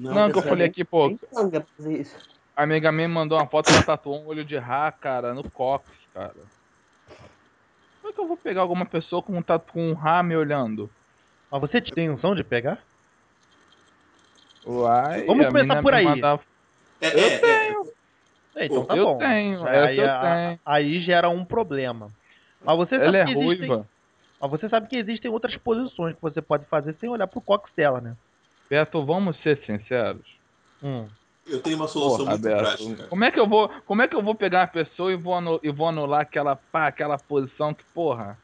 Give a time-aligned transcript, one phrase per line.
[0.00, 1.16] Não, que eu falei aqui, pô.
[2.56, 5.96] A Mega Man mandou uma foto, ela tatuou um olho de rá, cara, no cóccix,
[6.12, 6.34] cara.
[8.00, 10.34] Como é que eu vou pegar alguma pessoa com um, tatu, com um rá me
[10.34, 10.90] olhando?
[11.50, 12.82] Mas você tem intenção de pegar?
[14.64, 16.06] Uai, Vamos começar por aí.
[16.06, 17.92] É, Eu é, é, tenho.
[18.56, 19.18] É, então tá eu bom.
[19.18, 20.60] tenho, Já- essa aí, eu a- tenho.
[20.64, 22.10] aí gera um problema.
[22.62, 23.88] Mas você sabe Ela é que existem, ruiva.
[24.40, 27.72] mas você sabe que existem outras posições que você pode fazer sem olhar pro cox
[27.74, 28.16] dela, né?
[28.70, 30.24] Beto, vamos ser sinceros.
[30.82, 31.06] Hum.
[31.46, 32.58] eu tenho uma solução Porra, muito Beto.
[32.62, 33.06] prática.
[33.08, 35.34] Como é que eu vou, como é que eu vou pegar uma pessoa e vou,
[35.34, 38.38] anu- e vou anular aquela, pá, aquela posição que, porra?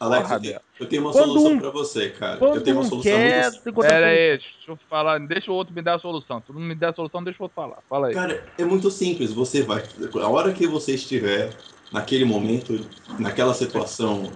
[0.00, 2.38] Alex, Porra, eu tenho, eu tenho uma Quando solução um- pra você, cara.
[2.44, 5.74] Eu tenho uma um solução quer, muito Pera aí, deixa eu falar, deixa o outro
[5.74, 6.40] me dar a solução.
[6.40, 7.78] Se tu não me der a solução, deixa o outro falar.
[7.88, 8.14] Fala aí.
[8.14, 9.32] Cara, é muito simples.
[9.32, 9.82] Você vai.
[10.22, 11.50] A hora que você estiver
[11.92, 12.80] naquele momento,
[13.20, 14.32] naquela situação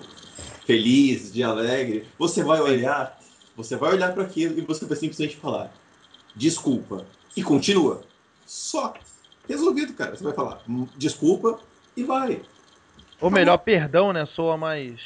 [0.64, 3.17] feliz, de alegre, você vai olhar,
[3.58, 5.68] você vai olhar para aquilo e você vai simplesmente falar:
[6.34, 7.04] desculpa.
[7.36, 8.02] E continua.
[8.46, 8.94] Só.
[9.48, 10.16] Resolvido, cara.
[10.16, 11.58] Você vai falar: "Hum, desculpa
[11.96, 12.40] e vai.
[13.20, 14.24] Ou melhor, perdão, né?
[14.26, 15.00] Soa mais.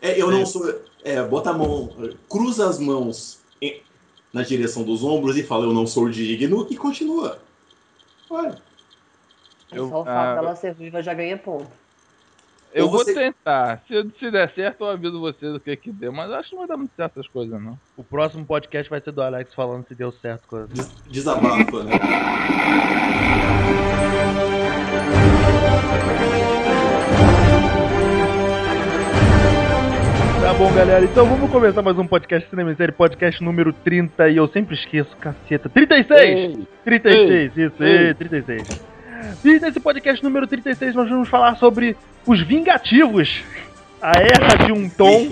[0.00, 0.46] É, eu não É.
[0.46, 0.80] sou.
[1.02, 1.92] É, bota a mão,
[2.28, 3.82] cruza as mãos em-
[4.32, 7.40] na direção dos ombros e fala: eu não sou digno e continua.
[8.30, 8.56] Vai.
[9.72, 11.70] Eu- Só o ah, fato dela ser ruiva já ganha ponto.
[12.72, 13.82] Eu Ou vou você- tentar.
[13.88, 16.12] Se, se der certo, eu aviso vocês o que que deu.
[16.12, 17.78] Mas acho que não vai dar muito certo essas coisas, não.
[17.96, 20.68] O próximo podcast vai ser do Alex falando se deu certo com as...
[20.68, 21.92] Des- Desabafa, né?
[30.40, 31.04] Tá bom, galera.
[31.04, 34.28] Então vamos começar mais um podcast Cinema em Série, podcast número 30.
[34.30, 35.68] E eu sempre esqueço, caceta.
[35.68, 36.58] 36!
[36.84, 38.10] 36, isso, Ei.
[38.10, 38.97] é, 36.
[39.44, 43.42] E nesse podcast número 36 nós vamos falar sobre os Vingativos.
[44.00, 45.28] A Era de um Tom,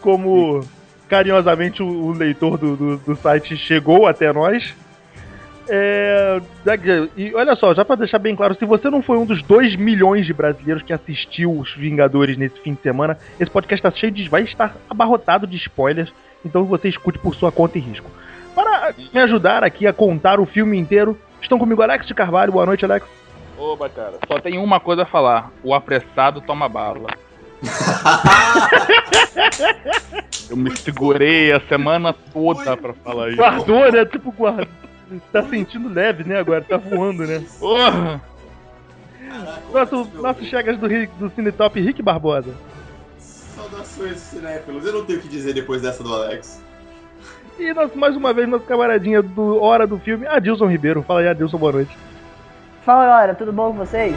[0.00, 0.64] como
[1.08, 4.74] carinhosamente o, leitor do, do, do site chegou até nós.
[5.68, 6.40] É,
[7.16, 9.76] e olha só, já pra deixar bem claro, se você não foi um dos 2
[9.76, 14.12] milhões de brasileiros que assistiu os Vingadores nesse fim de semana, esse podcast tá cheio
[14.12, 16.12] de, vai estar abarrotado de spoilers,
[16.44, 18.10] então você escute por sua conta e risco.
[18.72, 22.52] Para me ajudar aqui a contar o filme inteiro, estão comigo Alex de Carvalho.
[22.52, 23.06] Boa noite, Alex.
[23.58, 24.14] Oba, cara.
[24.26, 25.50] Só tem uma coisa a falar.
[25.62, 27.10] O apressado toma bala.
[30.48, 33.36] Eu me segurei a semana toda pra falar isso.
[33.36, 34.06] Guardou, né?
[34.06, 34.66] Tipo, guarda.
[35.30, 36.38] Tá sentindo leve, né?
[36.38, 37.44] Agora tá voando, né?
[37.60, 38.22] Porra!
[39.70, 42.54] Nosso, nosso chegas do, do Cinetop, Rick Barbosa.
[43.18, 44.86] Saudações cinéfilos.
[44.86, 46.71] Eu não tenho o que dizer depois dessa do Alex.
[47.62, 51.00] E nosso, mais uma vez, nosso camaradinha do Hora do Filme, Adilson Ribeiro.
[51.00, 51.96] Fala aí, Adilson, boa noite.
[52.84, 54.16] Fala galera, tudo bom com vocês?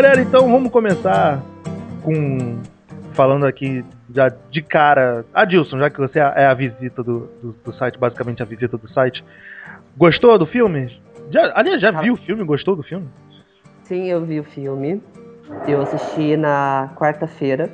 [0.00, 1.42] Galera, então vamos começar
[2.02, 2.58] com.
[3.12, 5.26] Falando aqui já de cara.
[5.34, 8.88] Adilson, já que você é a visita do, do, do site, basicamente a visita do
[8.88, 9.22] site.
[9.98, 10.98] Gostou do filme?
[11.30, 12.42] Já, aliás, já viu o filme?
[12.44, 13.10] Gostou do filme?
[13.82, 15.02] Sim, eu vi o filme.
[15.68, 17.68] Eu assisti na quarta-feira,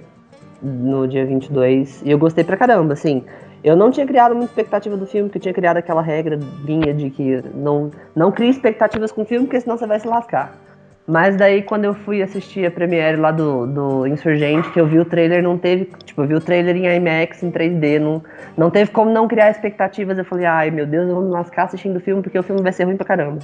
[0.60, 3.24] no dia 22, e eu gostei pra caramba, assim.
[3.62, 6.92] Eu não tinha criado muita expectativa do filme, porque eu tinha criado aquela regra minha
[6.92, 10.66] de que não, não crie expectativas com o filme, porque senão você vai se lascar.
[11.06, 14.98] Mas daí, quando eu fui assistir a premiere lá do, do Insurgente, que eu vi
[14.98, 15.84] o trailer, não teve.
[16.04, 18.22] Tipo, eu vi o trailer em IMAX, em 3D, não,
[18.56, 20.18] não teve como não criar expectativas.
[20.18, 22.60] Eu falei, ai meu Deus, eu vou me lascar assistindo o filme, porque o filme
[22.60, 23.38] vai ser ruim pra caramba.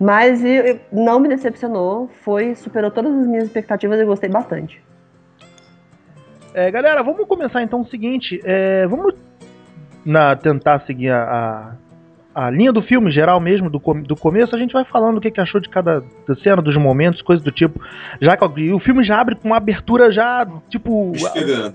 [0.00, 4.82] Mas eu- não me decepcionou, foi, superou todas as minhas expectativas e gostei bastante.
[6.52, 8.40] É, galera, vamos começar então o seguinte.
[8.44, 9.14] é, vamos
[10.04, 11.72] na, tentar seguir a, a,
[12.36, 14.54] a linha do filme geral mesmo, do, com- do começo.
[14.54, 16.02] A gente vai falando o que, que achou de cada
[16.42, 17.80] cena, dos momentos, coisas do tipo.
[18.20, 21.12] Já que e o filme já abre com uma abertura já, tipo,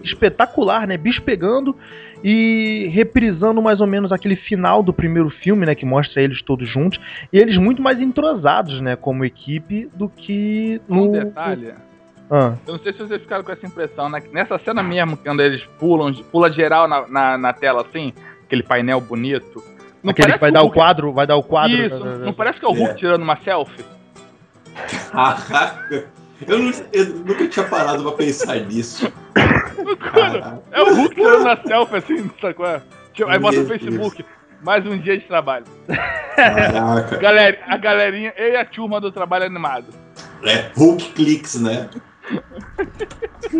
[0.04, 0.98] espetacular, né?
[0.98, 1.76] Bicho pegando
[2.24, 5.74] e reprisando mais ou menos aquele final do primeiro filme, né?
[5.76, 7.00] Que mostra eles todos juntos.
[7.34, 8.96] E eles muito mais entrosados, né?
[8.96, 11.10] Como equipe do que no.
[11.10, 11.74] Um detalhe.
[12.30, 14.10] Ah, Eu não sei se vocês ficaram com essa impressão.
[14.10, 14.22] né?
[14.32, 18.14] Nessa cena mesmo, quando eles pulam, pula geral na, na, na tela assim,
[18.46, 19.62] aquele painel bonito.
[20.04, 21.78] Não aquele que parece vai dar o quadro, vai dar o quadro.
[21.78, 22.94] Isso, não parece que é o Hulk É.
[22.96, 23.86] tirando uma selfie?
[26.48, 29.12] Eu, não, eu, nunca tinha parado pra pensar nisso.
[30.72, 32.66] É o Hulk tirando na selfie assim, sacou?
[32.66, 34.26] Aí bota no Facebook.
[34.64, 35.66] Mais um dia de trabalho.
[36.36, 37.18] Caraca.
[37.18, 39.88] Galera, a galerinha, eu e a turma do trabalho animado.
[40.44, 41.90] É, Hulk Clicks, né?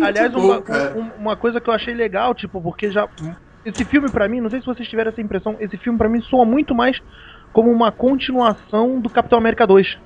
[0.02, 0.62] Aliás, uma,
[1.18, 3.08] uma coisa que eu achei legal, tipo, porque já.
[3.64, 6.20] Esse filme, para mim, não sei se vocês tiveram essa impressão, esse filme, para mim,
[6.22, 7.00] soa muito mais
[7.52, 9.98] como uma continuação do Capitão América 2.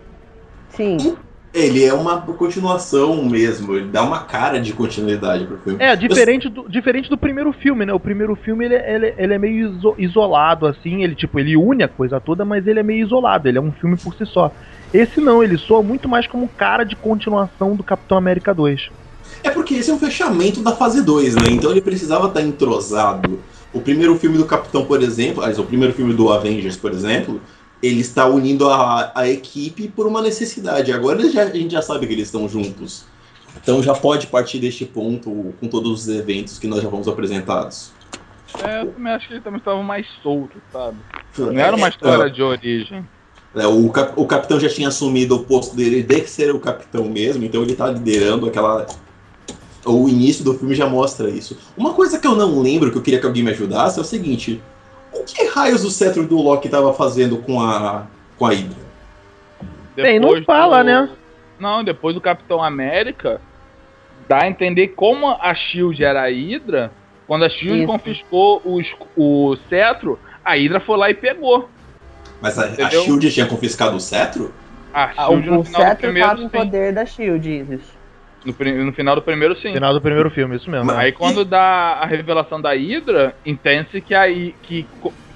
[0.70, 1.16] Sim.
[1.54, 5.82] Ele é uma continuação mesmo, ele dá uma cara de continuidade pro filme.
[5.82, 7.94] É, diferente do, diferente do primeiro filme, né?
[7.94, 11.82] O primeiro filme ele, ele, ele é meio iso, isolado, assim, ele tipo, ele une
[11.82, 14.52] a coisa toda, mas ele é meio isolado, ele é um filme por si só.
[14.92, 18.90] Esse não, ele soa muito mais como cara de continuação do Capitão América 2.
[19.42, 21.42] É porque esse é um fechamento da fase 2, né?
[21.50, 23.38] Então ele precisava estar entrosado.
[23.72, 27.40] O primeiro filme do Capitão, por exemplo, aliás, o primeiro filme do Avengers, por exemplo,
[27.82, 30.92] ele está unindo a, a equipe por uma necessidade.
[30.92, 33.04] Agora já, a gente já sabe que eles estão juntos.
[33.62, 37.92] Então já pode partir deste ponto com todos os eventos que nós já fomos apresentados.
[38.62, 40.96] É, eu também acho que ele também estava mais solto, sabe?
[41.36, 43.06] Não era uma história é, de origem.
[43.54, 47.04] É, o, cap, o capitão já tinha assumido o posto dele de ser o capitão
[47.04, 48.86] mesmo, então ele está liderando aquela.
[49.86, 51.56] O início do filme já mostra isso.
[51.76, 54.04] Uma coisa que eu não lembro, que eu queria que alguém me ajudasse, é o
[54.04, 54.60] seguinte:
[55.12, 58.06] o que raios o cetro do Loki estava fazendo com a,
[58.36, 58.86] com a Hydra?
[59.94, 60.86] Bem, não fala, do...
[60.86, 61.08] né?
[61.58, 63.40] Não, depois do Capitão América,
[64.28, 66.90] dá a entender como a Shield era a Hydra.
[67.26, 67.86] Quando a Shield Isso.
[67.86, 68.86] confiscou os,
[69.16, 71.68] o cetro, a Hydra foi lá e pegou.
[72.40, 74.52] Mas a, a Shield tinha confiscado o cetro?
[74.92, 77.95] A Shield, o, o cetro estava em poder da Shield, isso.
[78.44, 79.72] No, no, final do primeiro, sim.
[79.72, 80.90] Final do primeiro filme, isso mesmo.
[80.92, 84.86] Aí quando dá a revelação da Hydra, entende-se que a, que,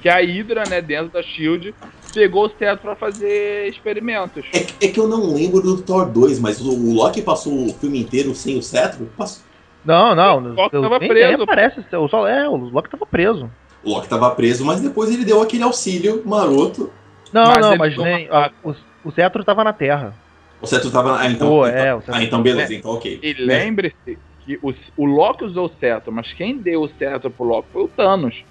[0.01, 1.75] que a Hydra, né, dentro da SHIELD,
[2.13, 4.45] pegou o cetro pra fazer experimentos.
[4.53, 7.75] É, é, que eu não lembro do Thor 2, mas o, o Loki passou o
[7.75, 9.09] filme inteiro sem o cetro?
[9.17, 9.45] Passou.
[9.85, 10.39] Não, não.
[10.39, 11.37] O Loki tava preso.
[11.37, 13.51] Nem aparece, o, é, o Loki tava preso.
[13.83, 16.93] O Loki tava preso, mas depois ele deu aquele auxílio maroto.
[17.33, 18.29] Não, mas não, mas nem.
[18.63, 18.75] o,
[19.05, 20.15] o cetro tava na Terra.
[20.61, 21.19] O cetro tava.
[21.19, 21.51] Ah, então.
[21.51, 23.19] Oh, então é, ah, então beleza, então ok.
[23.23, 27.45] E lembre-se que o, o Loki usou o cetro, mas quem deu o cetro pro
[27.45, 28.45] Loki foi o Thanos.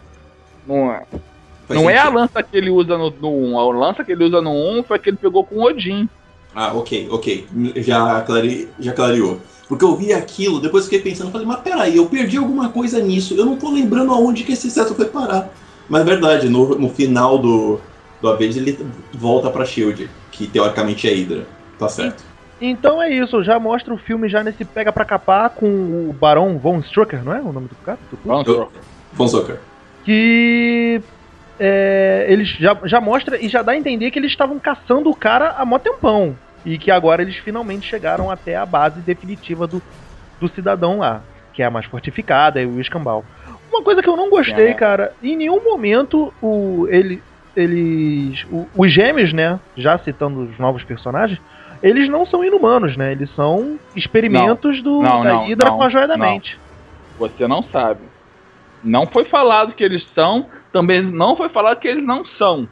[0.66, 1.04] Não é.
[1.70, 3.60] não é a lança que ele usa no, no 1.
[3.60, 6.10] A lança que ele usa no 1 foi a que ele pegou com o Odin.
[6.54, 7.48] Ah, ok, ok.
[7.78, 8.70] Já, clare...
[8.80, 9.40] já clareou.
[9.68, 13.36] Porque eu vi aquilo, depois fiquei pensando, falei, mas peraí, eu perdi alguma coisa nisso.
[13.36, 15.54] Eu não tô lembrando aonde que esse cetro foi parar.
[15.88, 17.80] Mas é verdade, no, no final do,
[18.20, 18.80] do Avengers ele
[19.14, 21.59] volta pra Shield, que teoricamente é Hydra.
[21.80, 22.24] Tá certo.
[22.62, 26.58] Então é isso, já mostra o filme já nesse pega pra capar com o Barão
[26.58, 27.98] Von Strucker, não é o nome do cara?
[28.24, 28.82] Von Strucker.
[29.14, 29.60] Von Strucker.
[30.04, 31.02] Que
[31.60, 35.16] é, eles já, já mostra e já dá a entender que eles estavam caçando o
[35.16, 36.36] cara há mó tempão.
[36.66, 39.82] E que agora eles finalmente chegaram até a base definitiva do,
[40.42, 41.22] do cidadão lá,
[41.54, 43.24] que é a mais fortificada, é o escambau.
[43.72, 44.74] Uma coisa que eu não gostei, é.
[44.74, 47.22] cara, em nenhum momento o, ele,
[47.56, 48.46] eles.
[48.52, 49.60] O, os gêmeos, né?
[49.78, 51.40] Já citando os novos personagens,
[51.82, 53.12] eles não são inumanos, né?
[53.12, 56.60] Eles são experimentos não, do, não, da não, Hydra com a joia da mente.
[57.18, 58.02] Você não sabe.
[58.84, 62.68] Não foi falado que eles são, também não foi falado que eles não são.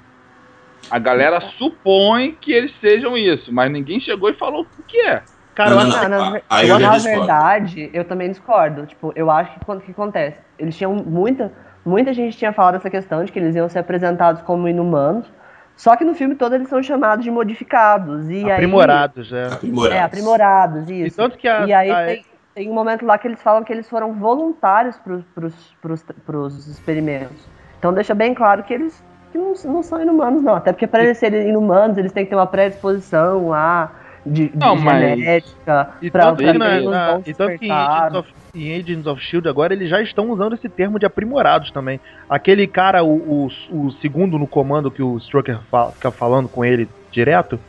[0.89, 5.21] A galera supõe que eles sejam isso, mas ninguém chegou e falou o que é.
[5.53, 8.85] Cara, eu na, eu na verdade, eu também discordo.
[8.85, 10.39] Tipo, eu acho que o que acontece?
[10.57, 11.51] Eles tinham muita.
[11.83, 15.25] Muita gente tinha falado essa questão de que eles iam ser apresentados como inumanos.
[15.77, 18.29] Só que no filme todo eles são chamados de modificados.
[18.29, 19.45] E aprimorados, aí, é.
[19.45, 19.95] Aprimorados.
[19.95, 21.07] É, aprimorados, isso.
[21.07, 22.05] E, tanto que a, e aí a...
[22.05, 27.47] Tem, tem um momento lá que eles falam que eles foram voluntários para os experimentos.
[27.77, 30.55] Então deixa bem claro que eles que não, não são inumanos, não.
[30.55, 33.91] Até porque para eles serem inumanos, eles têm que ter uma predisposição a
[34.25, 36.11] de, de não, genética mas...
[36.11, 39.89] pra, pra na, na, e tanto que Agents, of, em Agents of Shield agora eles
[39.89, 41.99] já estão usando esse termo de aprimorados também.
[42.29, 46.65] Aquele cara, o, o, o segundo no comando que o Strucker fala, fica falando com
[46.65, 47.59] ele direto,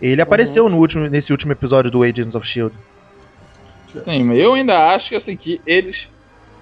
[0.00, 0.70] ele apareceu uhum.
[0.70, 2.74] no último, nesse último episódio do Agents of Shield.
[4.04, 6.06] Sim, eu ainda acho que assim que eles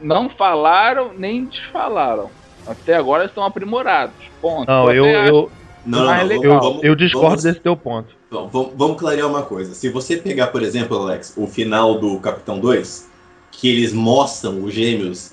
[0.00, 2.30] não falaram nem desfalaram.
[2.66, 4.14] Até agora estão aprimorados.
[4.40, 4.66] Ponto.
[4.66, 5.50] Não, eu, eu,
[5.84, 8.14] não, não, não, eu, vamos, eu discordo vamos, desse teu ponto.
[8.30, 9.74] Vamos, vamos clarear uma coisa.
[9.74, 13.08] Se você pegar, por exemplo, Alex, o final do Capitão 2,
[13.50, 15.32] que eles mostram os gêmeos,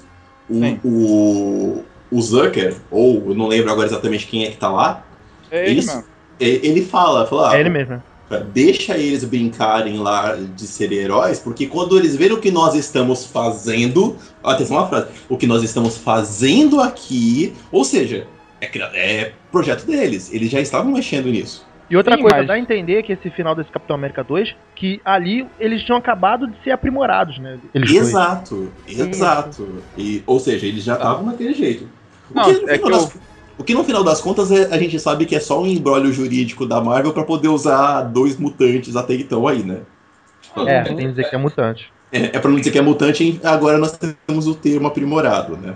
[0.50, 5.05] o, o, o Zucker, ou eu não lembro agora exatamente quem é que tá lá,
[5.51, 6.03] é ele, eles,
[6.39, 8.01] ele fala, fala é ele mesmo.
[8.51, 13.25] Deixa eles brincarem lá de serem heróis, porque quando eles verem o que nós estamos
[13.25, 14.15] fazendo.
[14.43, 15.08] Atenção uma frase.
[15.29, 17.53] O que nós estamos fazendo aqui.
[17.72, 18.25] Ou seja,
[18.60, 20.32] é, é projeto deles.
[20.34, 21.63] Eles já estavam mexendo nisso.
[21.94, 22.48] E outra Sim, coisa, mas...
[22.48, 26.48] dá a entender que esse final desse Capitão América 2, que ali eles tinham acabado
[26.48, 27.60] de ser aprimorados, né?
[27.72, 29.00] Eles exato, dois.
[29.00, 29.84] exato.
[29.96, 31.88] E, ou seja, eles já estavam daquele jeito.
[32.32, 33.22] O, Não, que, é que das, eu...
[33.60, 36.12] o que no final das contas é, a gente sabe que é só um embrólio
[36.12, 39.82] jurídico da Marvel para poder usar dois mutantes até então aí, né?
[40.66, 41.94] É, tem que dizer que é mutante.
[42.12, 43.96] É, é pra não dizer que é mutante, agora nós
[44.26, 45.76] temos o termo aprimorado, né?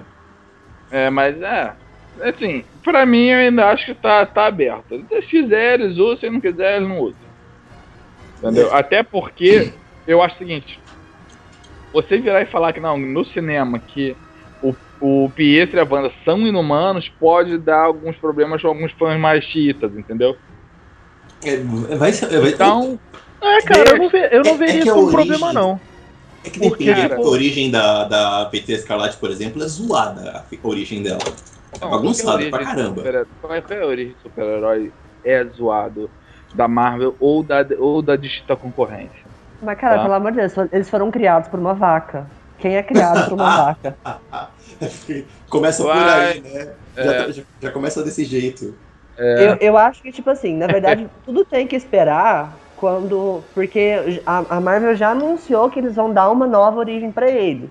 [0.90, 1.74] É, mas é.
[2.22, 5.04] Assim, pra mim eu ainda acho que tá, tá aberto.
[5.10, 7.28] Se quiser, eles usam, se não quiser, eles não usam.
[8.40, 8.72] Entendeu?
[8.72, 8.80] É.
[8.80, 9.72] Até porque
[10.08, 10.80] eu acho o seguinte:
[11.94, 14.16] você virar e falar que não, no cinema, que
[14.62, 19.20] o, o Pietro e a Wanda são inumanos, pode dar alguns problemas com alguns fãs
[19.20, 20.38] mais chiitas, entendeu?
[21.44, 21.58] É,
[21.96, 23.00] vai, vai, então.
[23.42, 25.80] É, cara, eu não, ve, eu não é, veria é isso como problema, não.
[26.44, 30.68] É que depende, Porque, a origem da, da PT Escarlate, por exemplo, é zoada a
[30.68, 31.20] origem dela.
[31.82, 33.28] É bagunçada pra caramba.
[33.42, 34.92] Qual é a origem do super-herói
[35.24, 36.10] é zoado
[36.54, 39.28] da Marvel ou da, ou da distinta concorrência?
[39.62, 40.02] Mas, cara, tá?
[40.04, 42.28] pelo amor de Deus, eles foram criados por uma vaca.
[42.60, 43.98] Quem é criado por uma vaca?
[45.50, 46.74] começa Vai, por aí, né?
[46.96, 47.04] É...
[47.04, 48.76] Já, já, já, começa desse jeito.
[49.18, 49.50] É...
[49.50, 53.44] Eu, eu acho que, tipo assim, na verdade, tudo tem que esperar quando.
[53.54, 57.70] Porque a, a Marvel já anunciou que eles vão dar uma nova origem para eles.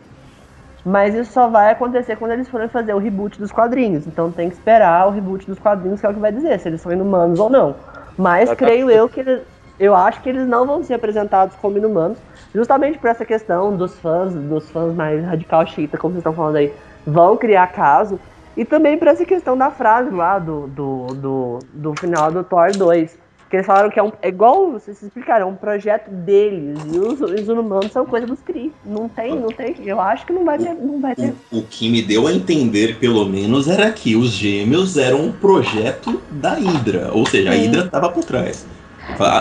[0.87, 4.07] Mas isso só vai acontecer quando eles forem fazer o reboot dos quadrinhos.
[4.07, 6.69] Então tem que esperar o reboot dos quadrinhos, que é o que vai dizer, se
[6.69, 7.75] eles são inumanos ou não.
[8.17, 9.43] Mas tá creio eu que eles,
[9.81, 12.19] eu acho que eles não vão ser apresentados como inumanos,
[12.55, 16.55] justamente por essa questão dos fãs, dos fãs mais radical chita, como vocês estão falando
[16.55, 16.73] aí,
[17.05, 18.21] vão criar caso.
[18.57, 22.71] E também por essa questão da frase lá do, do, do, do final do Thor
[22.71, 26.79] 2 que eles falaram que é, um, é igual vocês explicaram, é um projeto deles.
[26.93, 28.73] E os, os humanos são coisa dos Kree.
[28.85, 29.77] Não tem, não tem.
[29.85, 30.75] Eu acho que não vai ter.
[30.75, 31.33] Não vai ter.
[31.53, 35.33] O, o, que me deu a entender, pelo menos, era que os gêmeos eram um
[35.33, 37.11] projeto da Hydra.
[37.13, 37.59] Ou seja, Sim.
[37.59, 38.67] a Hydra estava por trás.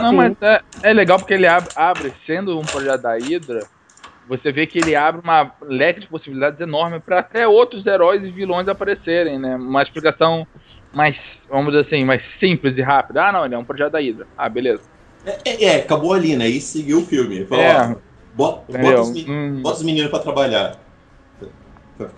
[0.03, 3.65] Não, mas é, é, legal porque ele abre, abre, sendo um projeto da Hydra,
[4.27, 8.29] você vê que ele abre uma leque de possibilidades enorme para até outros heróis e
[8.29, 9.55] vilões aparecerem, né?
[9.55, 10.45] Uma explicação
[10.95, 11.17] mais,
[11.49, 13.17] vamos dizer assim, mais simples e rápido.
[13.17, 14.25] Ah, não, ele é um projeto da Hydra.
[14.37, 14.81] Ah, beleza.
[15.25, 16.47] É, é, é acabou ali, né?
[16.47, 17.45] E seguiu o filme.
[17.45, 17.95] Falou, é, ó,
[18.33, 19.61] bota, bota, os, hum.
[19.61, 20.79] bota os meninos pra trabalhar.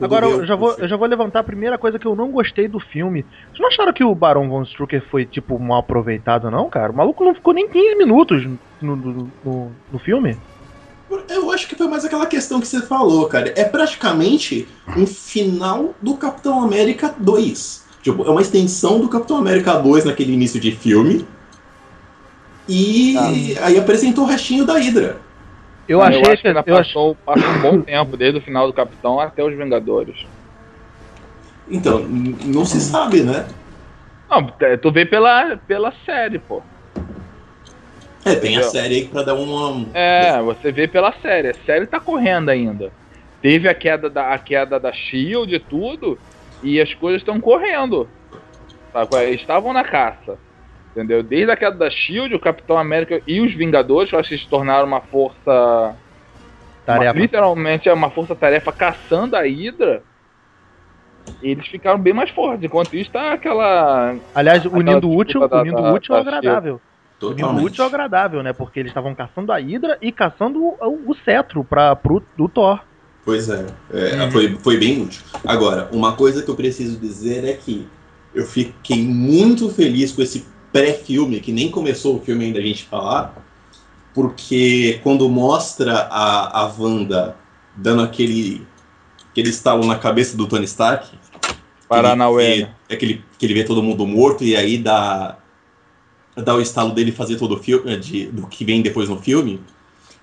[0.01, 2.67] Agora eu já, vou, eu já vou levantar a primeira coisa que eu não gostei
[2.67, 3.23] do filme.
[3.49, 6.91] Vocês não acharam que o Barão Von Strucker foi, tipo, mal aproveitado, não, cara?
[6.91, 8.43] O maluco não ficou nem 15 minutos
[8.81, 10.35] no, no, no, no filme.
[11.29, 13.53] Eu acho que foi mais aquela questão que você falou, cara.
[13.55, 17.86] É praticamente um final do Capitão América 2.
[18.01, 21.25] Tipo, é uma extensão do Capitão América 2 naquele início de filme.
[22.67, 23.65] E ah.
[23.65, 25.17] aí apresentou o restinho da Hydra.
[25.87, 27.41] Eu achei eu acho que ainda passou, ach...
[27.41, 30.25] passou um bom tempo, desde o final do Capitão até os Vingadores.
[31.69, 33.47] Então, não se sabe, né?
[34.29, 36.61] Não, é, tu vê pela, pela série, pô.
[38.25, 38.67] É, tem Entendeu?
[38.67, 39.85] a série aí pra dar uma.
[39.93, 41.49] É, você vê pela série.
[41.49, 42.91] A série tá correndo ainda.
[43.41, 46.19] Teve a queda da, a queda da Shield e tudo.
[46.63, 48.07] E as coisas estão correndo.
[48.91, 49.15] Sabe?
[49.15, 49.29] É?
[49.31, 50.37] Estavam na caça.
[50.91, 51.21] Entendeu?
[51.21, 54.37] Desde a queda da Shield, o Capitão América e os Vingadores, que eu acho que
[54.39, 55.95] se tornaram uma força.
[56.85, 57.11] Tarefa.
[57.11, 60.01] Uma, literalmente é uma força-tarefa caçando a Hydra.
[61.41, 62.63] Eles ficaram bem mais fortes.
[62.63, 64.15] Enquanto isso, tá aquela.
[64.33, 66.81] Aliás, unindo útil, da, unindo da, útil da, agradável.
[67.19, 67.45] Totalmente.
[67.45, 68.53] Unindo útil agradável, né?
[68.53, 72.47] Porque eles estavam caçando a Hydra e caçando o, o, o cetro para pro, do
[72.49, 72.79] Thor.
[73.27, 74.31] Pois é, é uhum.
[74.31, 75.21] foi, foi bem útil.
[75.43, 77.85] Agora, uma coisa que eu preciso dizer é que
[78.33, 82.85] eu fiquei muito feliz com esse pré-filme, que nem começou o filme ainda a gente
[82.85, 83.45] falar,
[84.13, 87.35] porque quando mostra a, a Wanda
[87.75, 88.65] dando aquele,
[89.29, 91.09] aquele estalo na cabeça do Tony Stark.
[91.89, 92.69] Paranauê.
[92.87, 95.37] É aquele que ele vê todo mundo morto e aí dá,
[96.33, 99.59] dá o estalo dele fazer todo o filme, de, do que vem depois no filme.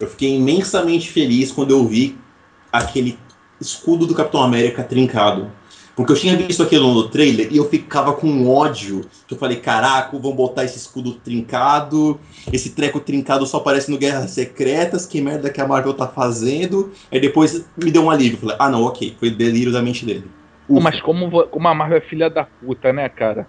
[0.01, 2.25] Eu fiquei imensamente feliz quando eu vi
[2.75, 3.17] aquele
[3.61, 5.51] escudo do Capitão América trincado.
[5.95, 9.03] Porque eu tinha visto aquilo no trailer e eu ficava com ódio.
[9.29, 12.19] Que eu falei, caraca, vão botar esse escudo trincado.
[12.53, 15.07] Esse treco trincado só aparece no Guerras Secretas.
[15.07, 16.93] Que merda que a Marvel tá fazendo.
[17.13, 18.39] Aí depois me deu um alívio.
[18.39, 19.17] Falei, ah não, ok.
[19.21, 20.29] Foi delírio da mente dele.
[20.69, 20.83] Ufa.
[20.83, 23.47] Mas como, como a Marvel é filha da puta, né, cara?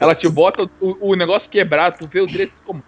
[0.00, 2.82] Ela te bota o, o negócio quebrado, tu vê o direito como.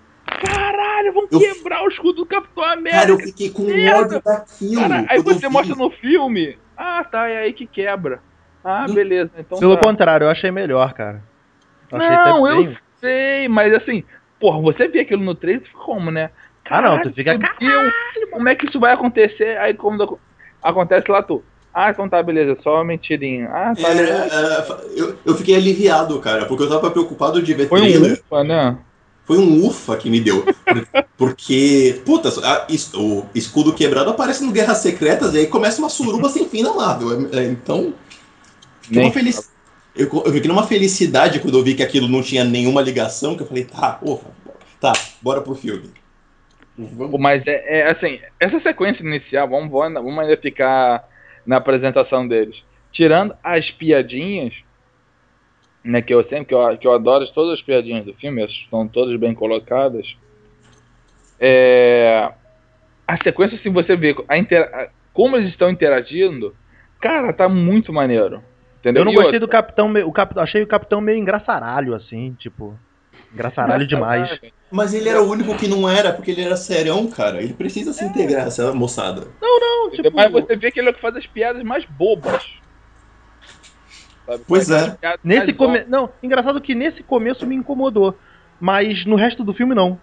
[0.99, 1.41] Caralho, vão eu...
[1.41, 3.01] quebrar o escudo do Capitão América.
[3.01, 4.81] Cara, eu fiquei com ódio daquilo.
[4.81, 6.59] Cara, aí você mostra no filme.
[6.77, 8.21] Ah, tá, é aí que quebra.
[8.65, 9.31] Ah, beleza.
[9.39, 9.83] Então Pelo tá.
[9.83, 11.23] contrário, eu achei melhor, cara.
[11.91, 14.05] Eu não, eu sei, mas assim,
[14.39, 16.31] porra, você vê aquilo no trailer, como, né?
[16.65, 17.39] Caralho, ah, não, tu fica.
[17.39, 17.93] Caralho,
[18.31, 19.57] como é que isso vai acontecer?
[19.59, 20.19] Aí como
[20.63, 21.43] acontece lá, tu.
[21.73, 23.49] Ah, então tá, beleza, só uma mentirinha.
[23.49, 27.69] Ah, tá, é, é, eu, eu fiquei aliviado, cara, porque eu tava preocupado de ver
[27.69, 28.11] Foi trailer.
[28.11, 28.79] Um ufa, né?
[29.29, 30.43] Foi um ufa que me deu.
[31.19, 32.67] Porque, puta, a,
[32.97, 36.73] o escudo quebrado aparece no Guerras Secretas e aí começa uma suruba sem fim na
[36.73, 37.29] Marvel.
[37.31, 37.93] É, então,
[38.91, 39.37] uma felic...
[39.95, 43.43] eu, eu fiquei numa felicidade quando eu vi que aquilo não tinha nenhuma ligação, que
[43.43, 44.29] eu falei, tá, ufa,
[44.81, 45.91] tá, bora pro filme.
[46.79, 47.21] Vamos.
[47.21, 51.07] Mas é, é, assim, essa sequência inicial, vamos, vamos ainda ficar
[51.45, 52.57] na apresentação deles.
[52.93, 54.55] Tirando as piadinhas,
[55.85, 58.87] né, que eu sempre, que eu, que eu adoro todas as piadinhas do filme, estão
[58.87, 60.17] todas bem colocadas.
[61.41, 62.31] É,
[63.07, 66.55] a sequência, se você vê a intera como eles estão interagindo,
[67.01, 68.43] cara, tá muito maneiro.
[68.79, 69.01] Entendeu?
[69.01, 69.41] Eu não e gostei outra?
[69.41, 72.79] do capitão, o capitão, achei o capitão meio engraçaralho, assim, tipo.
[73.33, 74.41] Engraçaralho demais.
[74.71, 77.43] Mas ele era o único que não era, porque ele era serião, cara.
[77.43, 79.27] Ele precisa se integrar, essa moçada.
[79.41, 80.11] Não, não, tipo...
[80.15, 82.47] Mas você vê que ele é o que faz as piadas mais bobas.
[84.29, 84.45] Sabe?
[84.47, 84.95] Pois é.
[85.25, 85.85] Nesse come...
[85.89, 88.15] Não, engraçado que nesse começo me incomodou.
[88.61, 89.99] Mas no resto do filme não.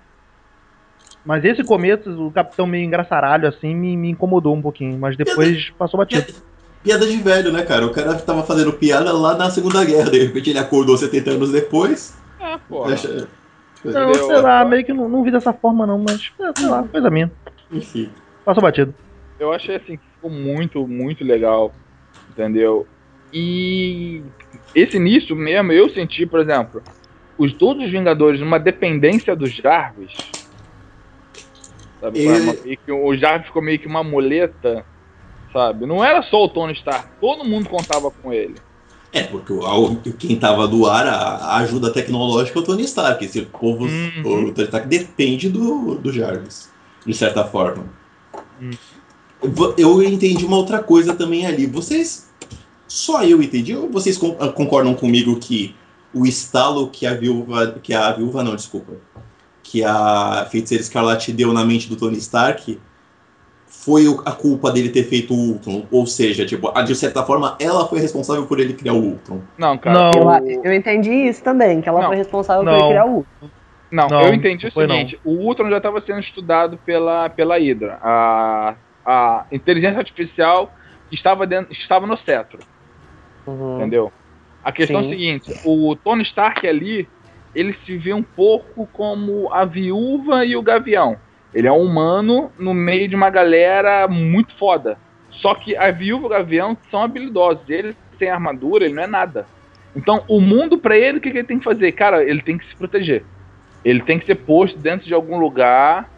[1.23, 4.97] Mas esse começo, o capitão meio engraçaralho, assim, me, me incomodou um pouquinho.
[4.97, 6.23] Mas depois piada, passou batido.
[6.23, 6.41] Piada,
[6.83, 7.85] piada, de velho, né, cara?
[7.85, 10.09] O cara tava fazendo piada lá na Segunda Guerra.
[10.09, 12.17] De repente ele acordou 70 anos depois.
[12.39, 12.89] É, porra.
[12.89, 13.27] Deixa...
[13.83, 16.83] Não, sei lá, meio que não, não vi dessa forma não, mas é, sei lá,
[16.83, 17.31] coisa minha.
[17.71, 18.09] Enfim.
[18.43, 18.95] Passou batido.
[19.39, 21.71] Eu achei assim, ficou muito, muito legal.
[22.31, 22.87] Entendeu?
[23.37, 24.23] E
[24.73, 26.81] esse início mesmo, eu senti, por exemplo,
[27.37, 30.13] os todos os Vingadores numa dependência dos Jarvis.
[31.99, 32.19] Sabe?
[32.65, 32.91] E...
[32.91, 34.85] o Jarvis ficou meio que uma muleta,
[35.51, 35.85] sabe?
[35.85, 38.55] Não era só o Tony Stark, todo mundo contava com ele.
[39.11, 43.23] É, porque o, quem tava do ar, a, ajuda tecnológica é o Tony Stark.
[43.23, 44.47] Esse povo, uhum.
[44.47, 46.69] o Tony Stark depende do, do Jarvis,
[47.05, 47.85] de certa forma.
[48.61, 48.71] Uhum.
[49.77, 51.65] Eu entendi uma outra coisa também ali.
[51.65, 52.24] Vocês.
[52.95, 55.75] Só eu entendi, ou vocês concordam comigo que
[56.13, 57.77] o estalo que a viúva.
[57.83, 58.93] Que a viúva, não, desculpa.
[59.61, 62.79] Que a feiticeira Escarlate deu na mente do Tony Stark
[63.67, 65.85] foi a culpa dele ter feito o Ultron.
[65.91, 69.41] Ou seja, tipo, de certa forma, ela foi responsável por ele criar o Ultron.
[69.57, 70.11] Não, cara.
[70.13, 70.47] Não.
[70.47, 72.07] Eu, eu entendi isso também, que ela não.
[72.07, 72.71] foi responsável não.
[72.71, 73.49] por ele criar o Ultron.
[73.91, 77.99] Não, não eu entendi o seguinte: o Ultron já estava sendo estudado pela, pela Hydra.
[78.01, 80.73] A, a inteligência artificial
[81.11, 82.59] estava, dentro, estava no cetro.
[83.45, 83.77] Uhum.
[83.77, 84.11] Entendeu?
[84.63, 85.05] A questão Sim.
[85.05, 87.07] é a seguinte: o Tony Stark ali,
[87.53, 91.17] ele se vê um pouco como a viúva e o gavião.
[91.53, 94.97] Ele é um humano no meio de uma galera muito foda.
[95.31, 97.69] Só que a viúva e o gavião são habilidosos.
[97.69, 99.45] Ele sem armadura, ele não é nada.
[99.95, 101.91] Então, o mundo para ele, o que, que ele tem que fazer?
[101.93, 103.23] Cara, ele tem que se proteger.
[103.83, 106.09] Ele tem que ser posto dentro de algum lugar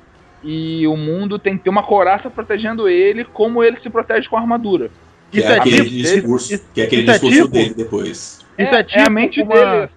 [0.43, 4.37] e o mundo tem que ter uma coraça protegendo ele, como ele se protege com
[4.37, 4.89] a armadura.
[5.31, 7.73] Que isso é, é aquele tipo, discurso, dele, que é aquele discurso é tipo, dele
[7.73, 8.45] depois.
[8.57, 9.89] É, isso é, tipo é a tipo mente uma, dele.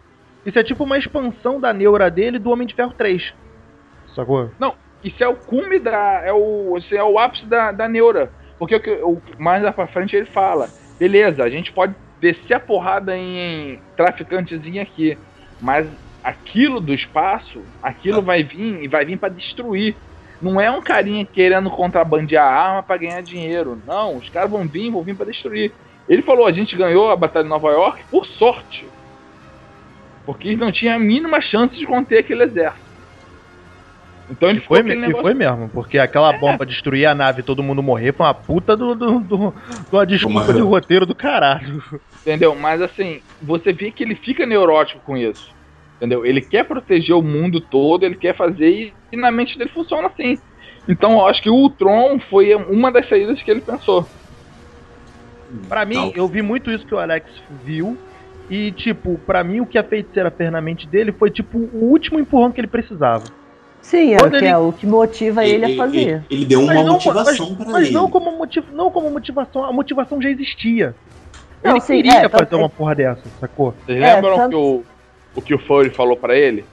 [0.46, 3.32] Isso é tipo uma expansão da neura dele do Homem de Ferro 3.
[4.14, 4.50] Sacou?
[4.58, 6.22] Não, isso é o cume da.
[6.24, 8.30] É o, isso é o ápice da, da neura.
[8.58, 12.60] Porque o, o, mais lá pra frente ele fala: beleza, a gente pode descer a
[12.60, 15.16] porrada em, em traficantezinho aqui,
[15.60, 15.86] mas
[16.22, 19.96] aquilo do espaço, aquilo vai vir e vai vir para destruir.
[20.40, 23.80] Não é um carinha querendo contrabandear arma para ganhar dinheiro.
[23.86, 25.72] Não, os caras vão vir, vão vir para destruir.
[26.08, 28.86] Ele falou: a gente ganhou a batalha de Nova York por sorte.
[30.24, 32.90] Porque não tinha a mínima chance de conter aquele exército.
[34.30, 36.38] Então ele foi, e foi mesmo, porque aquela é.
[36.38, 39.54] bomba destruir a nave e todo mundo morrer foi uma puta do, do, do, do
[39.92, 41.82] uma desculpa de roteiro do caralho.
[42.20, 42.54] Entendeu?
[42.54, 45.52] Mas assim, você vê que ele fica neurótico com isso.
[46.00, 46.24] Entendeu?
[46.24, 50.08] Ele quer proteger o mundo todo, ele quer fazer e, e na mente dele funciona
[50.08, 50.38] assim.
[50.88, 54.06] Então eu acho que o Ultron foi uma das saídas que ele pensou.
[55.68, 57.26] Para mim, eu vi muito isso que o Alex
[57.62, 57.98] viu.
[58.48, 61.84] E, tipo, para mim o que a feiticeira fez na mente dele foi, tipo, o
[61.84, 63.24] último empurrão que ele precisava.
[63.82, 64.46] Sim, é, o que, ele...
[64.46, 65.98] é o que motiva ele, ele a fazer.
[65.98, 67.72] Ele, ele deu uma não, motivação para ele.
[67.72, 70.94] Mas não como, motiv, não como motivação, a motivação já existia.
[71.62, 73.74] Não, ele sim, queria é, fazer uma porra dessa, sacou?
[73.84, 74.50] Vocês lembram é, tanto...
[74.50, 74.84] que o,
[75.34, 76.64] o que o Fury falou para ele?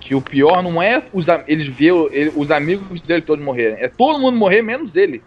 [0.00, 3.82] Que o pior não é os, eles ver ele, os amigos dele todos morrerem.
[3.82, 5.22] É todo mundo morrer, menos ele.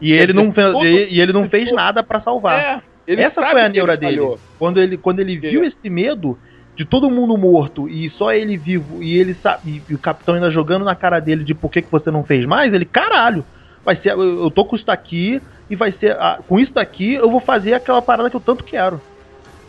[0.00, 2.82] E ele, não fez, todo, e ele não fez nada para salvar.
[3.06, 4.36] É, Essa foi a neura dele.
[4.58, 6.36] Quando ele, quando ele viu esse medo,
[6.76, 10.50] de todo mundo morto e só ele vivo e ele sabe e o capitão ainda
[10.50, 13.44] jogando na cara dele de por que, que você não fez mais, ele, caralho,
[13.84, 16.16] vai ser, eu, tô com isso daqui e vai ser,
[16.48, 19.00] com isso daqui eu vou fazer aquela parada que eu tanto quero.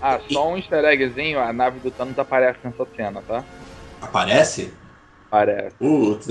[0.06, 3.42] Ah, só um easter eggzinho, a nave do Thanos aparece nessa cena, tá?
[4.02, 4.74] Aparece?
[5.28, 5.78] Aparece.
[5.80, 6.28] Putz,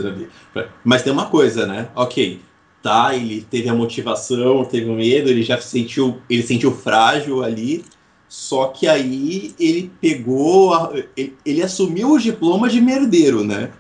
[0.85, 1.89] mas tem uma coisa, né?
[1.95, 2.39] Ok,
[2.83, 7.83] tá, ele teve a motivação, teve o medo, ele já sentiu, ele sentiu frágil ali,
[8.29, 13.71] Só que aí ele pegou, a, ele, ele, assumiu o diploma de merdeiro, né?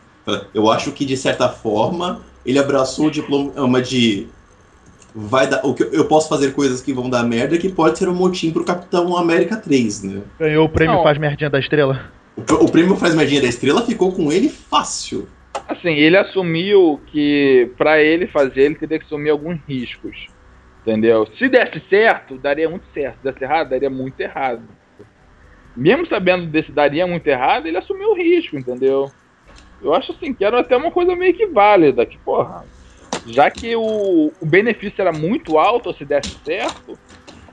[0.52, 4.28] Eu acho que de certa forma ele abraçou o diploma de
[5.14, 8.08] vai dar, o que eu posso fazer coisas que vão dar merda que pode ser
[8.08, 10.22] um motim pro Capitão América 3, né?
[10.38, 11.02] Ganhou o prêmio Não.
[11.02, 12.10] Faz Merdinha da Estrela.
[12.36, 15.28] O, o prêmio Faz Merdinha da Estrela ficou com ele fácil.
[15.68, 20.28] Assim, ele assumiu que para ele fazer ele teria que assumir alguns riscos.
[20.80, 21.28] Entendeu?
[21.38, 23.18] Se desse certo, daria muito certo.
[23.18, 24.62] Se desse errado, daria muito errado.
[25.76, 29.10] Mesmo sabendo desse daria muito errado, ele assumiu o risco, entendeu?
[29.80, 32.64] Eu acho assim que era até uma coisa meio que válida, que, porra,
[33.26, 36.98] já que o, o benefício era muito alto se desse certo,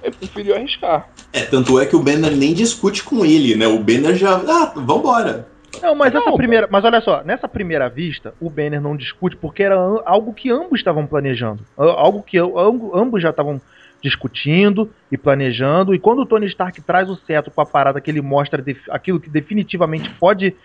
[0.02, 1.10] ele preferiu arriscar.
[1.32, 3.68] É, tanto é que o Banner nem discute com ele, né?
[3.68, 4.36] O Banner já.
[4.36, 5.48] Ah, vambora.
[5.82, 6.68] Não, mas não, essa primeira.
[6.72, 10.80] Mas olha só, nessa primeira vista, o Banner não discute porque era algo que ambos
[10.80, 11.64] estavam planejando.
[11.78, 13.62] Algo que ambos já estavam
[14.02, 15.94] discutindo e planejando.
[15.94, 19.20] E quando o Tony Stark traz o cetro com a parada que ele mostra aquilo
[19.20, 20.56] que definitivamente pode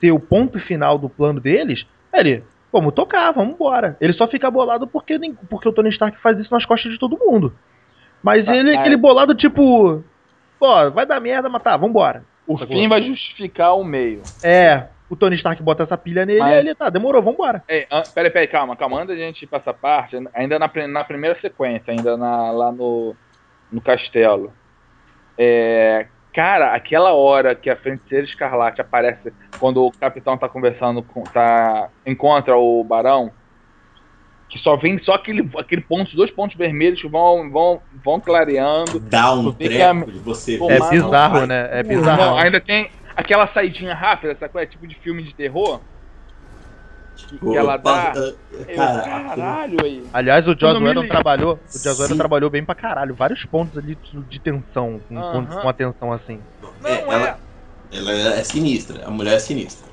[0.00, 2.42] ser o ponto final do plano deles, ele,
[2.78, 3.96] vamos tocar, vamos embora.
[4.00, 7.18] Ele só fica bolado porque, porque o Tony Stark faz isso nas costas de todo
[7.18, 7.52] mundo.
[8.22, 10.02] Mas ah, ele é aquele bolado tipo,
[10.58, 12.24] pô, vai dar merda, mas tá, vambora.
[12.46, 14.22] O tá fim vai justificar o meio.
[14.42, 16.54] É, o Tony Stark bota essa pilha nele Mas...
[16.54, 17.62] e ele tá, demorou, vambora.
[17.68, 19.00] É, peraí, peraí, calma, calma.
[19.00, 22.72] Antes da gente ir pra essa parte, ainda na, na primeira sequência, ainda na, lá
[22.72, 23.14] no,
[23.70, 24.52] no castelo.
[25.38, 31.22] É, cara, aquela hora que a feiticeira escarlate aparece quando o capitão tá conversando com.
[31.22, 31.88] tá.
[32.04, 33.32] encontra o barão
[34.46, 39.00] que só vem só aquele, aquele ponto, dois pontos vermelhos que vão, vão, vão clareando.
[39.00, 41.68] Dá um treco de você É bizarro, né?
[41.72, 42.22] É bizarro.
[42.22, 45.80] Não, ainda tem aquela saidinha rápida, essa coisa, tipo de filme de terror.
[47.16, 48.12] Que, que ela dá.
[48.74, 50.04] Cara, caralho aí.
[50.12, 51.54] Aliás, o Joss Whedon trabalhou.
[51.54, 53.14] O Joss Whedon trabalhou bem pra caralho.
[53.14, 53.96] Vários pontos ali
[54.28, 55.62] de tensão, com, uh -huh.
[55.62, 56.40] com atenção assim.
[56.82, 57.38] Não, é, ela,
[57.90, 57.96] é...
[57.96, 59.88] ela é sinistra, a mulher é sinistra.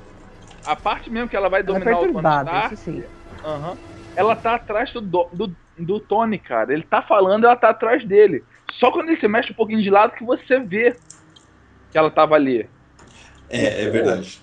[0.66, 2.76] A parte mesmo que ela vai dominar ela é o Tony Stark.
[2.76, 3.04] Sim.
[4.16, 6.72] Ela tá atrás do, do, do Tony, cara.
[6.72, 8.44] Ele tá falando, ela tá atrás dele.
[8.72, 10.96] Só quando ele se mexe um pouquinho de lado que você vê
[11.90, 12.68] que ela tava ali.
[13.50, 14.40] É, é verdade.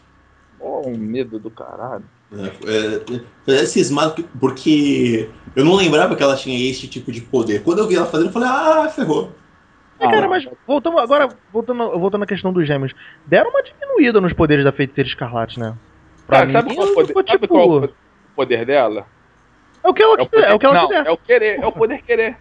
[0.61, 2.05] Oh, um medo do caralho.
[2.33, 7.63] É, é, é cismado porque eu não lembrava que ela tinha esse tipo de poder.
[7.63, 9.31] Quando eu vi ela fazendo, eu falei, ah, ferrou.
[9.99, 12.93] É, cara, mas voltando agora, voltando, voltando à questão dos gêmeos,
[13.25, 15.75] deram uma diminuída nos poderes da feiticeira escarlate, né?
[16.25, 17.31] Pra cara, mim, sabe, qual, poder, tipo...
[17.31, 17.89] sabe qual o
[18.35, 19.05] poder dela?
[19.83, 21.05] É o que ela, é quiser, é o que ela não, quiser.
[21.05, 22.37] É o querer, é o poder querer.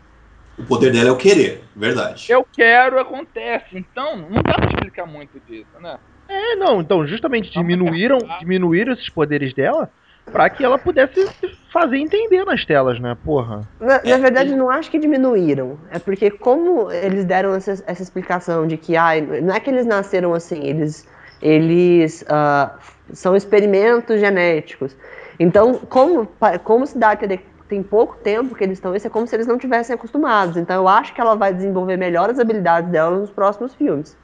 [0.59, 2.30] O poder dela é o querer, verdade.
[2.30, 3.76] Eu quero, acontece.
[3.76, 5.98] Então, não dá pra explicar muito disso, né?
[6.30, 9.90] É, não, então, justamente diminuíram, diminuíram esses poderes dela
[10.30, 11.28] para que ela pudesse
[11.72, 13.68] fazer entender nas telas, né, porra.
[13.80, 15.78] Na, na, verdade, não acho que diminuíram.
[15.90, 19.84] É porque como eles deram essa, essa explicação de que, ai, não é que eles
[19.84, 21.04] nasceram assim, eles,
[21.42, 22.78] eles uh,
[23.12, 24.96] são experimentos genéticos.
[25.38, 26.28] Então, como,
[26.62, 29.94] como cidade tem pouco tempo que eles estão, isso é como se eles não tivessem
[29.94, 30.56] acostumados.
[30.56, 34.16] Então, eu acho que ela vai desenvolver melhor as habilidades dela nos próximos filmes.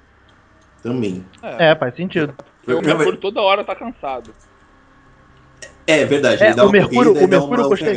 [0.87, 1.25] Também.
[1.43, 2.35] É, é faz sentido.
[2.67, 4.33] O Mercúrio toda hora tá cansado.
[5.87, 6.43] É verdade.
[6.43, 7.97] É, o Mercúrio, o Mercúrio eu gostei.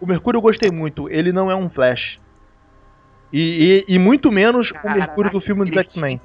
[0.00, 1.08] O Mercúrio eu gostei muito.
[1.08, 2.18] Ele não é um Flash.
[3.32, 6.20] E, e, e muito menos Caraca, o Mercúrio do filme do X-Men.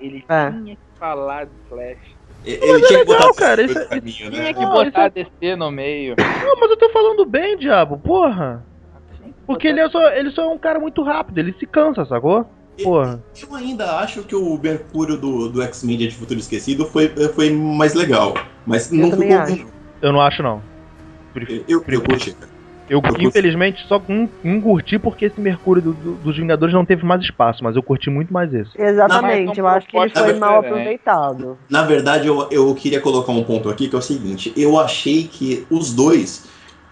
[0.00, 0.50] Ele é.
[0.50, 2.22] tinha que falar de Flash.
[2.44, 4.36] Ele tinha que botar cara, isso, caminho, né?
[4.36, 5.30] Tinha que botar isso...
[5.40, 6.16] DC no meio.
[6.18, 8.64] Não, mas eu tô falando bem, diabo, porra.
[9.46, 12.46] Porque ele é, só, ele só é um cara muito rápido, ele se cansa, sacou?
[12.82, 13.22] Porra.
[13.40, 17.94] Eu ainda acho que o Mercúrio do, do X-Men de Futuro Esquecido foi, foi mais
[17.94, 18.34] legal.
[18.66, 19.38] Mas eu não ficou.
[19.38, 19.66] Acho.
[20.00, 20.62] Eu não acho, não.
[21.34, 22.52] Eu, eu, eu curti, cara.
[22.88, 26.84] Eu, eu infelizmente, só um, um curti porque esse Mercúrio do, do, dos Vingadores não
[26.84, 28.70] teve mais espaço, mas eu curti muito mais esse.
[28.78, 31.56] Exatamente, eu acho que ele foi mal aproveitado.
[31.70, 35.24] Na verdade, eu, eu queria colocar um ponto aqui que é o seguinte: eu achei
[35.24, 36.46] que os dois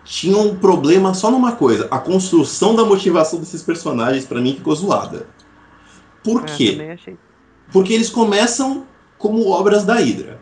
[0.04, 4.74] tinham um problema só numa coisa: a construção da motivação desses personagens, para mim, ficou
[4.74, 5.26] zoada.
[6.22, 6.98] Por é, quê?
[7.72, 8.84] Porque eles começam
[9.18, 10.40] como obras da Hydra.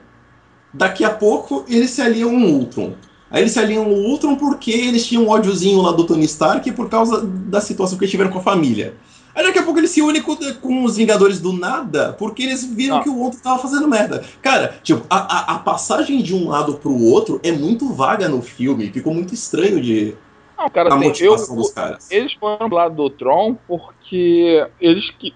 [0.73, 2.95] Daqui a pouco eles se aliam um Ultron.
[3.31, 6.71] Aí eles se aliam no Ultron porque eles tinham um ódiozinho lá do Tony Stark
[6.73, 8.95] por causa da situação que eles tiveram com a família.
[9.35, 12.65] Aí daqui a pouco eles se unem com, com os Vingadores do nada porque eles
[12.65, 13.03] viram ah.
[13.03, 14.25] que o outro tava fazendo merda.
[14.43, 18.43] Cara, tipo, a, a, a, passagem de um lado pro outro é muito vaga no
[18.43, 20.15] filme, ficou muito estranho de.
[20.57, 22.11] Não, cara, a assim, motivação eu, dos caras.
[22.11, 25.33] Eles foram pro lado do Tron porque eles que.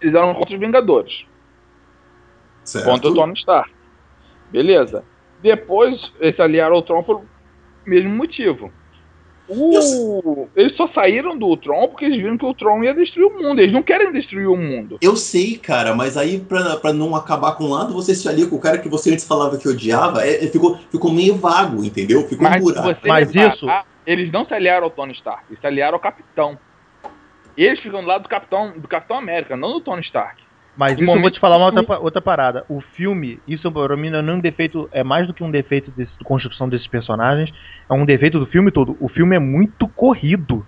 [0.00, 1.26] Eles eram contra os Vingadores.
[2.64, 2.84] Certo.
[2.84, 3.70] Contra o Tony Stark.
[4.50, 5.04] Beleza.
[5.42, 7.22] Depois, eles aliaram ao Tron por
[7.86, 8.72] mesmo motivo.
[9.48, 10.46] O...
[10.54, 13.60] Eles só saíram do Ultron porque eles viram que o Ultron ia destruir o mundo.
[13.60, 14.98] Eles não querem destruir o mundo.
[15.00, 18.46] Eu sei, cara, mas aí pra, pra não acabar com um lado, você se alia
[18.46, 21.82] com o cara que você antes falava que odiava, é, é ficou, ficou meio vago,
[21.82, 22.28] entendeu?
[22.28, 23.00] Ficou mas, um buraco.
[23.06, 23.66] Mas isso.
[24.06, 26.58] Eles não se aliaram ao Tony Stark, eles se aliaram ao Capitão.
[27.64, 30.40] Eles ficam do lado do Capitão, do Capitão América, não do Tony Stark.
[30.76, 32.64] Mas isso eu vou te falar uma outra, outra parada.
[32.68, 35.90] O filme, isso pra mim não é um defeito, é mais do que um defeito
[35.90, 37.52] de construção desses personagens,
[37.90, 38.96] é um defeito do filme todo.
[39.00, 40.64] O filme é muito corrido.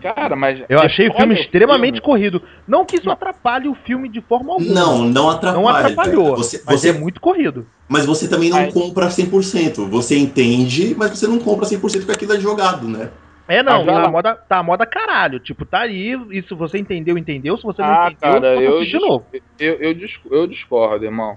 [0.00, 0.64] Cara, mas.
[0.70, 2.00] Eu achei o filme extremamente filme.
[2.00, 2.42] corrido.
[2.66, 4.74] Não que isso atrapalhe o filme de forma alguma.
[4.74, 5.62] Não, não atrapalha.
[5.62, 6.36] Não atrapalhou.
[6.36, 7.66] Você, mas você, é muito corrido.
[7.86, 9.86] Mas você também não compra 100%.
[9.90, 13.10] Você entende, mas você não compra 100% porque aquilo é jogado, né?
[13.46, 15.38] É, não, tá a moda, tá a moda caralho.
[15.38, 17.56] Tipo, tá aí, e se você entendeu, entendeu.
[17.56, 19.26] Se você não ah, entendeu, cara, eu, de novo.
[19.58, 19.96] Eu, eu,
[20.30, 21.36] eu discordo, irmão.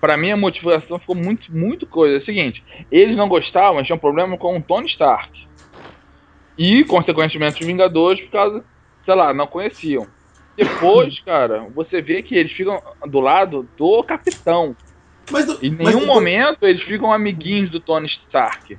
[0.00, 2.16] Pra mim, a motivação ficou muito, muito coisa.
[2.16, 5.48] É o seguinte, eles não gostavam, tinham um problema com o Tony Stark.
[6.56, 8.64] E, consequentemente, os Vingadores, por causa,
[9.04, 10.06] sei lá, não conheciam.
[10.56, 14.76] Depois, cara, você vê que eles ficam do lado do Capitão.
[15.30, 18.78] Mas, em nenhum momento eles ficam amiguinhos do Tony Stark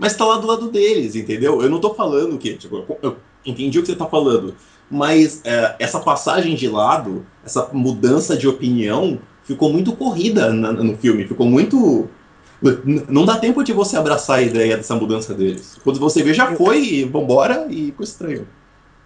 [0.00, 1.62] mas tá lá do lado deles, entendeu?
[1.62, 4.54] Eu não tô falando que, tipo, eu entendi o que você tá falando,
[4.90, 10.96] mas é, essa passagem de lado, essa mudança de opinião, ficou muito corrida na, no
[10.96, 12.08] filme, ficou muito.
[13.08, 15.78] Não dá tempo de você abraçar a ideia dessa mudança deles.
[15.84, 18.46] Quando você vê, já foi, e vambora, e ficou estranho.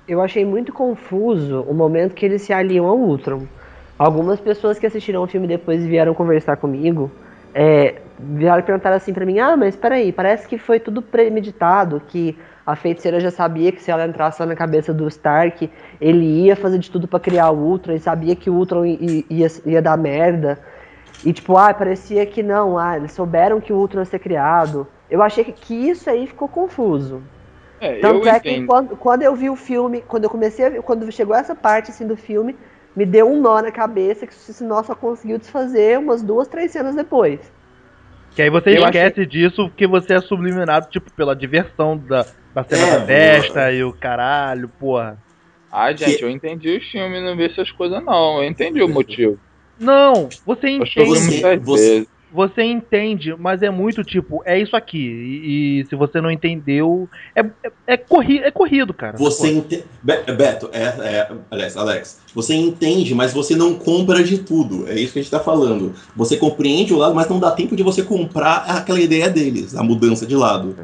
[0.07, 3.46] Eu achei muito confuso o momento que eles se aliam ao Ultron.
[3.98, 7.11] Algumas pessoas que assistiram o filme depois vieram conversar comigo
[7.54, 12.37] é, vieram perguntar assim para mim: ah, mas peraí, parece que foi tudo premeditado, que
[12.66, 16.79] a feiticeira já sabia que se ela entrasse na cabeça do Stark, ele ia fazer
[16.79, 19.98] de tudo para criar o Ultron, e sabia que o Ultron ia, ia, ia, dar
[19.98, 20.59] merda.
[21.24, 24.87] E tipo, ah, parecia que não, ah, eles souberam que o Ultron ia ser criado.
[25.11, 27.22] Eu achei que, que isso aí ficou confuso.
[27.81, 28.42] É, Tanto é entendo.
[28.42, 31.55] que quando, quando eu vi o filme, quando eu comecei a ver, quando chegou essa
[31.55, 32.57] parte assim do filme,
[32.96, 36.70] me deu um nó na cabeça que esse nó só conseguiu desfazer umas duas, três
[36.70, 37.40] cenas depois.
[38.35, 39.27] Que aí você eu esquece achei...
[39.27, 43.85] disso porque você é subliminado, tipo, pela diversão da, da cena é, da festa e
[43.85, 45.18] o caralho, porra.
[45.70, 46.25] Ah, gente, que...
[46.25, 48.42] eu entendi o filme, não vi essas coisas não.
[48.42, 49.38] Eu entendi o motivo.
[49.79, 51.07] Não, você entende.
[51.07, 54.99] Você, você, você entende, mas é muito tipo, é isso aqui.
[54.99, 59.16] E, e se você não entendeu, é, é, é, corri, é corrido, cara.
[59.16, 59.85] Você entende.
[60.03, 64.88] Beto, é, é, Alex, Alex, você entende, mas você não compra de tudo.
[64.88, 65.94] É isso que a gente tá falando.
[66.16, 69.85] Você compreende o lado, mas não dá tempo de você comprar aquela ideia deles, a
[69.85, 70.77] mudança de lado.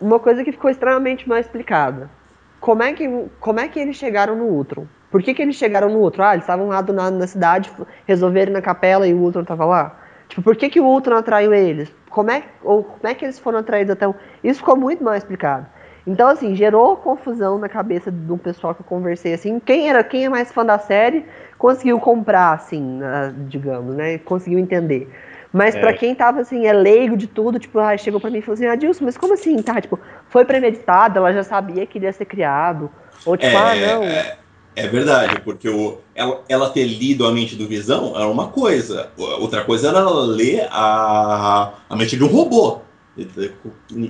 [0.00, 2.10] Uma coisa que ficou extremamente mal explicada.
[2.58, 3.06] Como é que,
[3.38, 4.86] como é que eles chegaram no Ultron?
[5.10, 6.24] Por que, que eles chegaram no Ultron?
[6.24, 7.70] Ah, eles estavam lá do nada na cidade,
[8.06, 10.00] resolveram na capela e o Ultron tava lá.
[10.30, 11.92] Tipo, por que, que o Ultron atraiu eles?
[12.08, 14.14] Como é, ou como é que eles foram atraídos até o...
[14.42, 15.66] Isso ficou muito mal explicado.
[16.06, 20.02] Então, assim, gerou confusão na cabeça de um pessoal que eu conversei, assim, quem era,
[20.02, 21.26] quem é mais fã da série
[21.58, 23.00] conseguiu comprar, assim,
[23.48, 25.12] digamos, né, conseguiu entender.
[25.52, 25.80] Mas é.
[25.80, 28.54] para quem tava, assim, é leigo de tudo, tipo, ah, chegou para mim e falou
[28.54, 32.12] assim, Adilson, mas como assim, tá, tipo, foi premeditado, ela já sabia que ele ia
[32.12, 32.90] ser criado,
[33.26, 34.04] ou tipo, é, ah, não...
[34.04, 34.39] É,
[34.76, 39.10] é verdade, porque o, ela, ela, ter lido a mente do Visão era uma coisa.
[39.16, 42.80] Outra coisa era ela ler a, a mente de um robô.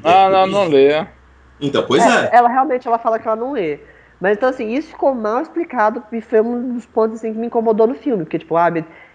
[0.05, 1.07] Ah, não, não lê.
[1.61, 2.31] Então, pois é, é.
[2.33, 3.81] Ela realmente ela fala que ela não lê.
[4.21, 7.47] Mas então, assim, isso ficou mal explicado e foi um dos pontos assim, que me
[7.47, 8.25] incomodou no filme.
[8.25, 8.71] Porque, tipo, ah,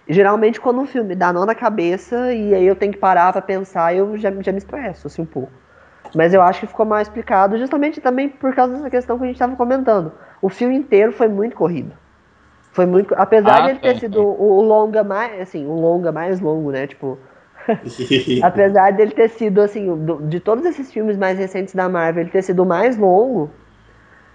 [0.10, 3.41] geralmente quando um filme dá nó na cabeça e aí eu tenho que parar pra
[3.41, 5.51] pensar, eu já, já me estresso, assim, um pouco.
[6.15, 9.27] Mas eu acho que ficou mal explicado justamente também por causa dessa questão que a
[9.27, 10.12] gente estava comentando
[10.45, 11.91] o filme inteiro foi muito corrido.
[12.71, 13.15] Foi muito.
[13.15, 15.41] Apesar ah, de ele ter sido o, o longa mais.
[15.41, 16.86] Assim, o longa mais longo, né?
[16.86, 17.17] Tipo.
[18.43, 22.29] apesar dele ter sido, assim, do, de todos esses filmes mais recentes da Marvel, ele
[22.29, 23.49] ter sido o mais longo,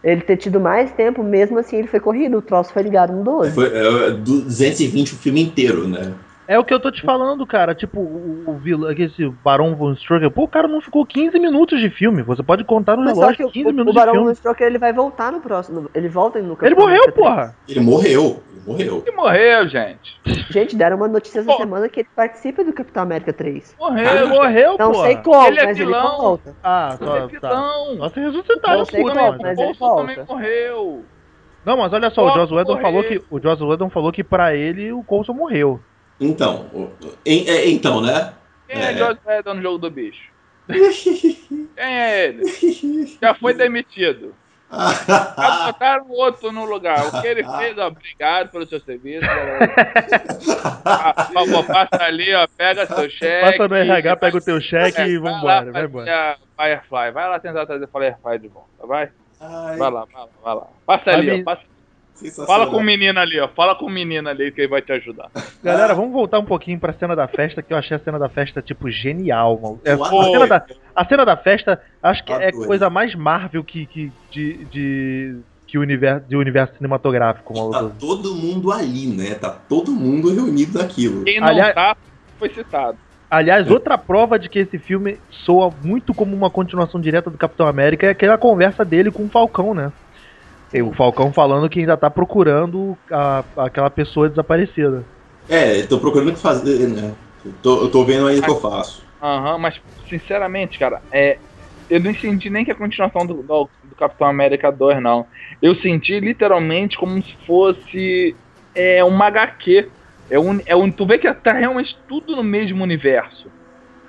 [0.03, 3.23] ele ter tido mais tempo, mesmo assim ele foi corrido, o troço foi ligado no
[3.23, 3.53] 12.
[3.53, 6.13] Foi é, 220 o filme inteiro, né?
[6.51, 7.77] É o que eu tô te falando, cara.
[7.77, 11.79] Tipo, o, o vilão, esse Barão von Strucker, pô, o cara não ficou 15 minutos
[11.79, 12.23] de filme.
[12.23, 15.31] Você pode contar no relógio 15 o, minutos o Barão von Strucker, ele vai voltar
[15.31, 15.89] no próximo.
[15.95, 17.55] Ele volta no Ele morreu, porra!
[17.69, 18.43] Ele morreu.
[18.53, 19.05] Ele morreu.
[19.07, 20.21] Ele morreu, gente.
[20.51, 23.77] Gente, deram uma notícia essa semana que ele participa do Capitão América 3.
[23.79, 25.07] Morreu, ele morreu, Não porra.
[25.07, 26.01] sei como, ele é mas vilão.
[26.01, 26.57] ele volta.
[26.65, 27.49] Ah, só, ele é tá.
[27.49, 27.87] vilão.
[27.87, 27.95] Tá.
[27.95, 30.15] Nossa, ressuscitaram Não sei como, mas ele volta.
[30.15, 31.05] também morreu.
[31.65, 34.53] Não, mas olha só, o Joss Whedon falou que o Joss Whedon falou que para
[34.57, 35.79] ele o Coulson morreu.
[36.21, 36.93] Então,
[37.25, 38.35] em, é, então, né?
[38.69, 40.31] Quem é, é Josh Whedon no jogo do bicho?
[40.69, 42.43] Quem é ele?
[43.21, 44.35] Já foi demitido.
[44.71, 47.07] Vai botar o outro no lugar.
[47.07, 49.27] O que ele fez, obrigado pelo seu serviço.
[51.27, 53.59] Por favor, passa ali, ó, pega seu cheque.
[53.59, 56.39] Passa no RH, pega o teu cheque é, e vambora, vai embora.
[56.57, 59.11] Firefly, vai lá tentar trazer Firefly de volta, vai?
[59.41, 59.77] Ai.
[59.77, 60.67] Vai lá, vai lá, vai lá.
[60.87, 61.70] Passa ali, ó, passa
[62.47, 63.49] Fala com o menino ali, ó.
[63.49, 65.31] Fala com o menino ali que ele vai te ajudar.
[65.63, 68.29] Galera, vamos voltar um pouquinho pra cena da festa, que eu achei a cena da
[68.29, 69.81] festa, tipo, genial, mano.
[69.85, 73.87] É, a, cena da, a cena da festa, acho que é coisa mais Marvel que,
[73.87, 77.71] que de, de, que o universo, de universo cinematográfico.
[77.71, 79.35] Tá todo mundo ali, né?
[79.35, 81.25] Tá todo mundo reunido naquilo.
[81.25, 81.97] Quem não Aliás, tá,
[82.39, 82.99] foi citado.
[83.31, 83.73] Aliás, é.
[83.73, 88.09] outra prova de que esse filme soa muito como uma continuação direta do Capitão América
[88.09, 89.93] é aquela conversa dele com o Falcão, né?
[90.75, 95.05] O Falcão falando que ainda tá procurando a, aquela pessoa desaparecida.
[95.49, 97.13] É, tô procurando o que fazer, né?
[97.63, 99.03] Tô, eu tô vendo aí o que eu faço.
[99.21, 99.75] Aham, uhum, mas
[100.09, 101.39] sinceramente, cara, é,
[101.89, 105.27] eu não senti nem que a continuação do, do, do, Capitão América 2, não.
[105.61, 108.37] Eu senti literalmente como se fosse
[108.75, 109.91] é, uma HQ.
[110.31, 113.51] É um, é um, tu vê que tá realmente tudo no mesmo universo.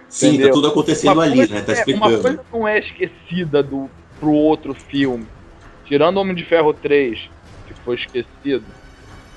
[0.07, 0.47] Sim, tá entendeu?
[0.49, 1.61] tá tudo acontecendo uma ali, coisa, né?
[1.61, 2.05] Tá explicando.
[2.05, 5.25] É, uma coisa não é esquecida do, pro outro filme.
[5.91, 7.19] Tirando Homem de Ferro 3,
[7.67, 8.63] que foi esquecido.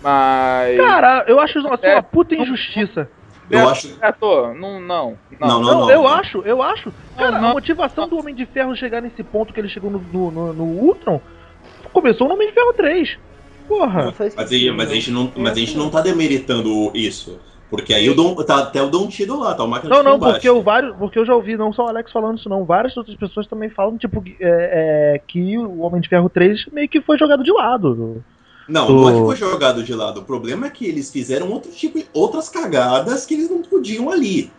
[0.01, 0.77] Mas.
[0.77, 3.11] Cara, eu acho isso é, uma puta injustiça.
[3.51, 3.99] Eu acho.
[4.01, 5.41] É, tô, não, não, não.
[5.41, 6.93] Não, não, não, eu acho, eu acho.
[7.19, 10.31] Cara, a motivação do Homem de Ferro chegar nesse ponto que ele chegou no, no,
[10.31, 11.21] no, no Ultron
[11.93, 13.19] começou no Homem de Ferro 3.
[13.67, 14.15] Porra.
[14.17, 17.41] Mas, mas, a gente não, mas a gente não tá demeritando isso.
[17.71, 20.19] Porque aí o Dom, tá até o Dom Tido lá, tá o máquina Não, não,
[20.19, 22.65] porque eu, vários, porque eu já ouvi, não só o Alex falando isso, não.
[22.65, 26.89] Várias outras pessoas também falam, tipo, é, é, que o Homem de Ferro 3 meio
[26.89, 28.23] que foi jogado de lado.
[28.69, 28.95] Não, do...
[28.95, 30.21] não é que foi jogado de lado.
[30.21, 34.51] O problema é que eles fizeram outro tipo, outras cagadas que eles não podiam ali.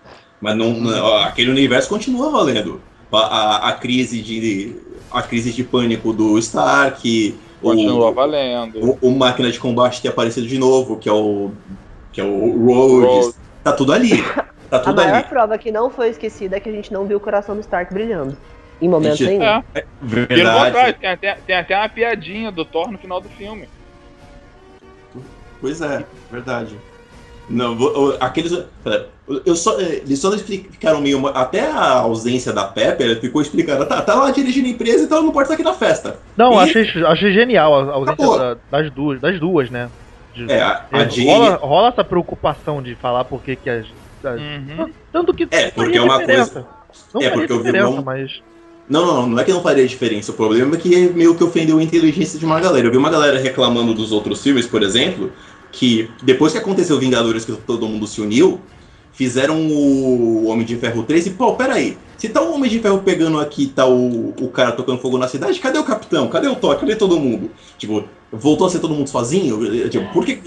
[0.41, 2.81] Mas não, não aquele universo continua valendo.
[3.11, 4.75] A, a, a, crise de
[5.09, 7.35] a crise de pânico do Stark.
[7.61, 8.97] Continua o, valendo.
[9.01, 11.51] O, o máquina de combate ter aparecido de novo, que é o
[12.15, 13.37] que é o Rhodes.
[13.61, 14.23] Tá tudo ali.
[14.67, 15.27] Tá tudo a maior ali.
[15.27, 17.93] prova que não foi esquecida é que a gente não viu o coração do Stark
[17.93, 18.35] brilhando.
[18.81, 19.43] Em momentos gente, nenhum.
[19.43, 19.63] É.
[19.75, 20.93] é verdade.
[20.99, 23.69] Tem até, tem até uma piadinha do Thor no final do filme.
[25.61, 26.75] Pois é, verdade.
[27.47, 27.77] Não,
[28.19, 28.51] aqueles.
[29.45, 31.25] Eu só, eles só não explicaram meio.
[31.27, 33.85] Até a ausência da Pepper ficou explicada.
[33.85, 36.17] Tá, tá lá dirigindo a empresa, então ela não pode estar aqui na festa.
[36.35, 36.57] Não, e...
[36.57, 39.89] achei, achei genial a ausência da, das duas, das duas, né?
[40.35, 41.27] De, é, a, a Jane...
[41.27, 43.85] rola, rola, essa preocupação de falar porque que as.
[44.23, 44.91] as uhum.
[45.11, 45.47] Tanto que.
[45.49, 46.67] É, porque é uma coisa.
[47.13, 48.03] Não é porque o vilão.
[48.03, 48.41] Mas...
[48.87, 50.31] Não, não, não é que não faria diferença.
[50.31, 52.85] O problema é que meio que ofendeu a inteligência de uma galera.
[52.85, 55.31] Eu vi uma galera reclamando dos outros filmes, por exemplo,
[55.71, 58.61] que depois que aconteceu Vingadores, que todo mundo se uniu,
[59.11, 62.99] fizeram o Homem de Ferro 3 e, pô, peraí, se tá o Homem de Ferro
[62.99, 66.27] pegando aqui, tá o, o cara tocando fogo na cidade, cadê o Capitão?
[66.27, 66.77] Cadê o Thor?
[66.77, 67.51] Cadê todo mundo?
[67.77, 69.89] Tipo, voltou a ser todo mundo sozinho?
[69.89, 70.39] Tipo, por que...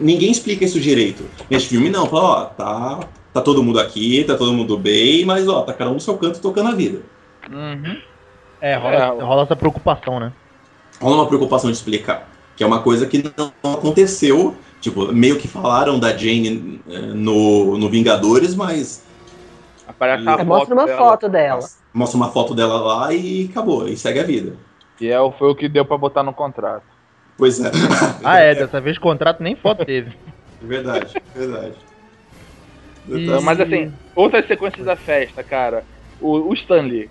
[0.00, 1.24] Ninguém explica isso direito.
[1.50, 3.00] Nesse filme não, fala, ó, tá,
[3.32, 6.16] tá todo mundo aqui, tá todo mundo bem, mas ó, tá cada um no seu
[6.16, 7.00] canto tocando a vida.
[7.50, 7.96] Uhum.
[8.60, 10.32] É, rola, é, rola essa preocupação, né?
[11.00, 12.28] Rola uma preocupação de explicar.
[12.56, 17.76] Que é uma coisa que não aconteceu Tipo, meio que falaram da Jane eh, no,
[17.76, 19.06] no Vingadores, mas.
[19.98, 20.98] Aparece a é, mostra uma dela.
[20.98, 21.68] foto dela.
[21.92, 24.56] Mostra uma foto dela lá e acabou, e segue a vida.
[25.00, 26.84] E é, foi o que deu para botar no contrato.
[27.36, 27.70] Pois é.
[28.22, 30.16] ah, é, dessa vez o contrato nem foto teve.
[30.62, 31.76] Verdade, verdade.
[33.08, 33.28] E...
[33.44, 35.84] Mas assim, outras sequências da festa, cara.
[36.20, 37.08] O, o Stanley.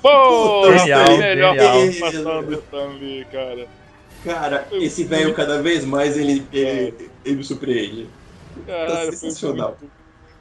[0.00, 3.66] Pô, genial, melhor participação do Stanley, cara.
[4.24, 8.08] Cara, esse velho cada vez mais ele, ele, ele me surpreende.
[8.66, 9.76] Caralho, tá sensacional.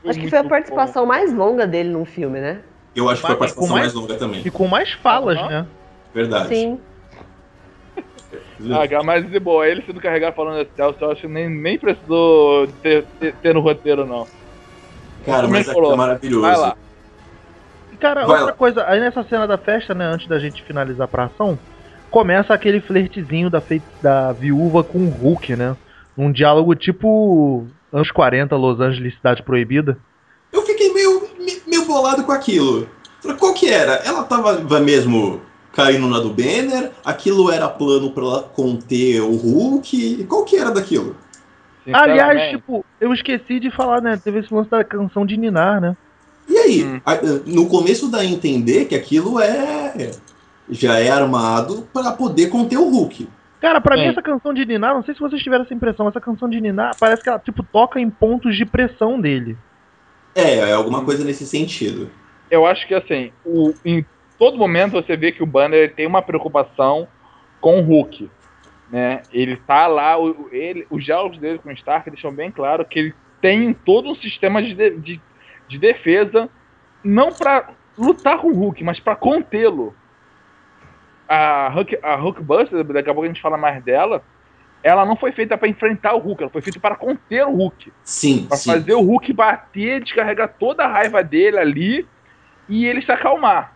[0.06, 1.08] Acho que foi a participação bom.
[1.08, 2.60] mais longa dele num filme, né?
[2.96, 4.42] Eu acho que foi a participação mais, mais, longa também.
[4.46, 5.48] E com mais falas, uhum.
[5.48, 5.66] né?
[6.14, 6.48] Verdade.
[6.50, 6.80] Sim.
[8.72, 12.68] ah, mas de boa, ele sendo carregado falando stealth, eu acho que nem, nem precisou
[12.82, 14.28] ter, ter, ter no roteiro, não.
[15.26, 16.42] Cara, mas é, é maravilhoso.
[16.42, 16.76] Vai lá.
[18.00, 18.54] Cara, Vai outra lá.
[18.54, 21.58] coisa, aí nessa cena da festa, né, antes da gente finalizar pra ação,
[22.12, 23.62] começa aquele flertezinho da,
[24.02, 25.76] da viúva com o Hulk, né?
[26.18, 29.98] Um diálogo tipo anos 40, Los Angeles, Cidade Proibida.
[30.52, 31.30] Eu fiquei meio,
[31.68, 32.90] meio bolado com aquilo.
[33.40, 33.94] Qual que era?
[34.06, 36.92] Ela tava mesmo caindo na do Banner?
[37.06, 40.26] Aquilo era plano para conter o Hulk?
[40.28, 41.16] Qual que era daquilo?
[41.92, 44.20] Aliás, tipo, eu esqueci de falar, né?
[44.22, 45.98] Teve esse lance da canção de Ninar, né?
[46.48, 47.02] E aí, hum.
[47.46, 50.12] no começo dá a entender que aquilo é
[50.70, 53.28] já é armado para poder conter o Hulk.
[53.64, 54.02] Cara, pra é.
[54.02, 56.60] mim essa canção de Ninar, não sei se vocês tiveram essa impressão, essa canção de
[56.60, 59.56] Ninar parece que ela, tipo, toca em pontos de pressão dele.
[60.36, 62.12] É, é alguma coisa nesse sentido.
[62.52, 64.06] Eu acho que, assim, o, em
[64.38, 67.08] todo momento você vê que o Banner tem uma preocupação
[67.62, 68.30] com o Hulk.
[68.92, 69.22] Né?
[69.32, 73.00] Ele tá lá, o, ele, os diálogos dele com o Stark deixam bem claro que
[73.00, 75.22] ele tem todo um sistema de, de,
[75.70, 76.50] de defesa,
[77.02, 79.96] não para lutar com o Hulk, mas para contê-lo.
[81.34, 84.24] A Hulk, a Hulkbuster, daqui a pouco a gente fala mais dela,
[84.84, 87.92] ela não foi feita para enfrentar o Hulk, ela foi feita para conter o Hulk.
[88.04, 88.46] Sim.
[88.48, 92.08] Para fazer o Hulk bater, descarregar toda a raiva dele ali
[92.68, 93.76] e ele se acalmar.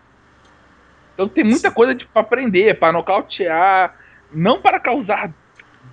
[1.13, 3.95] Então tem muita coisa para aprender, para nocautear,
[4.31, 5.33] não para causar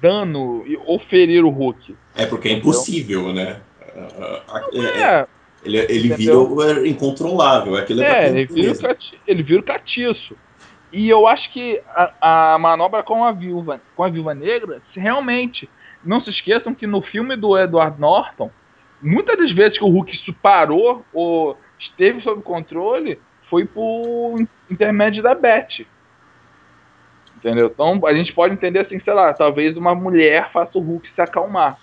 [0.02, 1.96] dano ou ferir o Hulk.
[2.14, 3.60] É porque é impossível, né?
[4.72, 5.02] Não é.
[5.02, 5.26] é.
[5.64, 7.76] Ele, ele vira incontrolável.
[7.76, 10.36] Aquilo é, é ele, vira cati, ele vira o catiço.
[10.94, 15.68] E eu acho que a, a, manobra com a viúva, com a viúva negra, realmente,
[16.04, 18.48] não se esqueçam que no filme do Edward Norton,
[19.02, 23.20] muitas das vezes que o Hulk parou ou esteve sob controle,
[23.50, 24.36] foi por
[24.70, 25.84] intermédio da Beth.
[27.38, 27.66] Entendeu?
[27.66, 31.20] Então a gente pode entender assim, sei lá, talvez uma mulher faça o Hulk se
[31.20, 31.76] acalmar.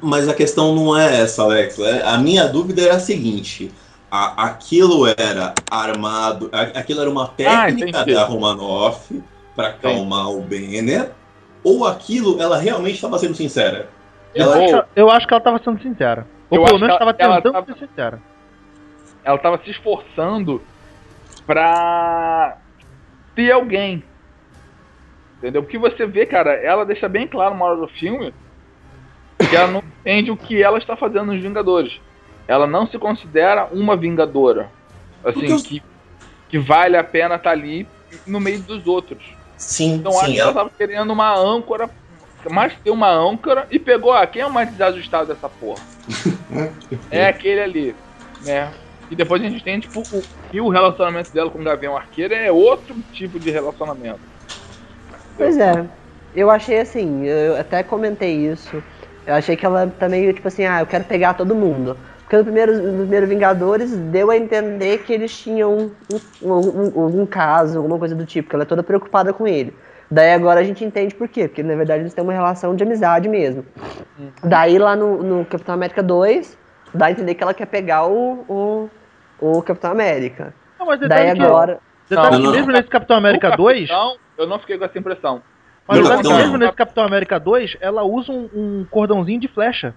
[0.00, 1.76] Mas a questão não é essa, Alex.
[1.80, 3.72] É, a minha dúvida é a seguinte:
[4.14, 9.20] a, aquilo era armado, a, aquilo era uma ah, técnica ah, da Romanoff
[9.56, 11.10] para acalmar o Banner,
[11.64, 13.88] ou aquilo ela realmente estava sendo sincera?
[14.32, 14.56] Ela...
[14.56, 16.28] Eu, acho, eu acho que ela estava sendo sincera.
[16.48, 18.22] Ou eu pelo menos estava tentando tava, ser sincera.
[19.24, 20.62] Ela estava se esforçando
[21.44, 22.56] pra
[23.34, 24.04] ter alguém.
[25.38, 25.64] Entendeu?
[25.64, 28.32] Porque você vê, cara, ela deixa bem claro na hora do filme
[29.50, 32.00] que ela não entende o que ela está fazendo nos Vingadores
[32.46, 34.70] ela não se considera uma vingadora.
[35.24, 35.62] Assim, eu...
[35.62, 35.82] que,
[36.48, 37.86] que vale a pena estar tá ali
[38.26, 39.22] no meio dos outros.
[39.56, 41.88] Sim, então sim, acho que ela estava querendo uma âncora,
[42.50, 45.80] mais ter uma âncora, e pegou, ah, quem é o mais desajustado dessa porra?
[47.10, 47.96] é aquele ali,
[48.44, 48.72] né?
[49.10, 50.22] E depois a gente tem, tipo, o,
[50.52, 54.20] e o relacionamento dela com o Gavião Arqueiro é outro tipo de relacionamento.
[55.36, 55.84] Pois é,
[56.34, 58.82] eu achei assim, eu até comentei isso.
[59.26, 61.96] Eu achei que ela tá meio tipo assim, ah, eu quero pegar todo mundo.
[62.24, 65.90] Porque no primeiro, no primeiro Vingadores deu a entender que eles tinham um,
[66.42, 69.74] um, um, um, caso, alguma coisa do tipo, que ela é toda preocupada com ele.
[70.10, 72.82] Daí agora a gente entende por quê, porque na verdade eles têm uma relação de
[72.82, 73.64] amizade mesmo.
[74.18, 74.30] Uhum.
[74.42, 76.58] Daí lá no, no, Capitão América 2,
[76.94, 78.90] dá a entender que ela quer pegar o, o,
[79.40, 80.54] o Capitão América.
[80.78, 81.78] Não, mas Daí agora.
[82.06, 83.88] Você que mesmo nesse Capitão América 2.
[84.36, 85.42] Eu não fiquei com essa impressão.
[85.86, 89.94] Mas sabe que mesmo nesse Capitão América 2, ela usa um, um cordãozinho de flecha.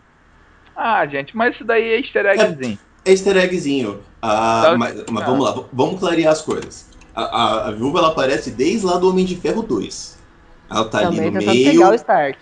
[0.77, 2.77] Ah, gente, mas isso daí é easter eggzinho.
[3.03, 3.99] É, é easter eggzinho.
[4.21, 6.87] Ah, então, mas, mas vamos lá, vamos clarear as coisas.
[7.15, 10.19] A, a, a, viúva ela aparece desde lá do Homem de Ferro 2.
[10.69, 11.71] Ela tá Também ali no meio.
[11.71, 12.37] Pegar o Stark.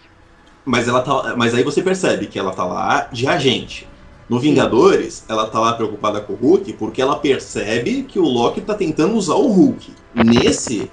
[0.66, 3.88] Mas, ela tá, mas aí você percebe que ela tá lá de agente.
[4.28, 8.60] No Vingadores, ela tá lá preocupada com o Hulk porque ela percebe que o Loki
[8.60, 9.94] tá tentando usar o Hulk.
[10.16, 10.92] Nesse,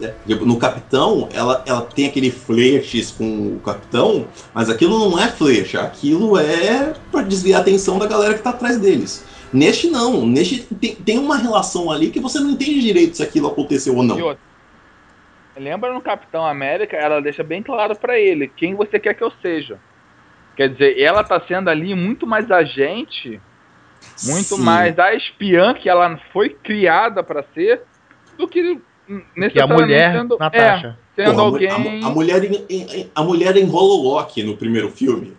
[0.00, 0.14] né?
[0.26, 5.74] No Capitão, ela, ela tem aquele flashes com o Capitão, mas aquilo não é flash,
[5.74, 9.24] aquilo é para desviar a atenção da galera que tá atrás deles.
[9.52, 13.48] Neste não, neste tem, tem uma relação ali que você não entende direito se aquilo
[13.48, 14.36] aconteceu ou não.
[15.56, 19.32] Lembra no Capitão América, ela deixa bem claro para ele quem você quer que eu
[19.42, 19.78] seja.
[20.56, 23.40] Quer dizer, ela tá sendo ali muito mais agente,
[24.24, 24.62] muito Sim.
[24.62, 27.82] mais a espiã que ela foi criada para ser,
[28.38, 28.80] do que
[29.52, 30.98] que a mulher, sendo, Natasha.
[31.16, 31.68] É, sendo Porra, alguém...
[31.68, 32.42] A, a, mulher,
[33.14, 35.36] a mulher enrola o Loki no primeiro filme.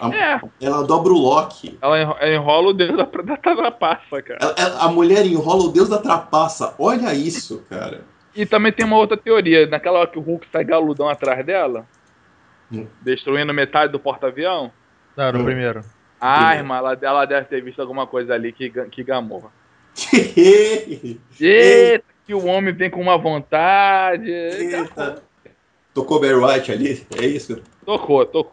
[0.00, 0.40] A, é.
[0.60, 1.78] Ela dobra o Loki.
[1.80, 4.38] Ela enrola o deus da, da trapaça, cara.
[4.40, 6.74] Ela, ela, a mulher enrola o deus da trapaça.
[6.78, 8.02] Olha isso, cara.
[8.34, 9.66] E também tem uma outra teoria.
[9.66, 11.86] Naquela hora que o Hulk sai galudão atrás dela,
[12.72, 12.86] hum.
[13.02, 14.72] destruindo metade do porta-avião.
[15.16, 15.44] Não, no hum.
[15.44, 15.84] primeiro.
[16.20, 19.50] A irmã, ela, ela deve ter visto alguma coisa ali que, que gamou.
[21.40, 24.30] Eita, que o homem vem com uma vontade.
[24.30, 25.20] Eita.
[25.92, 27.04] Tocou Barry White ali?
[27.18, 27.60] É isso?
[27.84, 28.52] Tocou, tocou.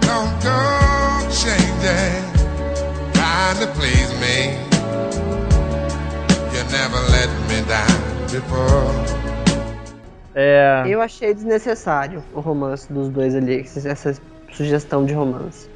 [0.00, 2.24] Don't go changing,
[3.12, 4.58] trying to please me.
[6.52, 7.86] You never let me down
[8.32, 8.90] before.
[10.34, 10.82] É...
[10.88, 14.20] Eu achei desnecessário o romance dos dois ali, essa
[14.52, 15.70] sugestão de romance.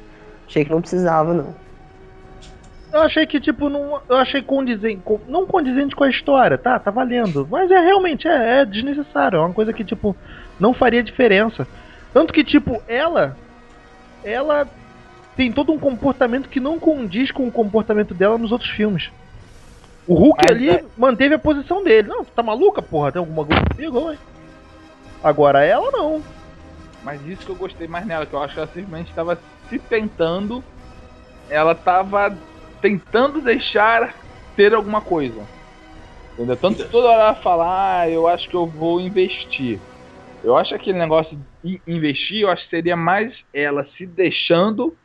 [0.45, 1.55] Achei que não precisava, não.
[2.93, 4.01] Eu achei que, tipo, não.
[4.09, 5.01] Eu achei condizente.
[5.27, 6.77] Não condizente com a história, tá?
[6.77, 7.47] Tá valendo.
[7.49, 9.37] Mas é realmente, é, é desnecessário.
[9.37, 10.15] É uma coisa que, tipo,
[10.59, 11.67] não faria diferença.
[12.13, 13.37] Tanto que, tipo, ela.
[14.23, 14.67] Ela
[15.35, 19.09] tem todo um comportamento que não condiz com o comportamento dela nos outros filmes.
[20.05, 20.83] O Hulk Mas, ali é...
[20.97, 22.09] manteve a posição dele.
[22.09, 23.11] Não, tá maluca, porra?
[23.11, 24.15] Tem alguma coisa comigo?
[25.23, 26.21] Agora ela não.
[27.03, 29.39] Mas isso que eu gostei mais nela, que eu acho que ela simplesmente estava
[29.69, 30.63] se tentando.
[31.49, 32.35] Ela tava
[32.81, 34.15] tentando deixar
[34.55, 35.41] ter alguma coisa.
[36.33, 36.57] Entendeu?
[36.57, 39.79] Tanto que toda hora ela fala, ah, eu acho que eu vou investir.
[40.43, 44.95] Eu acho que aquele negócio de investir, eu acho que seria mais ela se deixando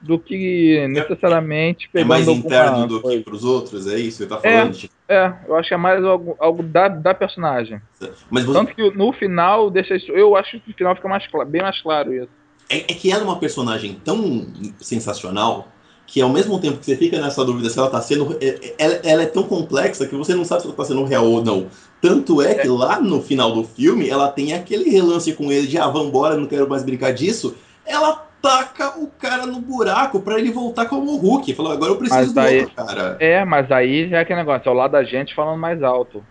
[0.00, 3.18] do que necessariamente pegando É mais interno do coisa.
[3.18, 4.70] que pros outros, é isso que você tá falando?
[4.70, 4.94] É, tipo...
[5.06, 7.82] é eu acho que é mais algo, algo da, da personagem.
[8.30, 8.58] Mas você...
[8.58, 10.10] Tanto que no final deixa isso.
[10.12, 12.30] Eu acho que no final fica mais, bem mais claro isso.
[12.70, 14.46] É, é que ela é uma personagem tão
[14.78, 15.68] sensacional
[16.10, 18.36] que ao mesmo tempo que você fica nessa dúvida se ela tá sendo.
[18.40, 21.04] É, é, ela, ela, é tão complexa que você não sabe se ela tá sendo
[21.04, 21.68] real ou não.
[22.02, 22.70] Tanto é que é.
[22.70, 26.46] lá no final do filme, ela tem aquele relance com ele de ah, vambora, não
[26.46, 27.54] quero mais brincar disso.
[27.86, 31.54] Ela taca o cara no buraco para ele voltar como o Hulk.
[31.54, 33.16] Falou, agora eu preciso do outro cara.
[33.20, 36.24] É, mas aí já é aquele negócio, é o lado da gente falando mais alto.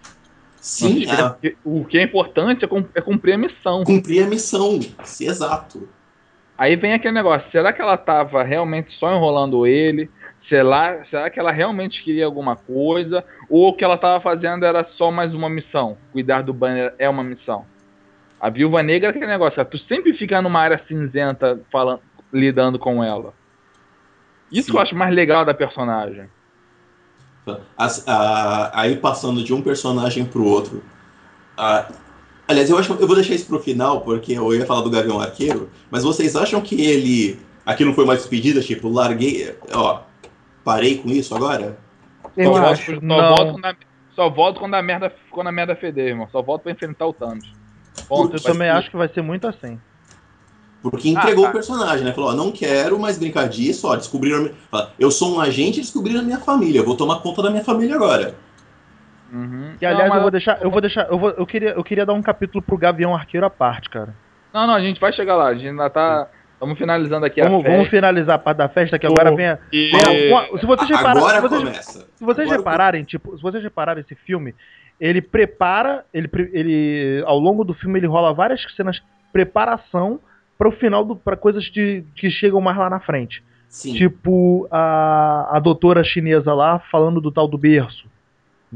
[0.59, 1.53] Sim, é.
[1.63, 3.86] O que é importante é cumprir a missão.
[3.86, 5.88] Cumprir a missão, Sim, exato.
[6.60, 10.12] Aí vem aquele negócio, será que ela estava realmente só enrolando ele?
[10.49, 13.24] Será, será que ela realmente queria alguma coisa?
[13.49, 15.97] Ou o que ela estava fazendo era só mais uma missão?
[16.12, 17.66] Cuidar do banner é uma missão.
[18.41, 22.01] A viúva negra é aquele negócio, tu sempre fica numa área cinzenta falando,
[22.34, 23.34] lidando com ela.
[24.51, 24.72] Isso Sim.
[24.72, 26.30] que eu acho mais legal da personagem.
[27.78, 30.84] As, a, aí passando de um personagem pro outro.
[31.55, 31.88] A,
[32.50, 34.89] Aliás, eu acho que eu vou deixar isso pro final, porque eu ia falar do
[34.89, 37.39] Gavião Arqueiro, mas vocês acham que ele.
[37.64, 39.56] Aquilo foi uma despedida, tipo, larguei.
[39.72, 40.00] Ó,
[40.64, 41.78] parei com isso agora?
[42.36, 43.00] Eu só acho.
[43.00, 43.76] Volto, só, volto quando a,
[44.16, 46.28] só volto quando a merda, quando a merda feder, irmão.
[46.32, 47.54] Só volto pra enfrentar o Thanos.
[48.08, 48.78] Ponto, eu também ser...
[48.78, 49.80] acho que vai ser muito assim.
[50.82, 52.14] Porque entregou ah, o personagem, né?
[52.14, 54.50] Falou, ó, não quero mais brincar disso, ó, descobriram.
[54.97, 56.80] Eu sou um agente e descobriram a minha família.
[56.80, 58.36] Eu vou tomar conta da minha família agora.
[59.32, 59.75] Uhum.
[59.80, 60.61] E aliás, não, eu vou deixar.
[60.61, 61.07] Eu vou deixar.
[61.09, 64.13] Eu, vou, eu, queria, eu queria dar um capítulo pro Gavião Arqueiro à parte, cara.
[64.53, 65.47] Não, não, a gente vai chegar lá.
[65.47, 66.27] A gente ainda tá.
[66.53, 67.77] Estamos finalizando aqui vamos, a festa.
[67.77, 69.47] Vamos finalizar a parte da festa que agora vem.
[69.47, 69.91] A, e...
[70.59, 72.07] se vocês repararem, agora se vocês, começa.
[72.15, 74.53] Se vocês agora repararem, tipo, se vocês repararem esse filme,
[74.99, 80.19] ele prepara, ele, ele ao longo do filme ele rola várias cenas de preparação
[80.57, 83.41] para o final do para coisas de, que chegam mais lá na frente.
[83.69, 83.93] Sim.
[83.93, 88.05] Tipo a, a doutora chinesa lá falando do tal do berço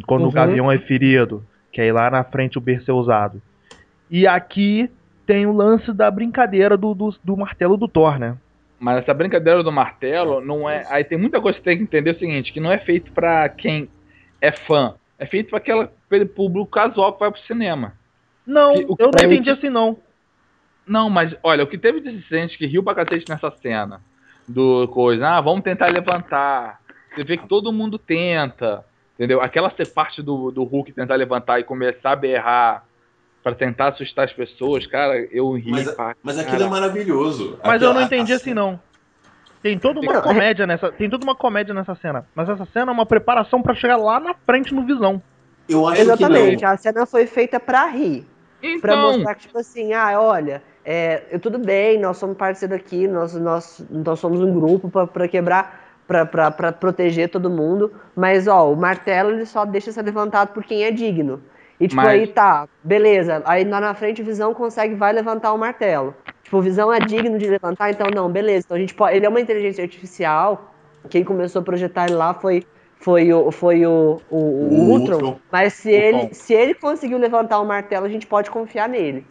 [0.05, 0.29] quando uhum.
[0.29, 3.41] o Gavião é ferido, que aí lá na frente o berço é usado.
[4.09, 4.89] E aqui
[5.25, 8.37] tem o lance da brincadeira do, do, do, martelo do Thor, né?
[8.79, 10.85] Mas essa brincadeira do martelo não é.
[10.89, 13.11] Aí tem muita coisa que você tem que entender o seguinte: que não é feito
[13.11, 13.89] para quem
[14.41, 14.95] é fã.
[15.17, 17.93] É feito para aquele público casual que vai pro cinema.
[18.45, 19.97] Não, que, eu não entendi assim não.
[20.85, 24.01] Não, mas olha, o que teve de gente que riu pra cacete nessa cena.
[24.45, 26.81] Do coisa, ah, vamos tentar levantar.
[27.15, 28.83] Você vê que todo mundo tenta.
[29.15, 29.41] Entendeu?
[29.41, 32.83] Aquela ser parte do, do Hulk tentar levantar e começar a berrar
[33.43, 35.71] para tentar assustar as pessoas, cara, eu ri.
[35.71, 37.59] Mas, pra, mas aquilo é maravilhoso.
[37.63, 38.79] Mas eu não entendi a, assim não.
[39.61, 42.93] Tem toda uma comédia nessa, tem toda uma comédia nessa cena, mas essa cena é
[42.93, 45.21] uma preparação para chegar lá na frente no Visão.
[45.69, 46.71] Eu acho Exatamente, que não.
[46.71, 48.25] a cena foi feita para rir.
[48.61, 48.81] Então...
[48.81, 53.33] Pra mostrar que, tipo assim, ah, olha, é, tudo bem, nós somos parceiro aqui, nós,
[53.35, 55.82] nós, nós somos um grupo para quebrar
[56.25, 60.83] para proteger todo mundo, mas ó, o martelo ele só deixa ser levantado por quem
[60.83, 61.41] é digno.
[61.79, 62.09] E tipo, mas...
[62.09, 63.41] aí tá, beleza.
[63.45, 66.15] Aí lá na frente o Visão consegue, vai levantar o martelo.
[66.43, 68.65] Tipo, o Visão é digno de levantar, então não, beleza.
[68.65, 69.15] Então a gente pode.
[69.15, 70.73] Ele é uma inteligência artificial.
[71.09, 72.65] Quem começou a projetar ele lá foi
[73.03, 77.59] foi o, foi o, o, o Ultron, Ultron, mas se ele, se ele conseguiu levantar
[77.59, 79.25] o martelo, a gente pode confiar nele.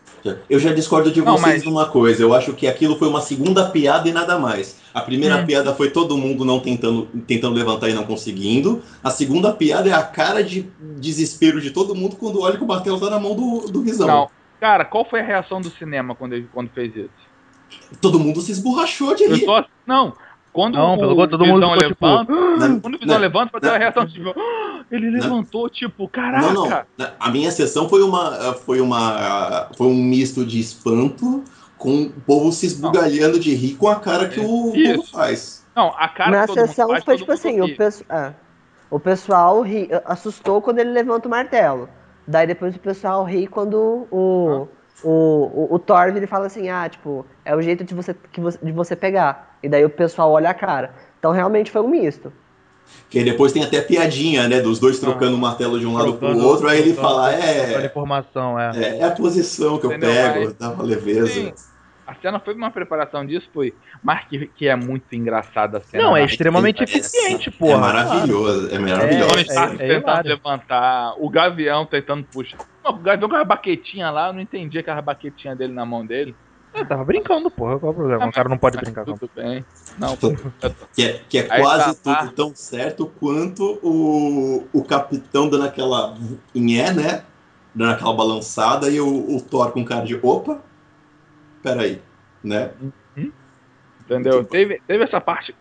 [0.49, 1.65] Eu já discordo de Não, vocês mas...
[1.65, 4.79] numa coisa, eu acho que aquilo foi uma segunda piada e nada mais.
[4.93, 5.45] A primeira é.
[5.47, 8.83] piada foi todo mundo não tentando, tentando levantar e não conseguindo.
[9.03, 12.69] A segunda piada é a cara de desespero de todo mundo quando olha que o
[12.69, 14.07] martelo tá na mão do, do Visão.
[14.07, 14.31] Não.
[14.61, 17.11] Cara, qual foi a reação do cinema quando ele quando fez isso?
[18.03, 19.47] Todo mundo se esborrachou de rir.
[19.47, 19.65] Só...
[19.87, 20.13] Não,
[20.53, 23.79] quando não, pelo o todo mundo levanta, tipo, quando o Visão levanta, pode ter uma
[23.79, 26.53] reação tipo, ah, ele levantou, tipo, caraca.
[26.53, 26.85] Não, não.
[27.19, 31.43] A minha sessão foi uma foi uma foi um misto de espanto
[31.79, 34.97] com o povo se esbugalhando de rir com a cara que o Isso.
[34.97, 35.67] povo faz.
[35.75, 38.33] Não, a cara Na que todo sessão faz, foi tipo assim, o, peço, é,
[38.91, 41.89] o pessoal ri, assustou quando ele levanta o martelo.
[42.29, 46.69] Daí depois o pessoal ri quando o ah o, o, o Thor ele fala assim,
[46.69, 49.59] ah, tipo, é o jeito de você, que você, de você pegar.
[49.63, 50.95] E daí o pessoal olha a cara.
[51.19, 52.33] Então realmente foi um misto.
[53.09, 54.61] Que depois tem até piadinha, né?
[54.61, 57.41] Dos dois trocando o ah, martelo de um lado pro outro, aí ele fala, é.
[57.41, 57.73] é.
[58.67, 58.99] é.
[58.99, 61.27] É a posição que eu pego, dá uma leveza.
[61.29, 61.53] Sim.
[62.13, 63.75] A cena foi uma preparação disso, foi.
[64.03, 66.05] Mas que, que é muito engraçada a cena.
[66.05, 67.71] Não, é extremamente é, eficiente, pô.
[67.71, 69.39] É maravilhoso, é maravilhoso.
[69.39, 72.59] É, é, é, tentando levantar, o Gavião tentando puxar.
[72.85, 76.05] Não, o Gavião com a baquetinha lá, eu não entendi aquela baquetinha dele na mão
[76.05, 76.37] dele.
[76.75, 77.79] Eu tava brincando, porra.
[77.79, 78.27] Qual é o problema?
[78.27, 79.65] O cara não pode brincar com Tudo bem.
[79.99, 80.17] Não,
[80.95, 82.21] Que é, que é Aí quase tá, tá.
[82.21, 86.15] tudo tão certo quanto o, o capitão dando aquela
[86.55, 87.25] nhé, né?
[87.75, 90.63] Dando aquela balançada e o, o Thor com cara de opa,
[91.63, 92.01] peraí,
[92.43, 92.73] né?
[94.01, 94.45] Entendeu?
[94.45, 95.55] Teve, teve essa parte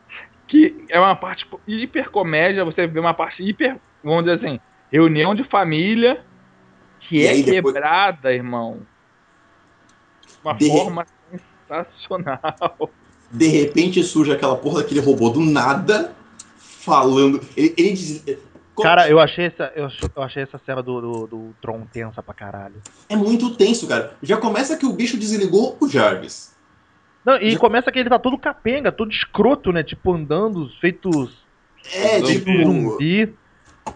[0.48, 4.60] que é uma parte hiper comédia, você vê uma parte hiper, vamos dizer assim,
[4.92, 6.26] reunião de família
[7.00, 8.82] que E é depois- quebrada, irmão.
[10.44, 11.06] Uma De- forma
[11.68, 12.92] sensacional.
[13.32, 16.14] De repente surge aquela porra daquele robô do nada,
[16.58, 17.40] falando.
[17.56, 18.26] Ele, ele diz.
[18.82, 22.24] Cara, eu achei essa, eu ach- eu achei essa cena do, do, do Tron tensa
[22.24, 22.76] pra caralho.
[23.10, 24.14] É muito tenso, cara.
[24.24, 26.56] Já começa que o bicho desligou o Jarvis.
[27.26, 29.84] Não, e Já- começa que ele tá todo capenga, todo escroto, né?
[29.84, 31.38] Tipo, andando, feitos
[31.94, 32.50] É, tipo.
[32.64, 33.36] zumbi.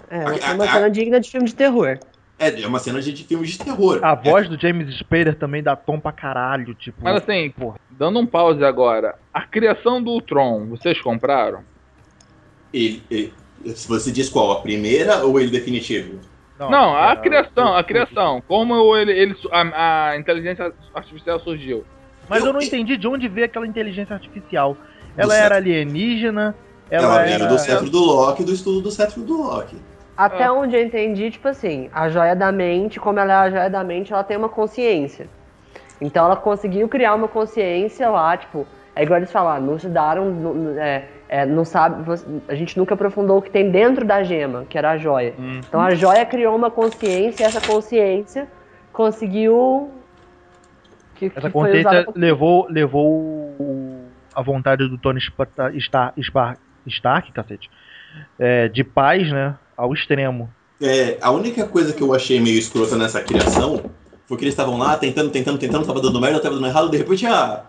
[0.09, 1.97] É, A- é uma a- cena digna de filme de terror.
[2.38, 3.99] É, é uma cena de, de filme de terror.
[4.03, 7.01] A voz do James Spader também dá tom pra caralho, tipo.
[7.01, 7.78] Mas assim, porra.
[7.89, 11.63] dando um pause agora, a criação do Tron, vocês compraram?
[12.73, 13.34] Ele, ele-
[13.76, 16.20] se você diz qual, a primeira ou ele definitivo?
[16.60, 18.41] Não, a é, criação, o- a criação.
[18.47, 21.84] Como ele, ele a, a inteligência artificial surgiu.
[22.30, 24.74] Mas eu não Eu- entendi de onde veio aquela inteligência artificial.
[25.16, 25.45] Do Ela cetro.
[25.45, 26.56] era alienígena,
[26.89, 27.38] ela, Ela era.
[27.38, 29.76] veio do cetro do Loki, do estudo do cetro do Loki.
[30.18, 30.53] Até Ah.
[30.53, 33.84] onde eu entendi, tipo assim, a joia da mente, como ela é a joia da
[33.84, 35.28] mente, ela tem uma consciência.
[35.99, 40.30] Então ela conseguiu criar uma consciência lá, tipo, é igual eles falaram, não se daram,
[40.32, 42.03] não, é, é, não sabe,
[42.47, 45.34] a gente nunca aprofundou o que tem dentro da gema, que era a joia.
[45.39, 45.61] Hum.
[45.67, 48.47] Então a joia criou uma consciência e essa consciência
[48.93, 49.91] conseguiu.
[51.15, 55.47] Que, Essa que consciência levou, levou a vontade do Tony Spa-
[55.80, 56.57] Star- Spar-
[56.88, 57.69] Stark, cacete,
[58.38, 60.49] é, de paz, né, ao extremo.
[60.82, 63.82] É, a única coisa que eu achei meio escrota nessa criação
[64.28, 66.97] foi que eles estavam lá tentando, tentando, tentando, tava dando merda, tava dando errado, de
[66.97, 67.63] repente, ah,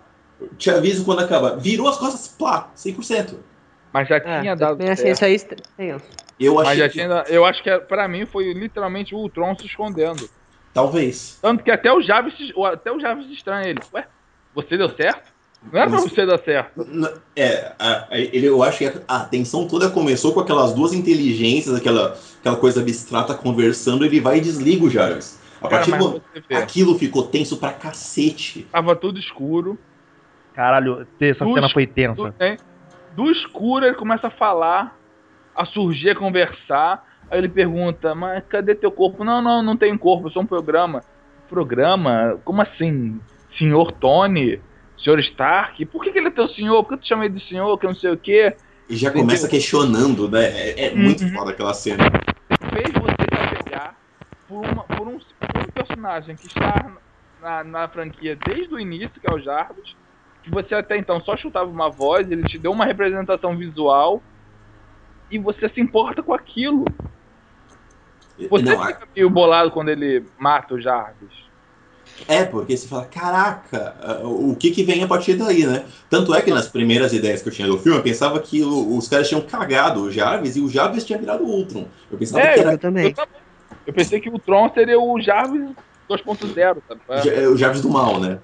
[0.59, 1.57] te aviso quando acaba.
[1.57, 3.39] Virou as costas, plá, 100%.
[3.93, 5.37] Mas já É, tinha eu dado também achei isso aí.
[6.39, 6.95] Eu Mas achei já que...
[7.01, 10.31] tinha, eu acho que é, pra mim foi literalmente o Tron se escondendo.
[10.75, 11.39] Talvez.
[11.41, 12.35] Tanto que até o Jarvis,
[12.73, 13.81] até o Jarvis estranha ele.
[13.95, 14.07] Ué,
[14.53, 15.33] você deu certo?
[15.73, 16.81] Não é pra você dar certo.
[17.35, 20.93] É, a- a- ele, eu acho que a, a tensão toda começou com aquelas duas
[20.93, 25.39] inteligências, aquela, aquela coisa abstrata conversando, ele vai e desliga o Jarvis.
[25.61, 28.67] A Cara, partir do momento, você vê, aquilo ficou tenso pra cacete.
[28.71, 29.79] tava tudo escuro.
[30.57, 32.35] Caralho, essa Dos- cena foi Do, tensa.
[32.41, 32.57] hein?
[33.15, 34.97] do escuro ele começa a falar,
[35.55, 37.05] a surgir, a conversar.
[37.31, 39.23] Aí ele pergunta, mas cadê teu corpo?
[39.23, 41.03] Não, não, não tem corpo, eu sou um programa.
[41.49, 42.41] Programa?
[42.45, 43.21] Como assim?
[43.59, 44.61] Senhor Tony?
[44.99, 45.85] Senhor Stark?
[45.87, 46.83] Por que, que ele é teu senhor?
[46.85, 47.77] Por que tu chama ele de senhor?
[47.79, 48.57] Que não sei o quê?
[48.89, 49.27] E já Entendeu?
[49.27, 50.45] começa questionando, né?
[50.47, 51.35] É, é muito Uhum.
[51.35, 52.05] foda aquela cena.
[52.73, 53.95] fez você se apegar
[54.49, 56.87] por, uma- por um, por um personagem que está
[57.43, 59.95] na, na franquia desde o início, que é o Jarvis,
[60.47, 64.23] que você até então só chutava uma voz, ele te deu uma representação visual
[65.29, 66.85] e você se importa com aquilo.
[68.49, 71.35] Você Não, a- fica meio bolado quando ele mata o Jarvis.
[72.29, 75.85] É, porque você fala, caraca, ah, o que que vem a partir daí, né?
[76.09, 78.97] Tanto é que nas primeiras ideias que eu tinha do filme, eu pensava que o-
[78.97, 81.91] os caras tinham cagado o Jarvis e o Jarvis tinha virado o Ultron.
[82.11, 83.15] Eu pensava É, que era Eu também.
[83.87, 85.75] Eu, pensei que o Tron seria o Jarvis
[86.09, 87.01] 2.0, sabe?
[87.23, 88.41] Ja- o Jarvis do mal, né?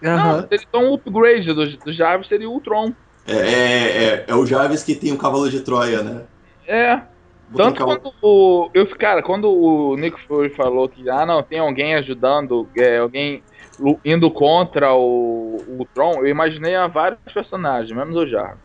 [0.00, 2.92] Não, seria um upgrade do, do Jarvis, seria o Tron.
[3.26, 6.22] É, é, é, é o Jarvis que tem o cavalo de Troia, né?
[6.66, 7.02] É,
[7.50, 8.70] Botou Tanto um cavalo- quando o.
[8.74, 13.42] Eu, cara, quando o Nick Fury falou que, ah, não, tem alguém ajudando, é, alguém
[14.04, 18.58] indo contra o, o Tron, eu imaginei a vários personagens, menos o Jarvis.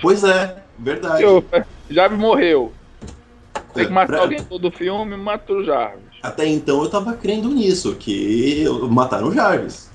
[0.00, 1.22] Pois é, verdade.
[1.22, 1.44] Eu,
[1.88, 2.72] Jarvis morreu.
[3.74, 6.10] Tem que matar Pra- alguém todo o filme, mata o Jarvis.
[6.22, 9.89] Até então eu tava crendo nisso, que mataram o Jarvis.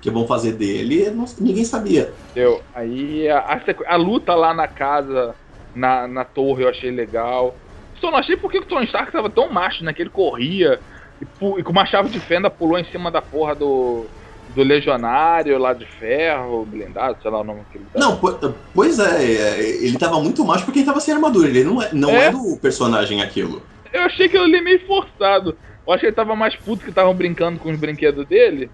[0.00, 2.14] O que vão fazer dele, não- ninguém sabia.
[2.30, 2.62] Entendeu?
[2.74, 5.36] Aí a, a luta lá na casa,
[5.74, 7.60] na, na torre, eu achei legal.
[8.00, 9.92] Só não achei porque o Tony Stark tava tão macho, né?
[9.92, 10.80] Que ele corria
[11.20, 11.24] e,
[11.58, 14.10] e com uma chave de fenda pulou em cima da porra do,
[14.48, 18.00] do legionário lá de ferro, blindado, sei lá o nome que ele dá.
[18.00, 18.38] Não, po-
[18.72, 21.48] pois é, é, ele tava muito macho porque ele tava sem armadura.
[21.48, 22.26] Ele não é, não É?
[22.26, 23.62] é do personagem aquilo.
[23.92, 25.58] Eu achei que ele meio forçado.
[25.86, 28.70] Eu achei que ele tava mais puto que estavam brincando com os brinquedos dele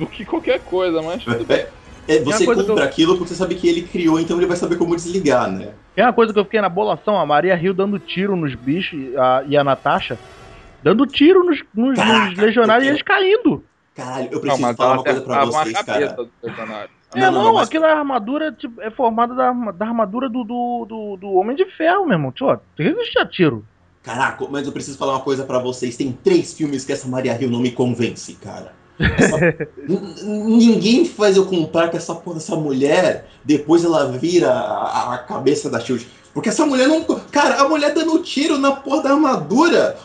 [0.00, 1.66] do que qualquer coisa, mas tudo bem.
[2.08, 4.56] É, você coisa compra eu- aquilo porque você sabe que ele criou, então ele vai
[4.56, 5.74] saber como desligar, né?
[5.94, 8.98] Tem uma coisa que eu fiquei na bolação, a Maria Rio dando tiro nos bichos
[8.98, 10.18] e a, e a Natasha
[10.82, 13.62] dando tiro nos, nos- nos Caraca, legionários e eles caindo.
[13.94, 16.16] Caralho, eu Não, preciso mas falar uma coisa pra uma vocês, cabeça cara.
[16.16, 20.28] do é, Não, não, não, não, mas- aquela armadura tipo, é formada da, da armadura
[20.28, 22.32] do, do, do, do Homem de Ferro, meu irmão.
[22.32, 23.64] Tio, tem que resistir a tiro.
[24.02, 25.96] Caraca, mas eu preciso falar uma coisa pra vocês.
[25.96, 28.72] Tem três filmes que essa Maria Hill não me convence, cara.
[30.24, 35.70] Ninguém faz eu comprar com essa porra dessa mulher, depois ela vira a, a, cabeça
[35.70, 36.06] da Shield.
[36.34, 37.02] Porque essa mulher não.
[37.32, 39.96] Cara, a mulher dando tiro na porra da armadura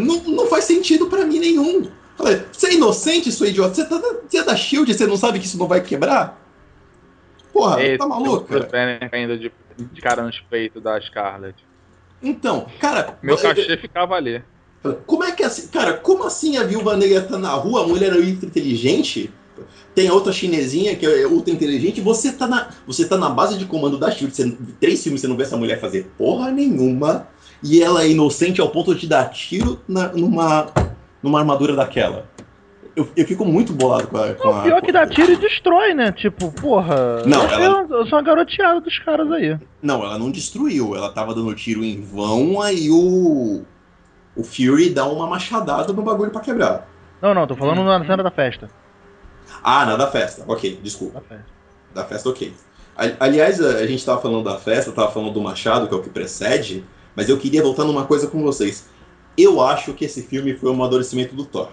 [0.00, 1.90] não, não faz sentido para mim nenhum.
[2.16, 3.74] Falei, você é inocente, sua idiota?
[3.74, 6.40] Você, tá, você é da Shield, você não sabe que isso não vai quebrar?
[7.52, 8.46] Porra, Esse tá maluco?
[8.46, 9.10] Cara?
[9.12, 11.56] ainda de, de cara nos peitos da Scarlet.
[12.22, 13.18] Então, cara.
[13.22, 14.42] Meu cachê ficava ali.
[15.06, 15.68] Como é que assim.
[15.68, 19.32] Cara, como assim a viúva negra tá na rua, a mulher é ultra inteligente?
[19.94, 23.58] Tem a outra chinesinha que é ultra inteligente, você tá na, você tá na base
[23.58, 24.34] de comando da Shield.
[24.34, 27.28] Você, três filmes você não vê essa mulher fazer porra nenhuma.
[27.62, 30.66] E ela é inocente ao ponto de dar tiro na, numa,
[31.22, 32.28] numa armadura daquela.
[32.96, 34.34] Eu, eu fico muito bolado com a.
[34.34, 36.10] Com o pior a, que dá tiro e destrói, né?
[36.10, 37.22] Tipo, porra.
[37.24, 37.86] Não, eu, ela...
[37.88, 39.56] eu sou uma garoteada dos caras aí.
[39.80, 40.96] Não, ela não destruiu.
[40.96, 43.62] Ela tava dando tiro em vão, aí o
[44.36, 46.88] o Fury dá uma machadada no bagulho para quebrar.
[47.20, 47.84] Não, não, tô falando hum.
[47.84, 48.68] na cena da festa.
[49.62, 50.44] Ah, na da festa.
[50.46, 51.20] Ok, desculpa.
[51.20, 51.46] Da festa.
[51.94, 52.54] Da festa, ok.
[53.18, 56.10] Aliás, a gente tava falando da festa, tava falando do machado, que é o que
[56.10, 56.84] precede,
[57.16, 58.88] mas eu queria voltar numa coisa com vocês.
[59.36, 61.70] Eu acho que esse filme foi um amadurecimento do Thor.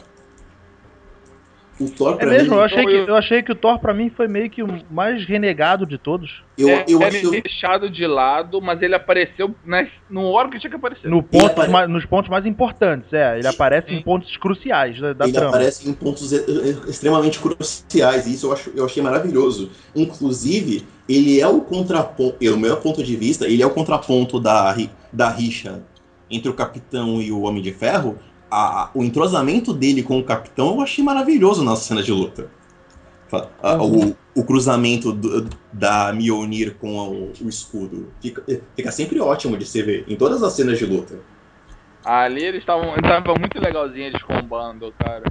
[1.80, 3.94] O Thor pra é mesmo, mim, eu, achei que, eu achei que o Thor pra
[3.94, 6.44] mim foi meio que o mais renegado de todos.
[6.58, 7.32] Eu, é, eu é acho...
[7.32, 11.10] deixado de lado, mas ele apareceu né, no órgão que tinha que aparecer.
[11.10, 11.72] No ponto apare...
[11.72, 13.36] mais, nos pontos mais importantes, é.
[13.36, 13.50] Ele Sim.
[13.50, 15.48] aparece em pontos cruciais da, da ele trama.
[15.48, 19.72] Ele aparece em pontos extremamente cruciais, e isso eu, acho, eu achei maravilhoso.
[19.96, 24.76] Inclusive, ele é o contraponto, no meu ponto de vista, ele é o contraponto da,
[25.14, 25.82] da rixa
[26.30, 28.20] entre o Capitão e o Homem de Ferro,
[28.50, 32.50] a, o entrosamento dele com o capitão eu achei maravilhoso nas cenas de luta.
[33.62, 34.16] A, uhum.
[34.34, 38.44] o, o, cruzamento do, da Mjolnir com o, o, escudo fica,
[38.76, 41.20] fica sempre ótimo de se ver em todas as cenas de luta.
[42.04, 42.88] Ali eles estavam
[43.38, 45.24] muito legalzinhos eles combando, cara.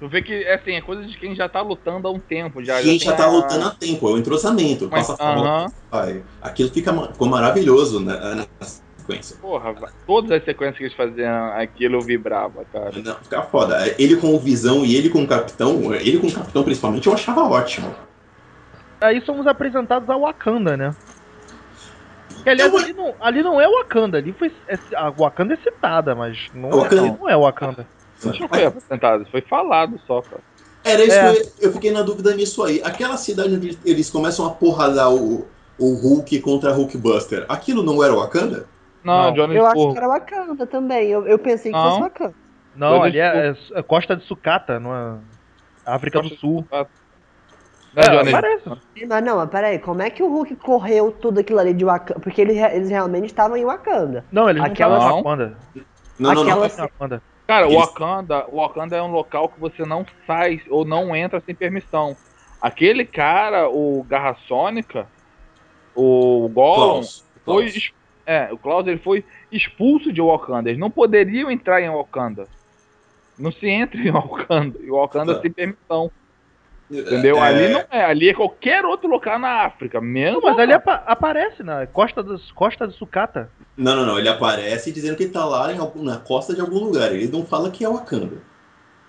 [0.00, 2.64] Tu vê que assim, é coisa de quem já tá lutando há um tempo.
[2.64, 3.30] Já, quem já, já tá a...
[3.30, 4.88] lutando há tempo, é o entrosamento.
[4.90, 6.22] Mas, passa uh -huh.
[6.42, 8.46] Aquilo fica, ficou maravilhoso né,
[9.04, 9.36] sequência.
[9.40, 9.74] Porra,
[10.06, 12.90] todas as sequências que eles faziam aquilo eu vibrava, cara.
[12.96, 13.94] Não, fica foda.
[13.98, 17.12] Ele com o Visão e ele com o Capitão, ele com o Capitão principalmente, eu
[17.12, 17.94] achava ótimo.
[19.00, 20.94] Aí somos apresentados a Wakanda, né?
[22.42, 22.78] Que, aliás, eu...
[22.78, 24.50] ali, não, ali não é Wakanda, ali foi.
[24.68, 27.02] É, a Wakanda é citada, mas não, é, Wakanda...
[27.02, 27.86] não é Wakanda.
[28.24, 30.40] Não foi apresentado, foi falado só, cara.
[30.82, 31.32] Era isso é.
[31.32, 32.80] que eu, eu, fiquei na dúvida nisso aí.
[32.84, 35.46] Aquela cidade onde eles começam a porradar o,
[35.78, 38.66] o Hulk contra Hulkbuster, aquilo não era Wakanda?
[39.04, 39.32] Não, não.
[39.32, 41.08] Johnny Eu acho que era Wakanda também.
[41.08, 41.90] Eu, eu pensei que não.
[41.90, 42.34] fosse Wakanda.
[42.74, 45.18] Não, ali é, é, Costa de Sucata, não é?
[45.86, 46.66] África Costa do Sul.
[46.72, 46.86] Não,
[48.02, 48.32] é, Johnny.
[48.32, 48.68] parece.
[49.08, 52.18] Mas não, peraí, como é que o Hulk correu tudo aquilo ali de Wakanda?
[52.18, 54.24] Porque eles, eles realmente estavam em Wakanda.
[54.32, 54.98] Não, eles Aquela...
[54.98, 55.58] não estavam em Wakanda.
[56.18, 56.68] Não, não, Aquela...
[56.68, 57.22] não, Wakanda.
[57.46, 61.40] Cara, o Wakanda, o Wakanda é um local que você não sai ou não entra
[61.40, 62.16] sem permissão.
[62.60, 65.06] Aquele cara, o Garra Sônica,
[65.94, 67.02] o Gollum,
[67.44, 67.70] foi
[68.26, 70.68] é, o Klaus ele foi expulso de Wakanda.
[70.68, 72.46] Eles não poderiam entrar em Wakanda.
[73.38, 74.78] Não se entra em Wakanda.
[74.82, 75.38] E Wakanda é.
[75.38, 76.10] tem permissão.
[76.90, 77.36] Entendeu?
[77.36, 77.40] É...
[77.40, 80.40] Ali não é, ali é qualquer outro local na África, mesmo.
[80.40, 83.50] Não, mas ali apa aparece na costa, dos, costa de Sucata.
[83.76, 84.18] Não, não, não.
[84.18, 87.12] Ele aparece dizendo que ele tá lá em algum, na costa de algum lugar.
[87.12, 88.38] Ele não fala que é Wakanda.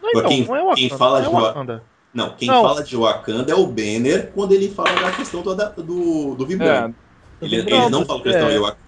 [0.01, 0.75] Não, então, quem, não é Wakanda.
[0.75, 1.75] Quem fala não é Wakanda.
[1.75, 2.63] De, não, quem não.
[2.63, 6.95] fala de Wakanda é o Banner quando ele fala da questão toda do, do Vibrante.
[7.41, 7.45] É.
[7.45, 8.84] Ele, ele, não fala que estão em Wakanda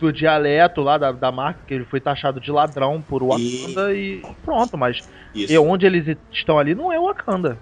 [0.00, 4.14] do dialeto lá da, da marca, que ele foi taxado de ladrão por Wakanda e,
[4.14, 7.58] e pronto, mas e onde eles estão ali não é Wakanda.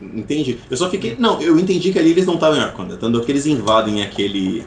[0.00, 0.58] Entendi.
[0.70, 1.16] Eu só fiquei.
[1.18, 4.66] Não, eu entendi que ali eles não estavam em Wakanda, tanto que eles invadem aquele.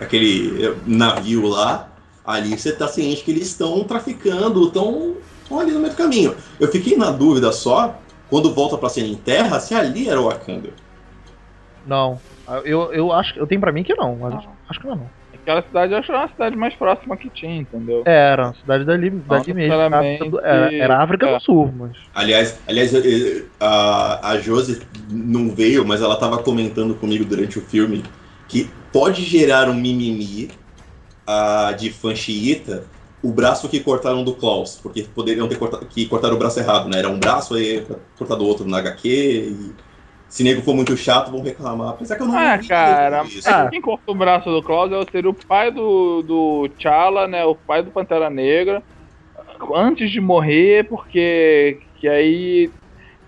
[0.00, 1.90] aquele navio lá.
[2.24, 5.14] Ali você tá ciente que eles estão traficando, estão
[5.58, 6.34] ali no meio do caminho.
[6.58, 8.00] Eu fiquei na dúvida só,
[8.30, 10.70] quando volta pra cena em terra, se ali era Wakanda.
[11.86, 12.18] Não.
[12.64, 14.48] Eu, eu acho eu tenho pra mim que não, mas ah.
[14.70, 15.06] acho que não.
[15.44, 15.58] Não.
[15.58, 18.02] Aquela cidade eu acho uma cidade mais próxima que tinha, entendeu?
[18.06, 19.74] É, era, uma cidade dali, dali mesmo.
[19.74, 21.34] África era, era África é.
[21.34, 21.96] do Sul, mas.
[22.14, 22.92] Aliás, aliás
[23.60, 28.02] a, a Josi não veio, mas ela estava comentando comigo durante o filme
[28.48, 30.50] que pode gerar um mimimi
[31.28, 32.84] uh, de fã xiita
[33.24, 36.90] o braço que cortaram do Klaus, porque poderiam ter cortado, que cortaram o braço errado,
[36.90, 36.98] né?
[36.98, 37.82] Era um braço aí
[38.18, 39.72] cortado outro na HQ e
[40.34, 41.90] se nego for muito chato, vão reclamar.
[41.90, 43.48] Apesar que eu não Ah, cara, isso.
[43.48, 47.44] É quem corta o braço do Klaus seria o pai do, do T'Challa, né?
[47.44, 48.82] O pai do Pantera Negra.
[49.72, 52.68] Antes de morrer, porque que aí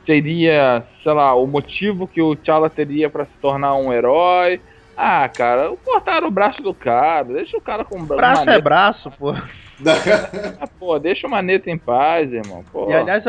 [0.05, 4.61] seria, sei lá, o motivo que o T'Challa teria para se tornar um herói.
[4.97, 8.43] Ah, cara, cortaram o braço do cara, deixa o cara com o braço.
[8.45, 9.31] Braço é braço, pô.
[10.61, 12.65] ah, pô, deixa o Maneta em paz, irmão.
[12.73, 12.91] Pô.
[12.91, 13.23] E aliás,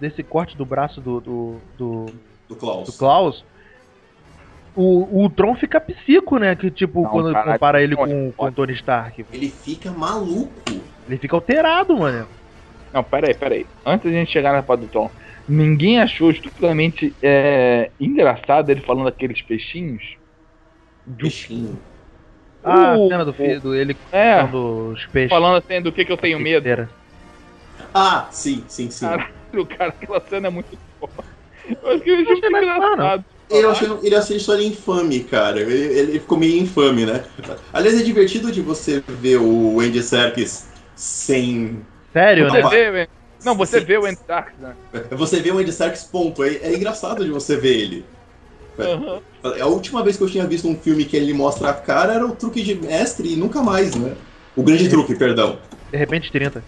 [0.00, 1.20] desse corte do braço do.
[1.20, 2.86] do, do, do Klaus.
[2.86, 3.44] Do Klaus
[4.74, 6.54] o, o Tron fica psico, né?
[6.54, 9.24] Que tipo, não, quando cara, compara ele com, com o Tony Stark.
[9.32, 10.52] Ele fica maluco.
[11.06, 12.28] Ele fica alterado, mano.
[12.92, 13.66] Não, pera aí, pera aí.
[13.84, 15.10] Antes da gente chegar na parte do Tron,
[15.48, 20.02] ninguém achou estupidamente é, engraçado ele falando aqueles peixinhos?
[21.18, 21.78] Peixinho.
[22.62, 25.30] Ah, uh, a cena do filho, do ele é, os peixes.
[25.30, 26.88] Falando assim do que, que eu tenho medo.
[27.94, 29.06] Ah, sim, sim, sim.
[29.06, 31.10] Caralho, cara, aquela cena é muito boa.
[31.68, 33.24] Eu acho que ele é engraçado.
[33.50, 35.60] Eu achei, ele achei história infame, cara.
[35.60, 37.24] Ele, ele, ficou meio infame, né?
[37.72, 41.80] Aliás, é divertido de você ver o Andy Serkis sem.
[42.12, 42.90] Sério, você né?
[42.90, 43.08] Vê,
[43.44, 43.86] não, você Sim.
[43.86, 44.74] vê o Andy Serkis, né?
[45.10, 46.44] Você vê o Andy Serkis, ponto.
[46.44, 48.04] É, é engraçado de você ver ele.
[48.78, 49.20] Uhum.
[49.60, 52.24] A última vez que eu tinha visto um filme que ele mostra a cara era
[52.24, 54.14] o Truque de Mestre e nunca mais, né?
[54.54, 55.58] O Grande Truque, perdão.
[55.90, 56.62] De repente 30.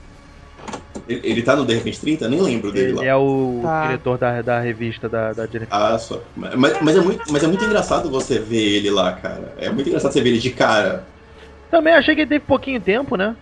[1.09, 2.29] Ele, ele tá no De Repente 30?
[2.29, 3.01] Nem lembro dele ele lá.
[3.03, 3.87] Ele é o tá.
[3.87, 5.69] diretor da, da revista da, da Jennifer.
[5.71, 6.21] Ah, só.
[6.37, 9.55] Mas, mas, é muito, mas é muito engraçado você ver ele lá, cara.
[9.59, 11.05] É muito engraçado você ver ele de cara.
[11.71, 13.35] Também achei que ele teve pouquinho tempo, né?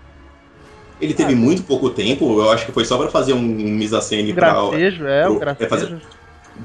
[1.01, 4.35] Ele teve ah, muito pouco tempo, eu acho que foi só pra fazer um mise-en-scène
[4.35, 4.53] pra...
[4.53, 5.65] Gracejo, é, pro, um gracejo.
[5.65, 6.03] É fazer,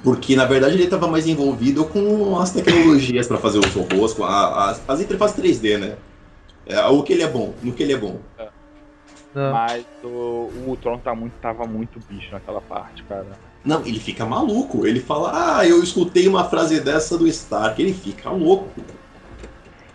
[0.04, 4.26] porque, na verdade, ele estava mais envolvido com as tecnologias para fazer os robôs, com
[4.26, 5.96] a, as, as interfaces 3D, né?
[6.66, 8.20] É, o que ele é bom, no que ele é bom.
[8.38, 8.48] É.
[9.36, 9.52] É.
[9.52, 13.28] Mas o, o Ultron tá muito, tava muito bicho naquela parte, cara.
[13.66, 14.86] Não, ele fica maluco.
[14.86, 17.82] Ele fala, ah, eu escutei uma frase dessa do Stark.
[17.82, 18.70] Ele fica louco.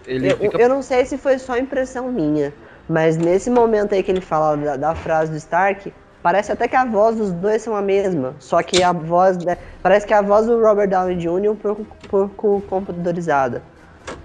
[0.06, 0.58] Ele eu, fica...
[0.58, 2.52] eu não sei se foi só impressão minha,
[2.88, 6.74] mas nesse momento aí que ele fala da, da, frase do Stark, parece até que
[6.74, 8.34] a voz dos dois são a mesma.
[8.40, 9.38] Só que a voz.
[9.38, 11.54] Né, parece que a voz do Robert Downey Jr.
[11.54, 11.76] por,
[12.08, 13.62] por, por computadorizada.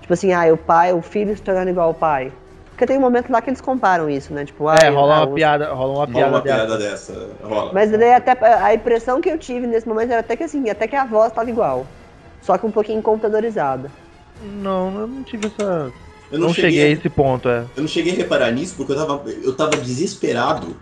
[0.02, 2.32] Tipo assim, ah, o pai, o filho se tornando igual ao pai.
[2.76, 4.44] Porque tem um momento lá que eles comparam isso, né?
[4.44, 7.14] Tipo, é, rola uma piada, rola uma piada, rola uma piada dessa.
[7.14, 7.30] dessa.
[7.42, 7.72] Rola.
[7.74, 10.86] Mas daí até a impressão que eu tive nesse momento era até que assim, até
[10.86, 11.88] que a voz tava igual.
[12.42, 13.90] Só que um pouquinho computadorizada.
[14.44, 15.90] Não, eu não tive essa.
[16.30, 17.64] Eu não, não cheguei, cheguei, a esse ponto, é.
[17.78, 20.76] Eu não cheguei a reparar nisso porque eu tava, eu tava desesperado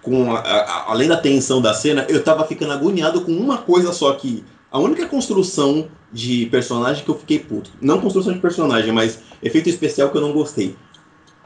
[0.00, 3.92] com a, a, além da tensão da cena, eu tava ficando agoniado com uma coisa
[3.92, 8.92] só que a única construção de personagem que eu fiquei puto, não construção de personagem,
[8.92, 10.76] mas efeito especial que eu não gostei.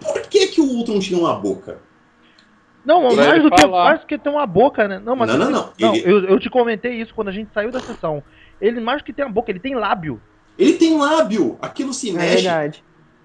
[0.01, 1.79] Por que, que o Ultron tinha uma boca?
[2.85, 5.01] Não, mais do, que, mais do que ter uma boca, né?
[5.05, 5.73] Não, mas não, não, não.
[5.79, 6.09] não ele...
[6.09, 8.23] eu, eu te comentei isso quando a gente saiu da sessão.
[8.61, 10.21] Ele mais do que tem uma boca, ele tem lábio.
[10.57, 11.59] Ele tem lábio!
[11.61, 12.27] Aquilo se é mexe.
[12.27, 12.85] É verdade.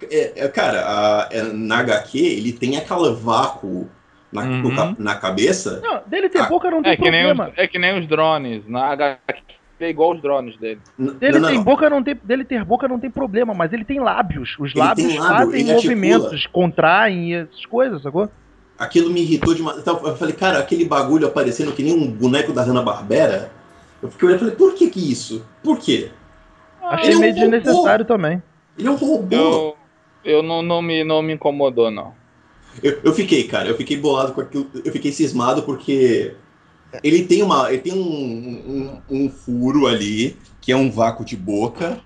[0.10, 3.88] É, é, cara, a, é, na HQ ele tem aquele vácuo
[4.32, 4.62] na, uhum.
[4.64, 5.80] no, na cabeça.
[5.80, 6.46] Não, dele ter a...
[6.46, 7.50] boca não tem é problema.
[7.50, 8.68] Os, é que nem os drones.
[8.68, 10.80] Na HQ é igual os drones dele.
[10.98, 11.64] Dele, não, tem não.
[11.64, 14.56] Boca, não tem, dele ter boca não tem problema, mas ele tem lábios.
[14.60, 16.52] Os ele lábios lábio, fazem movimentos, articula.
[16.52, 18.30] contraem essas coisas, sacou?
[18.78, 19.78] Aquilo me irritou demais.
[19.78, 23.52] Então, eu falei, cara, aquele bagulho aparecendo que nem um boneco da Hanna-Barbera.
[24.02, 25.46] Eu fiquei olhando e falei, por que que isso?
[25.64, 26.10] Por quê?
[26.82, 28.42] Achei é um meio desnecessário também.
[28.78, 29.36] Ele é um robô.
[29.36, 29.78] Eu,
[30.24, 32.14] eu não, não, me, não me incomodou, não.
[32.82, 34.68] Eu, eu fiquei, cara, eu fiquei bolado com aquilo.
[34.84, 36.34] Eu fiquei cismado porque
[37.04, 41.38] ele tem, uma, ele tem um, um, um, furo ali, que é um vácuo de
[41.38, 42.00] boca,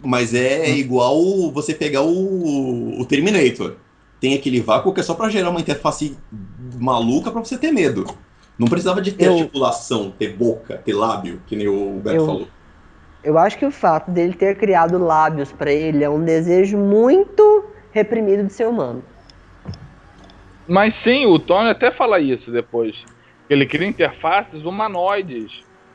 [0.00, 0.74] mas é hum.
[0.74, 3.76] igual você pegar o, o Terminator.
[4.20, 6.16] Tem aquele vácuo que é só para gerar uma interface
[6.78, 8.06] maluca para você ter medo.
[8.58, 12.26] Não precisava de ter eu, articulação, ter boca, ter lábio, que nem o Beto eu,
[12.26, 12.48] falou.
[13.24, 17.64] Eu acho que o fato dele ter criado lábios para ele é um desejo muito
[17.90, 19.02] reprimido de ser humano.
[20.68, 22.94] Mas sim, o Tony até fala isso depois
[23.52, 25.52] ele cria interfaces humanoides.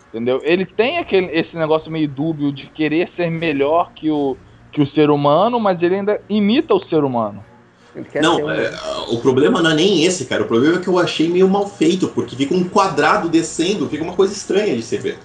[0.10, 0.42] Entendeu?
[0.44, 4.38] Ele tem aquele, esse negócio meio dúbio de querer ser melhor que o,
[4.72, 7.44] que o ser humano, mas ele ainda imita o ser humano.
[8.22, 8.52] Não, um...
[8.52, 8.72] é,
[9.10, 10.44] o problema não é nem esse, cara.
[10.44, 14.04] O problema é que eu achei meio mal feito, porque fica um quadrado descendo, fica
[14.04, 15.18] uma coisa estranha de se ver.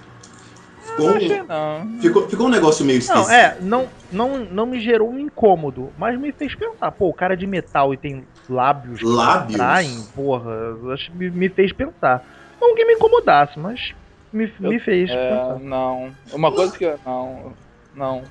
[0.93, 2.01] Ficou, não achei, não.
[2.01, 3.26] Ficou, ficou um negócio meio esquisito.
[3.26, 7.14] Não, é, não, não, não me gerou um incômodo, mas me fez pensar, pô, o
[7.14, 9.57] cara é de metal e tem lábios, lábios?
[9.57, 12.24] Traem, porra, acho que me, me fez pensar.
[12.61, 13.95] Não que me incomodasse, mas
[14.32, 15.59] me, eu, me fez é, pensar.
[15.61, 16.95] Não, uma coisa que.
[17.05, 17.53] Não,
[17.95, 18.22] não.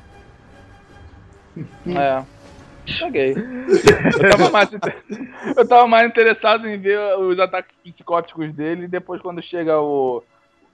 [1.85, 2.23] É.
[2.99, 3.35] Caguei.
[3.35, 4.69] Eu tava, mais,
[5.55, 10.23] eu tava mais interessado em ver os ataques psicóticos dele e depois quando chega o,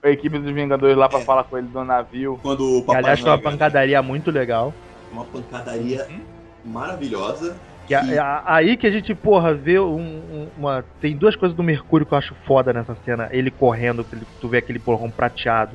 [0.02, 1.24] a equipe dos Vingadores lá pra é.
[1.24, 2.38] falar com ele do navio.
[2.42, 4.72] Quando o Papai Aliás, foi uma pancadaria muito legal.
[5.12, 6.20] Uma pancadaria hum?
[6.64, 7.56] maravilhosa.
[7.86, 10.84] Que, aí que a gente, porra, vê um, um, uma.
[11.00, 13.28] Tem duas coisas do Mercúrio que eu acho foda nessa cena.
[13.32, 14.04] Ele correndo,
[14.40, 15.72] tu vê aquele porrão prateado.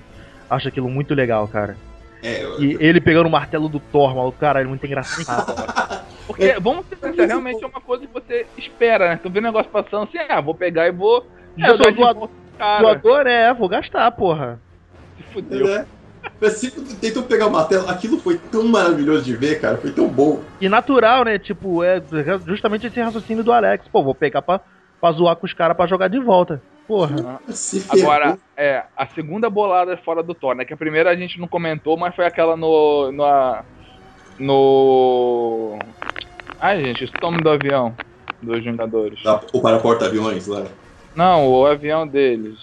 [0.47, 1.75] Acho aquilo muito legal, cara.
[2.21, 2.63] É, eu...
[2.63, 5.53] E ele pegando o martelo do Thor, o cara, é muito engraçado.
[6.27, 9.19] Porque, é, vamos ser sinceros, realmente é uma coisa que você espera, né?
[9.21, 12.81] Tu vê o negócio passando assim, ah, vou pegar e vou é, de volta, cara.
[12.81, 14.59] Doador é, vou gastar, porra.
[15.17, 15.67] Se fudeu.
[15.67, 15.85] É,
[16.39, 20.41] você tentou pegar uma tela, aquilo foi tão maravilhoso de ver, cara, foi tão bom.
[20.59, 21.37] E natural, né?
[21.39, 22.01] Tipo, é
[22.45, 23.87] justamente esse raciocínio do Alex.
[23.87, 24.59] Pô, vou pegar pra,
[24.99, 26.61] pra zoar com os caras pra jogar de volta.
[26.87, 27.39] Porra.
[27.89, 30.65] Agora, é, a segunda bolada é fora do Thor, né?
[30.65, 33.11] Que a primeira a gente não comentou, mas foi aquela no.
[33.11, 33.63] no.
[34.37, 35.79] no...
[36.59, 37.95] Ai, gente, o nome do avião
[38.41, 39.19] dos Vingadores.
[39.25, 40.65] Ah, o para porta-aviões lá.
[41.15, 42.57] Não, o avião deles.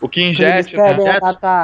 [0.00, 0.96] O King Jet, né?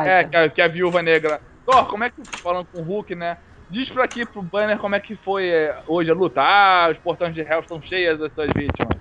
[0.06, 1.40] É, que a, que a viúva negra.
[1.66, 2.22] Thor, como é que.
[2.42, 3.36] Falando com o Hulk, né?
[3.70, 6.40] Diz pra aqui pro Banner como é que foi é, hoje a luta.
[6.40, 8.98] Ah, os portões de Hell estão cheios das suas vítimas.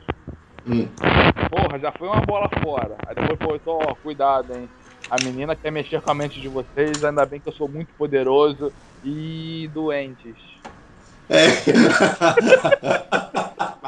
[0.67, 0.88] Hum.
[1.49, 2.97] Porra, já foi uma bola fora.
[3.07, 4.69] Aí depois foi só, cuidado, hein.
[5.09, 7.93] A menina quer mexer com a mente de vocês, ainda bem que eu sou muito
[7.97, 8.73] poderoso
[9.03, 10.36] e doentes.
[11.30, 11.47] É.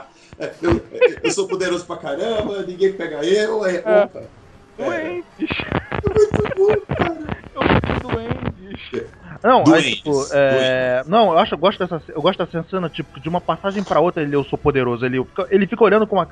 [0.62, 0.82] eu,
[1.24, 3.66] eu, sou poderoso pra caramba, ninguém pega eu.
[3.66, 4.04] É, é.
[4.04, 4.24] Opa.
[4.78, 5.50] Doentes.
[5.50, 6.10] É.
[6.18, 7.38] muito bom, cara.
[7.54, 9.10] Eu sou doentes.
[9.44, 11.04] Não, aí, tipo, é...
[11.08, 14.00] não, eu acho, eu gosto dessa, eu gosto dessa cena, tipo, de uma passagem para
[14.00, 16.28] outra ele eu sou poderoso, ele, ele fica olhando com uma,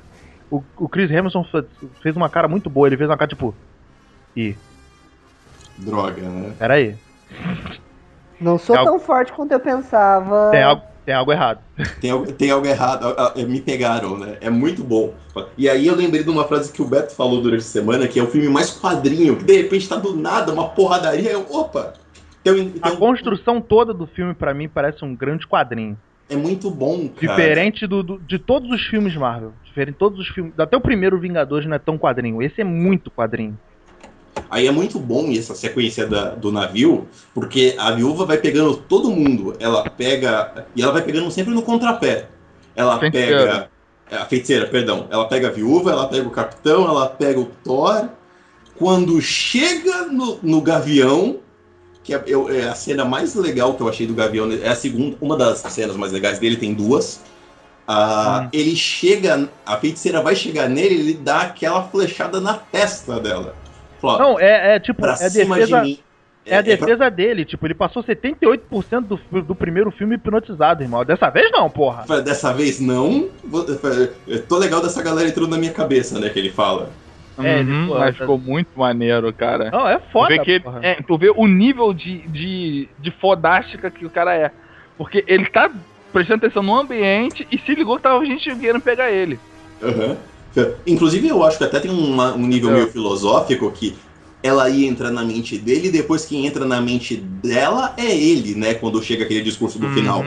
[0.51, 1.45] o, o Chris Hamilton
[2.01, 3.55] fez uma cara muito boa, ele fez uma cara tipo,
[4.35, 4.55] e
[5.77, 6.53] droga, né?
[6.57, 6.97] Peraí.
[8.39, 9.05] Não sou tem tão algo...
[9.05, 10.51] forte quanto eu pensava.
[10.51, 11.61] Tem algo, tem algo errado.
[12.01, 13.15] Tem, tem algo errado.
[13.47, 14.35] Me pegaram, né?
[14.41, 15.13] É muito bom.
[15.57, 18.19] E aí eu lembrei de uma frase que o Beto falou durante a semana, que
[18.19, 21.31] é o filme mais quadrinho, que de repente tá do nada, uma porradaria.
[21.31, 21.93] Eu, opa!
[22.41, 22.91] Então, então...
[22.91, 25.97] A construção toda do filme, para mim, parece um grande quadrinho.
[26.29, 27.35] É muito bom, cara.
[27.37, 29.53] Diferente do, do, de todos os filmes Marvel.
[29.63, 30.51] Diferente de todos os filmes.
[30.59, 32.41] Até o primeiro Vingadores não é tão quadrinho.
[32.41, 33.57] Esse é muito quadrinho.
[34.49, 39.11] Aí é muito bom essa sequência da, do navio, porque a viúva vai pegando todo
[39.11, 39.55] mundo.
[39.59, 40.67] Ela pega.
[40.75, 42.27] E ela vai pegando sempre no contrapé.
[42.75, 43.69] Ela pega.
[44.09, 45.07] A feiticeira, perdão.
[45.09, 48.07] Ela pega a viúva, ela pega o capitão, ela pega o Thor.
[48.77, 51.39] Quando chega no, no Gavião,
[52.03, 55.17] que é, é, a cena mais legal que eu achei do Gavião, é a segunda,
[55.19, 57.19] uma das cenas mais legais dele, tem duas.
[57.85, 58.49] Ah, hum.
[58.53, 63.55] Ele chega, a feiticeira vai chegar nele, ele dá aquela flechada na testa dela.
[64.03, 65.99] Não, é, é tipo, é a defesa, de
[66.45, 67.09] é, é, a defesa é pra...
[67.09, 71.03] dele, tipo, ele passou 78% do, do primeiro filme hipnotizado, irmão.
[71.03, 72.05] Dessa vez não, porra.
[72.21, 73.29] Dessa vez não.
[74.47, 76.89] Tô legal dessa galera entrando na minha cabeça, né, que ele fala.
[77.39, 79.69] É, uhum, mas ficou muito maneiro, cara.
[79.69, 83.91] Não, é foda, tu vê, que, é, tu vê o nível de, de, de fodástica
[83.91, 84.51] que o cara é.
[84.97, 85.69] Porque ele tá
[86.11, 89.39] prestando atenção no ambiente e se ligou que tava gente querendo pegar ele.
[89.81, 90.17] Uhum.
[90.85, 92.73] Inclusive, eu acho que até tem uma, um nível é.
[92.73, 93.95] meio filosófico que
[94.41, 98.55] ela ia entrar na mente dele e depois quem entra na mente dela é ele,
[98.55, 98.73] né?
[98.73, 99.93] Quando chega aquele discurso do uhum.
[99.93, 100.25] final.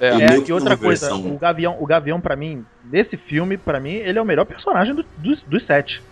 [0.00, 3.92] É, é e outra coisa, o Gavião, o Gavião para mim, nesse filme, para mim,
[3.92, 6.02] ele é o melhor personagem do, dos, dos sete.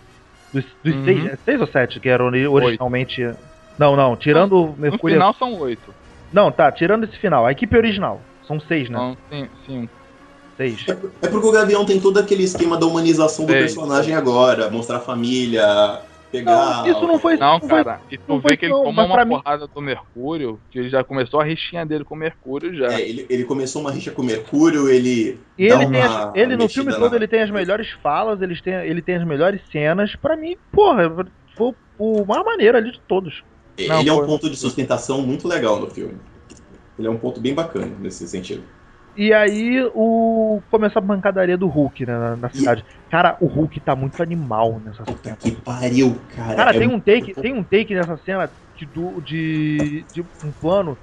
[0.53, 1.05] Dos, dos uhum.
[1.05, 3.25] seis, é seis ou sete, que eram originalmente.
[3.25, 3.39] Oito.
[3.79, 5.17] Não, não, tirando o Mercúrio.
[5.17, 5.95] No final são oito.
[6.33, 7.47] Não, tá, tirando esse final.
[7.47, 8.21] A equipe original.
[8.47, 8.99] São seis, né?
[8.99, 9.89] Não, sim, sim.
[10.89, 14.97] É, é porque o Gavião tem todo aquele esquema da humanização do personagem agora, mostrar
[14.97, 16.83] a família, pegar.
[16.83, 17.37] Não, isso não foi.
[17.37, 17.99] Não, não cara.
[17.99, 19.71] Foi, e tu vê que ele tomou uma porrada mim...
[19.75, 22.93] do Mercúrio, que ele já começou a rixinha dele com o Mercúrio já.
[22.93, 25.39] É, ele, ele começou uma rixa com o Mercúrio, ele.
[25.57, 28.75] E ele, tem as, ele no filme todo ele tem as melhores falas, ele tem,
[28.75, 30.15] ele tem as melhores cenas.
[30.17, 31.09] Pra mim, porra,
[31.57, 33.43] foi o mais maneiro ali de todos.
[33.77, 36.19] Ele não, é um ponto de sustentação muito legal no filme.
[36.99, 38.65] Ele é um ponto bem bacana nesse sentido.
[39.19, 42.85] E aí o começou a bancadaria do Hulk né, na, na cidade.
[42.87, 43.11] E...
[43.11, 45.37] Cara, o Hulk tá muito animal nessa Puta cena.
[45.37, 46.55] Que pariu, cara.
[46.55, 50.97] Cara, é tem um take, tem um take nessa cena de, de, de um plano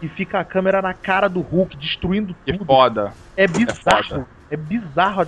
[0.00, 2.58] e fica a câmera na cara do Hulk destruindo tudo.
[2.58, 3.12] Que foda.
[3.36, 4.26] É bizarro.
[4.50, 5.26] É, é bizarro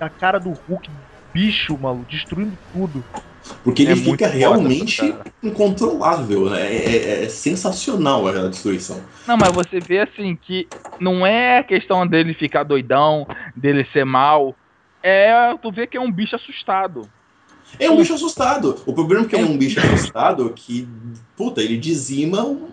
[0.00, 0.90] a, a cara do Hulk
[1.34, 3.04] bicho, maluco, destruindo tudo.
[3.62, 6.62] Porque ele é fica realmente foda, incontrolável, né?
[6.62, 9.00] É, é, é, sensacional a destruição.
[9.26, 10.68] Não, mas você vê assim que
[11.00, 13.26] não é questão dele ficar doidão,
[13.56, 14.54] dele ser mal.
[15.02, 17.08] É, tu vê que é um bicho assustado.
[17.78, 18.82] É um bicho assustado.
[18.86, 20.88] O problema é que é um bicho assustado que,
[21.36, 22.70] puta, ele dizima o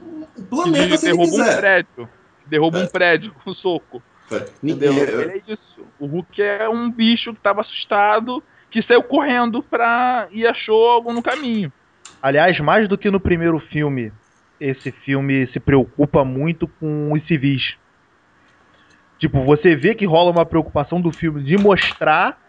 [0.50, 1.58] planeta ele se derruba ele quiser.
[1.58, 2.10] um prédio.
[2.46, 2.84] Derruba é.
[2.84, 4.02] um prédio com soco.
[4.32, 4.46] É.
[4.64, 4.94] Entendeu?
[4.94, 5.02] É.
[5.02, 5.86] Ele é isso.
[6.00, 10.28] O Hulk é um bicho que tava assustado que saiu correndo pra.
[10.32, 11.72] e achou algo no caminho.
[12.22, 14.12] Aliás, mais do que no primeiro filme,
[14.60, 17.76] esse filme se preocupa muito com os civis.
[19.20, 22.40] Tipo, você vê que rola uma preocupação do filme de mostrar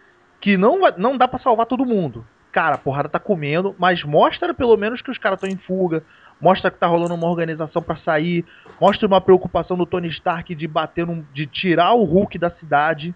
[0.40, 2.26] que não, não dá para salvar todo mundo.
[2.50, 6.04] cara, a porrada tá comendo, mas mostra pelo menos que os caras estão em fuga,
[6.40, 8.44] mostra que tá rolando uma organização para sair,
[8.80, 13.14] mostra uma preocupação do Tony Stark de bater num, de tirar o Hulk da cidade.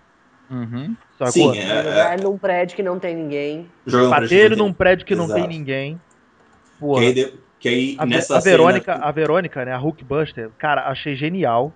[0.50, 0.96] Uhum.
[1.18, 1.54] Sacou?
[1.54, 2.22] Sim, é, Jogar é...
[2.22, 3.66] num prédio que não tem ninguém.
[4.10, 5.28] Bater ele num prédio que Exato.
[5.28, 6.00] não tem ninguém.
[6.78, 7.00] Porra.
[7.00, 9.04] Que aí, que aí a, nessa a Verônica, cena...
[9.04, 11.72] a Verônica, né, a Hulkbuster, cara, achei genial.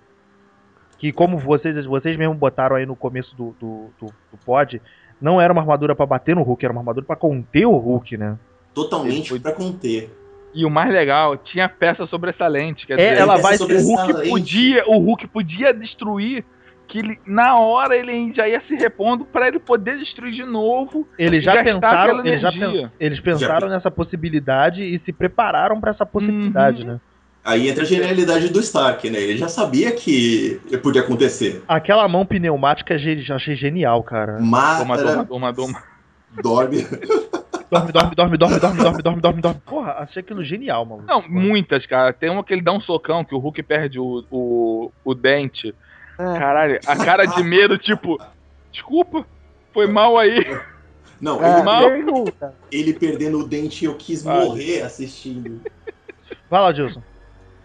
[0.99, 4.79] Que como vocês, vocês mesmo botaram aí no começo do, do, do, do pod,
[5.19, 8.17] não era uma armadura para bater no Hulk, era uma armadura para conter o Hulk,
[8.17, 8.37] né?
[8.73, 9.39] Totalmente foi...
[9.39, 10.15] para conter.
[10.53, 12.85] E o mais legal, tinha peça sobressalente.
[12.85, 13.55] Quer é, dizer, ela vai.
[13.57, 16.45] O Hulk podia, o Hulk podia destruir
[16.91, 21.07] que ele, na hora ele já ia se repondo para ele poder destruir de novo.
[21.17, 22.51] Eles já pensaram, eles, já,
[22.99, 23.75] eles pensaram já.
[23.75, 26.93] nessa possibilidade e se prepararam para essa possibilidade, uhum.
[26.93, 26.99] né?
[27.43, 29.19] Aí entra a genialidade do Stark, né?
[29.19, 31.63] Ele já sabia que podia acontecer.
[31.65, 34.37] Aquela mão pneumática já achei genial, cara.
[34.41, 34.79] Mas...
[34.79, 35.83] Toma, toma, toma, toma.
[36.43, 36.85] Dorme.
[37.71, 39.61] dorme, dorme, dorme, dorme, dorme, dorme, dorme, dorme, dorme.
[39.65, 41.03] Porra, achei aquilo genial, mano.
[41.07, 42.13] Não, muitas, cara.
[42.13, 45.73] Tem uma que ele dá um socão, que o Hulk perde o, o, o dente.
[46.19, 46.39] É.
[46.39, 48.19] Caralho, a cara de medo, tipo,
[48.71, 49.25] desculpa,
[49.73, 50.59] foi mal aí.
[51.19, 51.83] Não, é, ele, mal.
[52.71, 54.43] ele perdendo o dente, eu quis Vai.
[54.43, 55.61] morrer assistindo.
[56.49, 57.01] Vai lá, Gilson.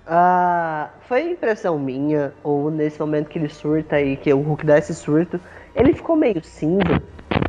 [0.06, 4.78] Ah, foi impressão minha, ou nesse momento que ele surta e que o Hulk dá
[4.78, 5.40] esse surto,
[5.74, 7.02] ele ficou meio cinza,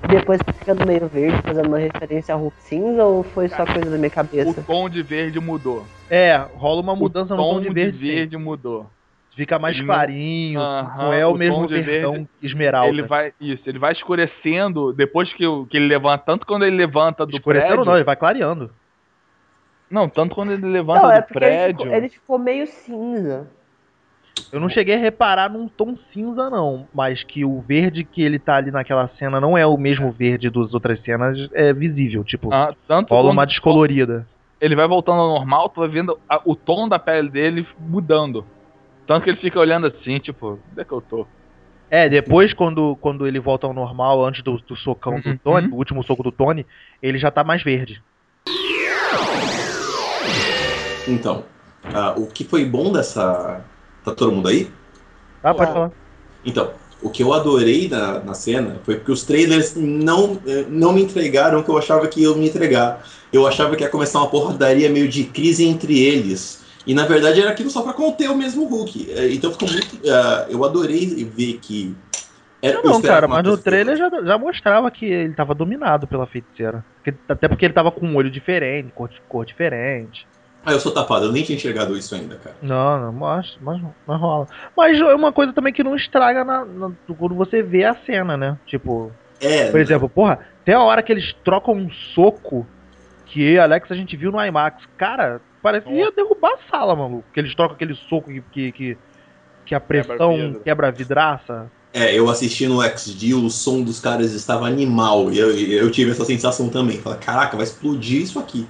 [0.09, 3.97] depois ficando meio verde, fazendo uma referência ao Hulk cinza, ou foi só coisa da
[3.97, 4.61] minha cabeça?
[4.61, 5.85] O tom de verde mudou.
[6.09, 7.97] É, rola uma mudança o no tom de verde.
[7.97, 8.87] De verde mudou.
[9.37, 12.89] Fica mais ele clarinho, não, não é o, o mesmo verdão verde, esmeralda.
[12.89, 17.23] Ele vai, isso, ele vai escurecendo depois que, que ele levanta, tanto quando ele levanta
[17.23, 17.85] do Escurecendo prédio...
[17.85, 18.71] não, ele vai clareando.
[19.91, 21.53] Não, tanto quando ele levanta não, é do prédio...
[21.53, 23.47] Ele ficou, ele ficou meio cinza.
[24.51, 26.87] Eu não cheguei a reparar num tom cinza, não.
[26.91, 30.49] Mas que o verde que ele tá ali naquela cena não é o mesmo verde
[30.49, 32.23] das outras cenas, é visível.
[32.23, 34.27] Tipo, ah, tanto rola uma descolorida.
[34.59, 38.43] Ele vai voltando ao normal, tu vai vendo a, o tom da pele dele mudando.
[39.07, 41.25] Tanto que ele fica olhando assim, tipo, onde é que eu tô?
[41.89, 45.21] É, depois quando, quando ele volta ao normal, antes do, do socão uhum.
[45.21, 46.65] do Tony, do último soco do Tony,
[47.01, 48.03] ele já tá mais verde.
[51.07, 51.45] Então,
[51.85, 53.61] uh, o que foi bom dessa.
[54.03, 54.69] Tá todo mundo aí?
[55.41, 55.91] Ah, pode falar.
[56.43, 60.93] Então, o que eu adorei na, na cena foi porque os trailers não, eh, não
[60.93, 63.05] me entregaram o que eu achava que iam me entregar.
[63.31, 66.65] Eu achava que ia começar uma porradaria meio de crise entre eles.
[66.87, 69.11] E na verdade era aquilo só para conter o mesmo Hulk.
[69.11, 69.97] É, então ficou muito.
[69.97, 71.93] Uh, eu adorei ver que.
[72.61, 76.83] Era, não, cara, mas no trailer já, já mostrava que ele tava dominado pela feiticeira.
[77.27, 80.25] Até porque ele tava com um olho diferente, cor, cor diferente.
[80.65, 82.55] Ah, eu sou tapado, eu nem tinha enxergado isso ainda, cara.
[82.61, 84.47] Não, não, mas, mas, mas rola.
[84.75, 88.35] Mas é uma coisa também que não estraga na, na, quando você vê a cena,
[88.35, 88.57] né?
[88.65, 89.11] Tipo.
[89.39, 89.69] É.
[89.69, 92.65] Por exemplo, porra, tem a hora que eles trocam um soco
[93.27, 94.83] que Alex a gente viu no IMAX.
[94.97, 97.25] Cara, Parece que ia derrubar a sala, maluco.
[97.33, 98.97] Que eles trocam aquele soco que, que, que,
[99.65, 101.71] que a pressão quebra a vidraça.
[101.93, 105.31] É, eu assisti no XD, o som dos caras estava animal.
[105.31, 106.99] E eu, eu tive essa sensação também.
[107.01, 108.67] Falei, caraca, vai explodir isso aqui.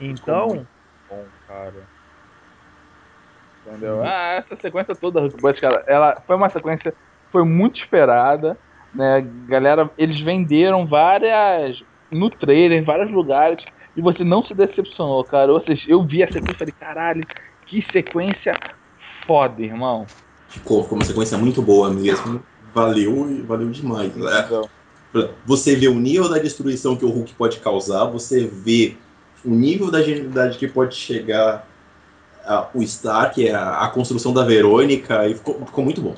[0.00, 0.66] Então.
[1.08, 1.92] Bom, cara.
[3.66, 3.96] Entendeu?
[3.96, 4.02] Uhum.
[4.04, 5.20] Ah, essa sequência toda,
[5.60, 6.92] cara, ela foi uma sequência
[7.32, 8.58] foi muito esperada,
[8.94, 9.26] né?
[9.48, 13.64] Galera, eles venderam várias no trailer, em vários lugares
[13.96, 15.52] e você não se decepcionou, cara.
[15.52, 17.26] Ou seja, eu vi a sequência e falei, caralho,
[17.66, 18.58] que sequência
[19.26, 20.06] foda, irmão.
[20.48, 22.42] Ficou, ficou uma sequência muito boa mesmo.
[22.74, 24.14] Valeu, valeu demais.
[24.14, 24.48] Né?
[25.44, 28.96] Você vê o nível da destruição que o Hulk pode causar, você vê
[29.44, 31.66] o nível da genialidade que pode chegar
[32.44, 36.14] a, o Stark, a, a construção da Verônica, e ficou, ficou muito bom.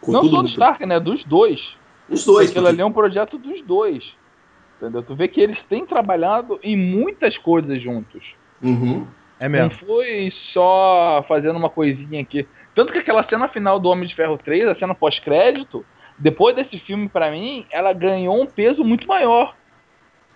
[0.00, 1.00] Ficou não só do Stark, né?
[1.00, 1.60] Dos dois.
[2.08, 2.50] Os dois.
[2.50, 2.74] Aquilo porque...
[2.76, 4.04] ali é um projeto dos dois.
[4.80, 5.02] Entendeu?
[5.02, 8.24] Tu vê que eles têm trabalhado em muitas coisas juntos.
[8.62, 9.06] Uhum.
[9.40, 9.70] É mesmo.
[9.70, 12.46] Não foi só fazendo uma coisinha aqui.
[12.74, 15.84] Tanto que aquela cena final do Homem de Ferro 3, a cena pós-crédito,
[16.16, 19.54] depois desse filme, para mim, ela ganhou um peso muito maior.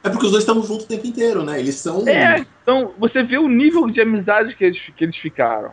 [0.04, 1.60] É porque os dois estão juntos o tempo inteiro, né?
[1.60, 2.06] Eles são.
[2.08, 5.72] É, então você vê o nível de amizade que eles, que eles ficaram.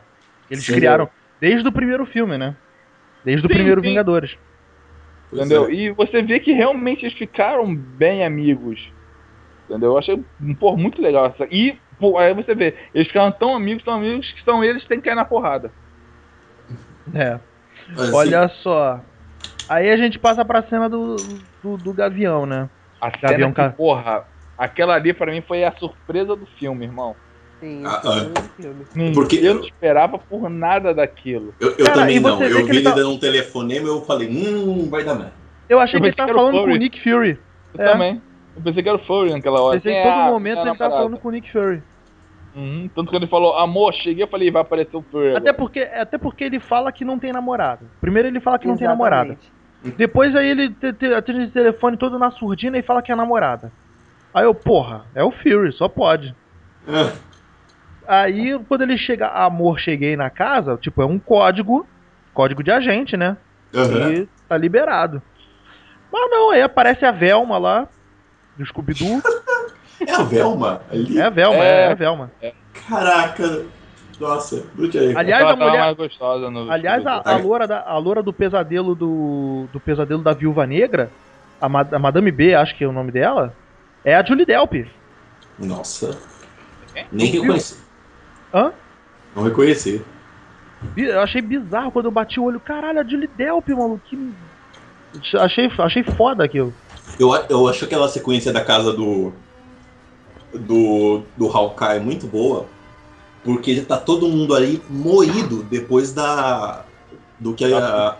[0.49, 0.73] Eles sim.
[0.73, 1.09] criaram
[1.41, 2.55] desde o primeiro filme, né?
[3.25, 3.87] Desde o primeiro sim.
[3.87, 4.37] Vingadores.
[5.31, 5.67] Entendeu?
[5.67, 5.73] É.
[5.73, 8.91] E você vê que realmente eles ficaram bem amigos.
[9.65, 9.91] Entendeu?
[9.91, 10.23] Eu achei
[10.59, 11.33] pô, muito legal.
[11.51, 14.89] E pô, aí você vê, eles ficaram tão amigos, tão amigos, que são eles que
[14.89, 15.71] tem que cair na porrada.
[17.13, 17.39] É.
[17.95, 19.01] Assim, Olha só.
[19.67, 22.69] Aí a gente passa pra cena do, do, do Gavião, né?
[22.99, 24.25] A Gavião cena que, porra,
[24.57, 27.15] aquela ali pra mim foi a surpresa do filme, irmão.
[27.59, 31.53] Sim, ah, ah, porque eu não esperava por nada daquilo.
[31.59, 32.41] Eu, eu Cara, também não.
[32.41, 32.91] Eu vi ele tá...
[32.91, 35.33] dando um telefonema e eu falei, hum, vai dar merda.
[35.67, 37.37] Eu achei eu que ele tava falando com o Nick Fury.
[37.77, 37.91] Eu é.
[37.91, 38.21] também.
[38.55, 39.77] Eu pensei que era o Fury naquela hora.
[39.77, 41.51] Pensei Quem em é todo a- momento é a ele tava falando com o Nick
[41.51, 41.83] Fury.
[42.55, 45.29] Uhum, Tanto que ele falou, amor, cheguei, eu falei, vai aparecer o Fury.
[45.35, 45.53] Até agora.
[45.53, 47.85] porque, até porque ele fala que não tem namorada.
[48.01, 49.33] Primeiro ele fala que não tem namorada.
[49.33, 49.97] Exatamente.
[49.97, 53.15] Depois aí ele te- te- atende o telefone todo na surdina e fala que é
[53.15, 53.71] namorada.
[54.33, 56.33] Aí eu, porra, é o Fury, só pode.
[56.87, 57.11] Ah,
[58.09, 61.85] Aí quando ele chega, amor, cheguei na casa, tipo, é um código,
[62.33, 63.37] código de agente, né?
[63.73, 64.11] aham.
[64.11, 65.21] E tá liberado.
[66.11, 67.87] Mas não, aí aparece a Velma lá,
[68.57, 69.21] do Scooby-Doo.
[70.07, 71.19] É a Velma ali?
[71.19, 71.91] É a Velma, é, É.
[71.91, 72.31] a Velma.
[72.87, 73.65] Caraca.
[74.17, 77.97] Nossa, tinha Aliás, a tava mulher- mais gostosa no Aliás, a, a loura da, a
[77.97, 81.11] loura do pesadelo do, do pesadelo da Viúva Negra,
[81.59, 83.53] a, Ma- a Madame B, acho que é o nome dela,
[84.05, 84.87] é a Julie Delp.
[85.59, 86.17] Nossa.
[86.93, 87.05] Quem?
[87.11, 87.77] Nem reconheci.
[88.53, 88.71] Hã?
[89.35, 90.01] Não reconheci.
[90.95, 92.59] Eu achei bizarro quando eu bati o olho.
[92.59, 94.01] Caralho, a Julie Delp, maluco.
[94.05, 94.33] Que...
[95.37, 96.73] Achei, achei foda aquilo.
[97.19, 99.33] Eu, eu acho aquela sequência da casa do.
[100.53, 101.23] do.
[101.37, 102.65] do Hawkeye muito boa.
[103.43, 106.83] Porque já tá todo mundo ali moído depois da.
[107.39, 108.15] do que a.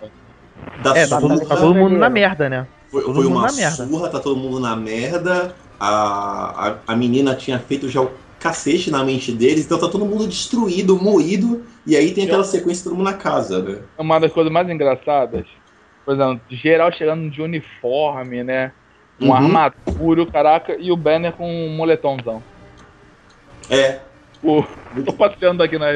[0.82, 1.48] Da É, tá, todo- surra.
[1.48, 2.66] tá todo mundo na merda, né?
[2.90, 3.86] Foi, foi uma na merda.
[3.86, 5.54] surra, tá todo mundo na merda.
[5.78, 10.06] A, a, a menina tinha feito já o cacete na mente deles, então tá todo
[10.06, 11.64] mundo destruído, moído.
[11.86, 13.82] E aí tem aquela sequência todo mundo na casa, né?
[13.98, 15.46] Uma das coisas mais engraçadas,
[16.04, 18.72] por exemplo, geral chegando de uniforme, né?
[19.20, 19.34] Um Uhum.
[19.34, 22.42] armadura, caraca, e o Banner com um moletomzão.
[23.68, 24.09] É.
[24.40, 24.62] Pô,
[25.04, 25.86] tô passeando aqui na,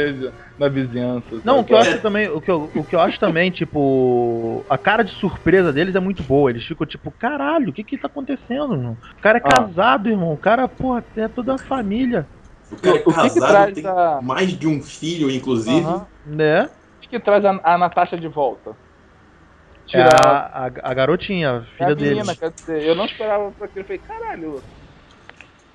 [0.59, 1.41] na vizinhança.
[1.45, 4.65] Não, o que eu acho também, o que eu, o que eu acho também, tipo,
[4.69, 6.51] a cara de surpresa deles é muito boa.
[6.51, 8.93] Eles ficam tipo, caralho, o que que tá acontecendo, irmão?
[9.19, 9.49] O cara é Ah.
[9.49, 10.33] casado, irmão.
[10.33, 12.29] O cara, porra, é toda a família,
[12.71, 15.87] O cara é O que que casado, traz tem a- mais de um filho, inclusive.
[15.87, 16.07] Aham.
[16.25, 16.65] né?
[16.65, 18.71] O que, que traz a, a Natasha de volta?
[18.71, 22.39] É Tirar a, a, a garotinha, a a filha menina, deles.
[22.39, 23.83] quer dizer, eu não esperava pra aquilo.
[23.83, 24.63] Eu falei, caralho,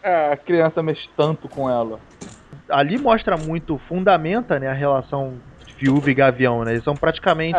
[0.04, 2.00] a criança mexe tanto com ela.
[2.70, 5.38] Ali mostra muito, fundamenta, né, a relação
[5.80, 6.74] viúva e gavião, né?
[6.74, 7.58] Eles são praticamente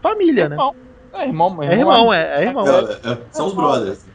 [0.00, 0.56] família, né?
[0.56, 0.74] Irmão.
[1.14, 2.66] É irmão, É irmão, é, é irmão.
[2.66, 4.06] É, é, são os brothers.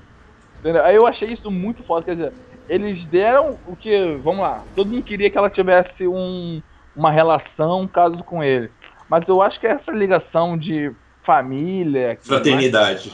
[0.59, 0.83] Entendeu?
[0.83, 2.33] Aí eu achei isso muito foda, quer dizer,
[2.67, 6.61] eles deram o que, vamos lá, todo mundo queria que ela tivesse um,
[6.95, 8.71] uma relação, um caso com ele.
[9.07, 10.91] Mas eu acho que essa ligação de
[11.23, 13.11] família, Fraternidade.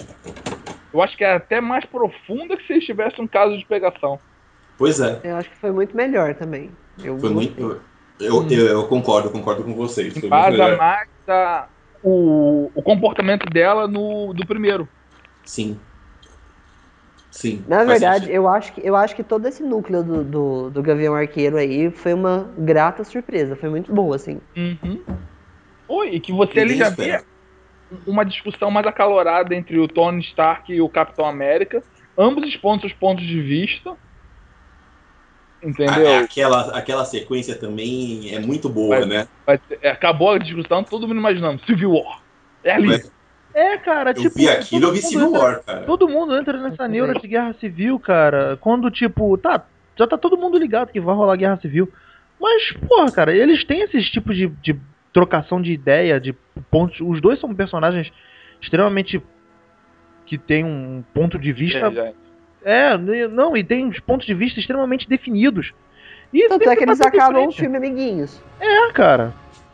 [0.94, 4.20] eu acho que é até mais profunda que se eles tivessem um caso de pegação.
[4.78, 5.22] Pois é.
[5.24, 6.72] Eu acho que foi muito melhor também.
[6.98, 7.64] Eu Foi gostei.
[7.64, 7.82] muito.
[8.20, 10.14] Eu, eu, eu concordo, concordo com vocês.
[10.18, 11.70] Foi mais a-
[12.02, 14.88] o, o comportamento dela no do primeiro.
[15.46, 15.80] Sim.
[17.32, 17.64] Sim.
[17.68, 18.36] Na verdade, sentido.
[18.36, 21.90] eu acho, que, eu acho que todo esse núcleo do, do, do Gavião Arqueiro aí
[21.92, 23.56] foi uma grata surpresa.
[23.56, 24.40] Foi muito bom, assim.
[24.56, 25.04] Uhum.
[25.88, 27.24] Oi, e que você Ninguém ali já espera.
[27.24, 27.26] via
[28.08, 31.84] uma discussão mais acalorada entre o Tony Stark e o Capitão América.
[32.18, 33.96] Ambos expõem seus pontos de vista.
[35.64, 36.08] Entendeu?
[36.14, 39.28] A- aquela, aquela sequência também é muito boa, Mas- né?
[39.46, 41.62] Vai ter- é, acabou a discussão, todo mundo imaginando.
[41.66, 42.22] Civil War.
[42.64, 42.88] É ali.
[42.88, 43.12] Mas
[43.56, 44.36] É, cara, eu tipo.
[44.36, 45.82] vi aquilo, eu vi todo Civil mundo War, cara.
[45.86, 48.58] Todo mundo entra nessa neura de guerra civil, cara.
[48.60, 49.64] Quando, tipo, tá,
[49.96, 51.88] já tá todo mundo ligado que vai rolar guerra civil.
[52.42, 54.76] Mas, porra, cara, eles têm esses tipos de, de
[55.14, 56.34] trocação de ideia, de
[56.72, 57.00] pontos.
[57.00, 58.12] Os dois são personagens
[58.62, 59.22] extremamente.
[60.26, 61.78] que tem um ponto de vista.
[61.96, 62.14] É.
[62.64, 65.74] É, não, e tem uns pontos de vista extremamente definidos.
[66.34, 68.42] E Tanto é que eles acabam o filme amiguinhos.
[68.60, 69.34] É, cara.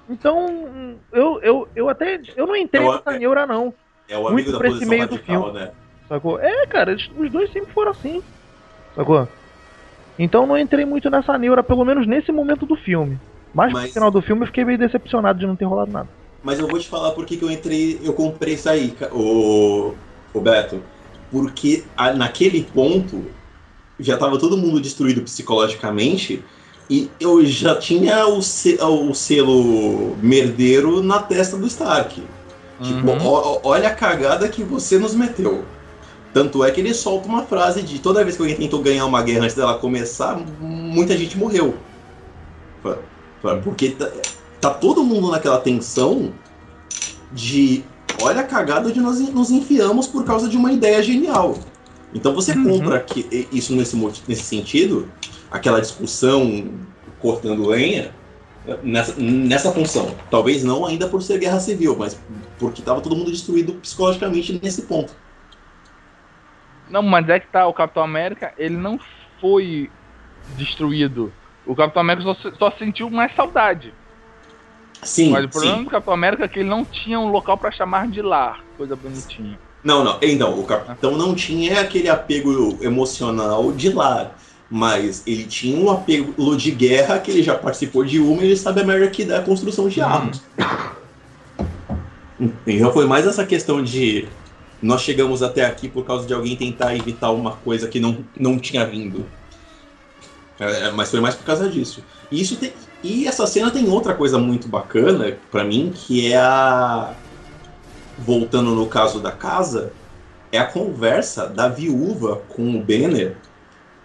[0.10, 2.20] Então, eu, eu, eu até.
[2.36, 3.74] Eu não entrei nessa neura, não.
[4.10, 5.72] É o amigo muito da pra esse posição meio do radical, né?
[6.10, 6.40] Sacou?
[6.40, 8.24] É, cara, eles- os dois sempre foram assim.
[8.96, 9.28] Sacou?
[10.18, 13.20] Então não entrei muito nessa neura, pelo menos nesse momento do filme.
[13.54, 16.10] Mas, Mas- no final do filme eu fiquei meio decepcionado de não ter rolado nada.
[16.44, 19.94] Mas eu vou te falar por que que eu entrei, eu comprei isso aí, o,
[20.34, 20.82] o Beto.
[21.32, 23.24] Porque a- naquele ponto
[24.00, 26.44] já tava todo mundo destruído psicologicamente
[26.90, 32.22] e eu já tinha o, se- o selo merdeiro na testa do Stark.
[32.82, 33.28] Tipo, Uhum.
[33.28, 35.66] ó- ó- olha a cagada que você nos meteu.
[36.34, 39.22] Tanto é que ele solta uma frase de toda vez que alguém tentou ganhar uma
[39.22, 41.74] guerra antes dela começar, muita gente morreu.
[43.64, 44.10] Porque tá,
[44.62, 46.32] tá todo mundo naquela tensão
[47.32, 47.84] de
[48.22, 51.58] olha a cagada onde nós nos enfiamos por causa de uma ideia genial.
[52.14, 52.80] Então você Uhum.
[52.80, 53.96] compra que- isso nesse,
[54.28, 55.12] nesse sentido,
[55.52, 56.64] aquela discussão
[57.20, 58.14] cortando lenha,
[58.84, 60.16] nessa, nessa função.
[60.30, 62.20] Talvez não ainda por ser guerra civil, mas
[62.58, 65.14] porque tava todo mundo destruído psicologicamente nesse ponto.
[66.90, 69.00] Não, mas é que tá, o Capitão América, ele não
[69.40, 69.92] foi
[70.58, 71.32] destruído.
[71.66, 73.94] O Capitão América só, só sentiu mais saudade.
[75.04, 75.84] Sim, mas o problema sim.
[75.84, 78.64] do Capitão América é que ele não tinha um local pra chamar de lar.
[78.78, 79.58] Coisa bonitinha.
[79.84, 80.18] Não, não.
[80.22, 84.36] Então, o Capitão não tinha aquele apego emocional de lar.
[84.72, 88.56] Mas ele tinha um apego de guerra que ele já participou de uma e ele
[88.56, 90.44] sabe a merda que dá a construção de armas.
[92.68, 94.28] Então foi mais essa questão de
[94.82, 98.60] nós chegamos até aqui por causa de alguém tentar evitar uma coisa que não, não
[98.60, 99.26] tinha vindo.
[100.60, 102.04] É mas foi mais por causa disso.
[102.32, 102.72] E, isso tem,
[103.04, 107.14] e essa cena tem outra coisa muito bacana para mim, que é a.
[108.18, 109.94] Voltando no caso da casa,
[110.52, 113.38] é a conversa da viúva com o Banner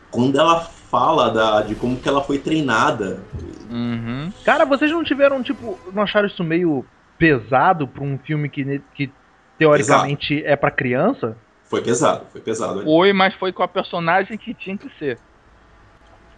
[0.09, 3.21] quando ela fala da, de como que ela foi treinada.
[3.69, 4.33] Uhum.
[4.45, 6.85] Cara, vocês não tiveram, tipo, não acharam isso meio
[7.19, 9.11] pesado pra um filme que, que
[9.59, 10.53] teoricamente pesado.
[10.53, 11.37] é para criança?
[11.65, 12.85] Foi pesado, foi pesado.
[12.85, 15.19] Foi, mas foi com a personagem que tinha que ser.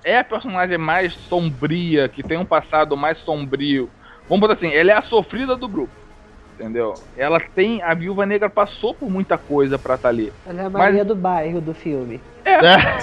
[0.07, 3.91] É a personagem mais sombria, que tem um passado mais sombrio.
[4.29, 5.93] Vamos botar assim, ela é a sofrida do grupo
[6.59, 6.95] entendeu?
[7.17, 7.83] Ela tem.
[7.83, 10.33] A viúva negra passou por muita coisa pra estar tá ali.
[10.47, 11.07] Ela é a Maria mas...
[11.07, 12.21] do bairro do filme.
[12.45, 12.53] É.
[12.55, 12.99] é.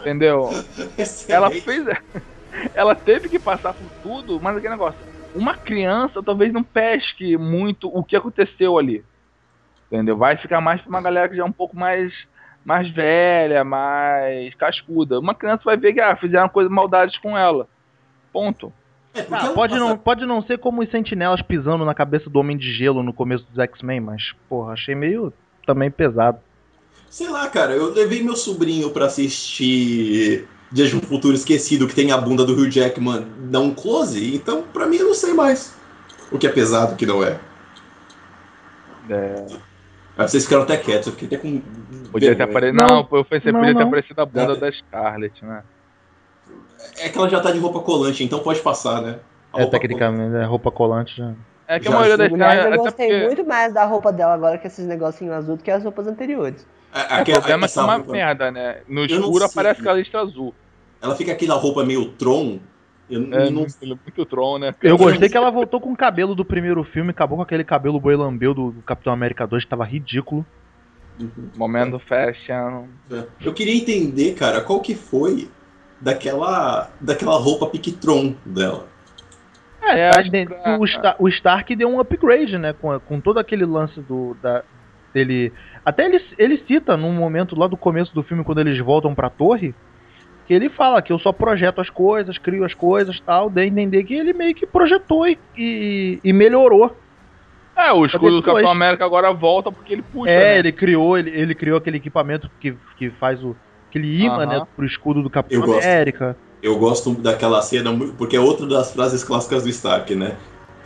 [0.00, 0.50] entendeu?
[0.96, 1.32] Excelente.
[1.32, 1.84] Ela fez.
[2.72, 5.00] Ela teve que passar por tudo, mas aquele negócio.
[5.34, 9.04] Uma criança talvez não pesque muito o que aconteceu ali.
[9.90, 10.16] Entendeu?
[10.16, 12.12] Vai ficar mais pra uma galera que já é um pouco mais
[12.64, 15.20] mais velha, mais cascuda.
[15.20, 17.68] Uma criança vai ver que ah, fizeram coisas maldades com ela.
[18.32, 18.72] Ponto.
[19.14, 22.56] É, ah, pode, não, pode não ser como os sentinelas pisando na cabeça do Homem
[22.56, 25.32] de Gelo no começo dos X-Men, mas, porra, achei meio
[25.66, 26.38] também pesado.
[27.08, 31.94] Sei lá, cara, eu levei meu sobrinho para assistir Dias de um Futuro Esquecido, que
[31.94, 35.32] tem a bunda do Hugh Jackman, dá um close, então pra mim eu não sei
[35.32, 35.76] mais
[36.32, 37.38] o que é pesado e o que não é.
[39.08, 39.46] É.
[40.16, 41.60] Ah, vocês ficaram até quietos, eu fiquei até com.
[42.12, 42.78] Podia ter aparecido.
[42.78, 43.80] Não, não, eu pensei, não, podia não.
[43.80, 44.56] ter aparecido a bunda é.
[44.56, 45.62] da Scarlett, né?
[46.98, 49.18] É que ela já tá de roupa colante, então pode passar, né?
[49.52, 50.44] A é, tecnicamente, colante.
[50.44, 51.32] é roupa colante já.
[51.66, 53.26] É que já a maioria das Mas eu gostei porque...
[53.26, 56.66] muito mais da roupa dela agora que esses negocinhos azul do que as roupas anteriores.
[56.94, 58.82] É, é, o problema é que é uma merda, né?
[58.86, 60.54] No escuro aparece aquela lista azul.
[61.02, 62.60] Ela fica aquela roupa meio Tron.
[63.08, 63.66] Eu é, não...
[63.82, 64.74] muito Tron, né?
[64.82, 68.00] Eu gostei que ela voltou com o cabelo do primeiro filme, acabou com aquele cabelo
[68.00, 70.44] boi lambeu do Capitão América 2, que tava ridículo.
[71.20, 71.50] Uhum.
[71.56, 72.86] Momento fashion.
[73.10, 73.24] É.
[73.44, 75.48] Eu queria entender, cara, qual que foi
[76.00, 78.86] daquela, daquela roupa Pictron dela.
[79.82, 82.72] É, é o, Star, o Stark deu um upgrade, né?
[82.72, 84.62] Com, com todo aquele lance do, da,
[85.12, 85.52] dele.
[85.84, 89.28] Até ele, ele cita num momento lá do começo do filme, quando eles voltam pra
[89.28, 89.74] torre,
[90.46, 93.48] que ele fala que eu só projeto as coisas, crio as coisas tal.
[93.48, 96.94] Dei a entender que ele meio que projetou e, e, e melhorou.
[97.76, 100.30] É, o escudo do Capitão América agora volta porque ele puxa.
[100.30, 100.58] É, né?
[100.58, 103.56] ele criou, ele, ele criou aquele equipamento que, que faz o
[103.94, 106.26] aquele imã, né, pro escudo do Capitão eu América.
[106.26, 106.38] Gosto.
[106.62, 110.36] Eu gosto daquela cena, porque é outra das frases clássicas do Stark, né?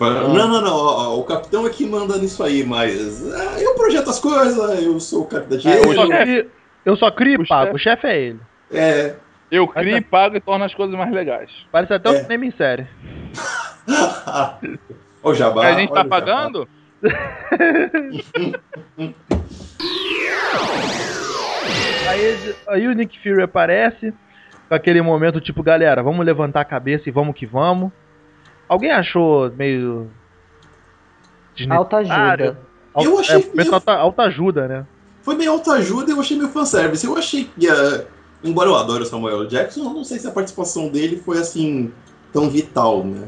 [0.00, 0.10] Ah.
[0.28, 4.10] Não, não, não, ó, o capitão é que manda nisso aí, mas ah, eu projeto
[4.10, 5.84] as coisas, eu sou o cara da dinheiro.
[5.84, 6.50] É, eu, só crio,
[6.84, 8.40] eu só crio pago, o chefe é ele.
[8.72, 9.14] É.
[9.50, 11.50] Eu crio e pago e torno as coisas mais legais.
[11.72, 12.12] Parece até é.
[12.12, 12.86] o cinema em série.
[15.22, 15.66] o Jabá.
[15.66, 16.68] A gente tá pagando?
[22.08, 24.14] Aí, aí o Nick Fury aparece
[24.66, 27.92] com aquele momento tipo, galera, vamos levantar a cabeça e vamos que vamos.
[28.68, 30.10] Alguém achou meio.
[31.68, 32.58] Alta ajuda.
[32.96, 33.42] Eu achei.
[33.42, 33.74] É, meio...
[33.74, 34.86] alta, alta ajuda, né?
[35.22, 37.06] Foi meio alta ajuda e eu achei meio fanservice.
[37.06, 37.68] Eu achei que.
[37.68, 38.06] Uh,
[38.42, 41.92] embora eu adore o Samuel Jackson, eu não sei se a participação dele foi assim.
[42.32, 43.26] tão vital, né?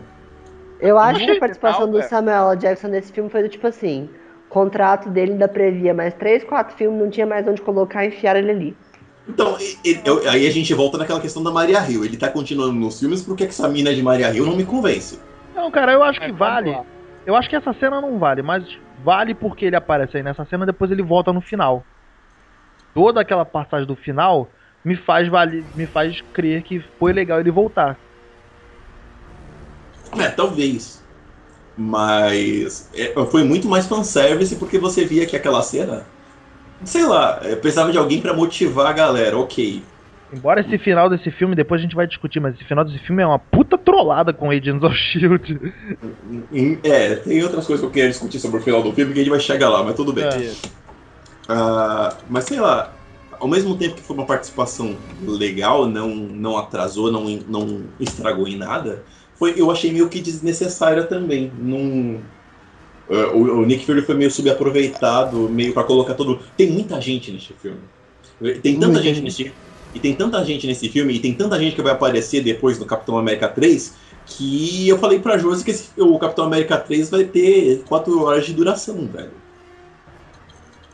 [0.81, 4.09] Eu acho que a participação do Samuel Jackson nesse filme foi do tipo assim:
[4.47, 8.09] o contrato dele ainda previa mais três, quatro filmes, não tinha mais onde colocar e
[8.09, 8.77] enfiar ele ali.
[9.29, 12.05] Então, ele, eu, aí a gente volta naquela questão da Maria Hill.
[12.05, 15.21] Ele tá continuando nos filmes porque essa mina de Maria Hill não me convence.
[15.55, 16.77] Não, cara, eu acho que é, vale.
[17.27, 18.65] Eu acho que essa cena não vale, mas
[19.05, 21.85] vale porque ele aparece aí nessa cena depois ele volta no final.
[22.95, 24.49] Toda aquela passagem do final
[24.85, 27.99] me faz vale, me faz crer que foi legal ele voltar.
[30.19, 31.03] É, talvez.
[31.77, 36.05] Mas é, foi muito mais fanservice porque você via que aquela cena,
[36.85, 39.83] sei lá, é, precisava de alguém para motivar a galera, ok.
[40.33, 43.23] Embora esse final desse filme, depois a gente vai discutir, mas esse final desse filme
[43.23, 45.73] é uma puta trollada com Agents of Shield.
[46.85, 49.23] É, tem outras coisas que eu queria discutir sobre o final do filme que a
[49.23, 50.25] gente vai chegar lá, mas tudo bem.
[50.25, 50.53] É.
[51.51, 52.93] Uh, mas sei lá,
[53.41, 54.97] ao mesmo tempo que foi uma participação
[55.27, 59.03] legal, não, não atrasou, não, não estragou em nada,
[59.35, 61.51] foi, eu achei meio que desnecessária também.
[61.59, 62.21] Num,
[63.09, 66.41] uh, o, o, Nick Fury foi meio subaproveitado, meio para colocar todo.
[66.57, 67.81] Tem muita gente nesse filme.
[68.63, 69.53] Tem tanta gente nesse
[69.93, 72.87] e tem tanta gente nesse filme, e tem tanta gente que vai aparecer depois no
[72.87, 77.25] Capitão América 3, que eu falei pra Josi que esse, o Capitão América 3 vai
[77.25, 79.33] ter 4 horas de duração, velho.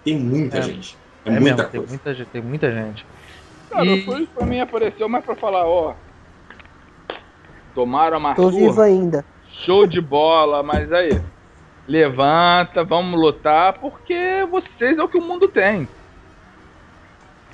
[0.02, 0.62] Tem muita É.
[0.62, 0.96] gente.
[1.26, 1.88] É, É, muita mesmo, tem coisa.
[1.88, 3.06] muita, gente- tem muita gente.
[3.70, 5.94] Cara, E- foi pra mim apareceu mais pra falar, ó.
[7.74, 9.24] Tomaram uma Tô vivo ainda.
[9.64, 11.20] show de bola, mas aí.
[11.88, 15.88] Levanta, vamos lutar, porque vocês é o que o mundo tem.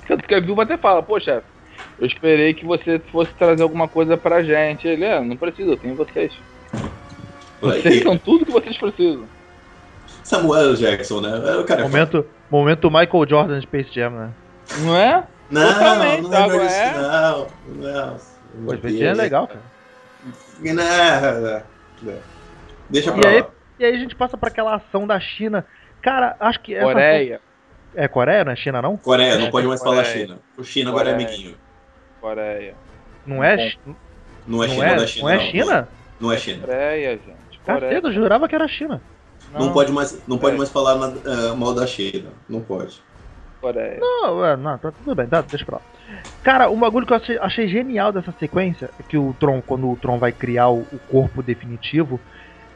[0.07, 1.45] Tanto que a viúva até fala, pô, chefe,
[1.99, 4.87] eu esperei que você fosse trazer alguma coisa pra gente.
[4.87, 6.33] Ele, é, não precisa, eu tenho vocês.
[7.61, 9.25] Vocês são tudo que vocês precisam.
[10.23, 11.55] Samuel Jackson, né?
[11.57, 14.29] O cara é Momento, momento Michael Jordan Space Jam, né?
[14.79, 15.23] Não é?
[15.51, 16.93] Não, Totalmente, não lembro disso, é.
[16.93, 17.47] não.
[17.67, 18.17] Não.
[18.65, 19.59] Pô, Space Jam é legal, cara.
[20.59, 20.73] Não,
[22.01, 22.19] não.
[22.89, 23.47] Deixa E pra aí, lá.
[23.79, 25.65] e aí a gente passa pra aquela ação da China.
[26.01, 27.41] Cara, acho que essa Coreia.
[27.95, 28.97] É Coreia, não é China, não?
[28.97, 30.03] Coreia, não É, pode mais Coreia.
[30.03, 30.39] falar China.
[30.57, 31.27] O China agora é Coreia.
[31.29, 31.55] amiguinho.
[32.19, 32.75] Coreia.
[33.25, 33.73] Não é,
[34.47, 35.23] Não é não China é, da China.
[35.23, 35.87] não é China?
[36.19, 36.67] Não é China.
[36.67, 37.59] Coreia, gente.
[37.63, 37.81] Coreia.
[37.81, 39.01] Caceta, eu jurava que era China.
[39.53, 40.57] Não, pode mais, não pode É.
[40.57, 41.13] mais falar na-
[41.51, 42.29] ah, mal da China.
[42.49, 43.01] Não pode.
[43.99, 45.81] Não, é, não, tá tudo bem, tá, deixa pra lá.
[46.43, 49.89] Cara, um bagulho que eu achei, achei genial dessa sequência é que o Tron, quando
[49.89, 52.19] o Tron vai criar o, o corpo definitivo,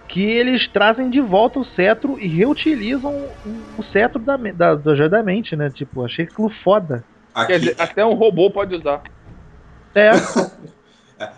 [0.07, 4.95] que eles trazem de volta o cetro e reutilizam o, o cetro da, da, da
[4.95, 5.69] joia da mente, né?
[5.69, 7.03] Tipo, achei aquilo foda.
[7.33, 9.03] Aqui, Quer dizer, até um robô pode usar.
[9.93, 10.11] É,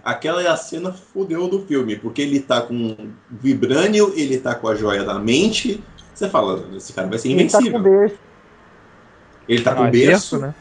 [0.03, 2.95] Aquela é a cena fudeu do filme, porque ele tá com
[3.29, 5.81] vibrânio, ele tá com a joia da mente.
[6.13, 7.79] Você fala, esse cara vai ser Ele tá com invencível.
[7.81, 8.19] berço.
[9.47, 10.37] Ele tá não, com é berço.
[10.39, 10.53] né?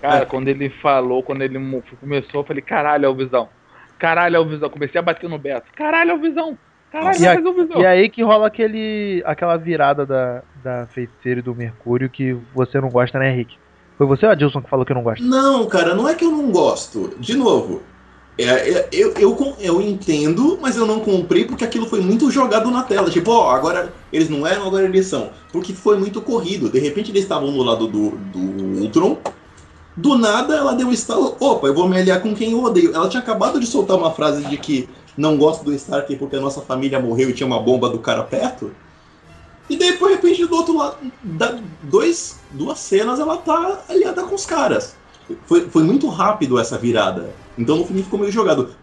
[0.00, 0.26] Cara, É.
[0.26, 1.58] quando ele falou, quando ele
[2.00, 3.48] começou, eu falei, caralho, é o Visão.
[3.98, 4.70] Caralho, é o Visão.
[4.70, 5.66] Comecei a bater no Beto.
[5.74, 6.58] Caralho, é o Visão.
[6.90, 7.80] Caralho, E, a- é o Visão.
[7.80, 12.80] e aí que rola aquele, aquela virada da, da feiticeira e do Mercúrio que você
[12.80, 13.56] não gosta, né, Henrique?
[14.00, 15.22] Foi você ou a Dilson que falou que não gosta?
[15.22, 17.12] Não, cara, não é que eu não gosto.
[17.20, 17.82] De novo,
[18.38, 22.70] é, é, eu, eu, eu entendo, mas eu não comprei porque aquilo foi muito jogado
[22.70, 23.10] na tela.
[23.10, 25.28] Tipo, ó, agora eles não eram, agora eles são.
[25.52, 26.70] Porque foi muito corrido.
[26.70, 29.18] De repente eles estavam no lado do, do Ultron.
[29.94, 31.36] Do nada ela deu um estalo.
[31.38, 32.94] Opa, eu vou me aliar com quem eu odeio.
[32.94, 36.40] Ela tinha acabado de soltar uma frase de que não gosto do Stark porque a
[36.40, 38.72] nossa família morreu e tinha uma bomba do cara perto.
[39.70, 44.34] E daí, de repente, do outro lado, da, dois, duas cenas, ela tá aliada com
[44.34, 44.96] os caras.
[45.46, 47.30] Foi, foi muito rápido essa virada.
[47.56, 48.74] Então no filme ficou meio jogado.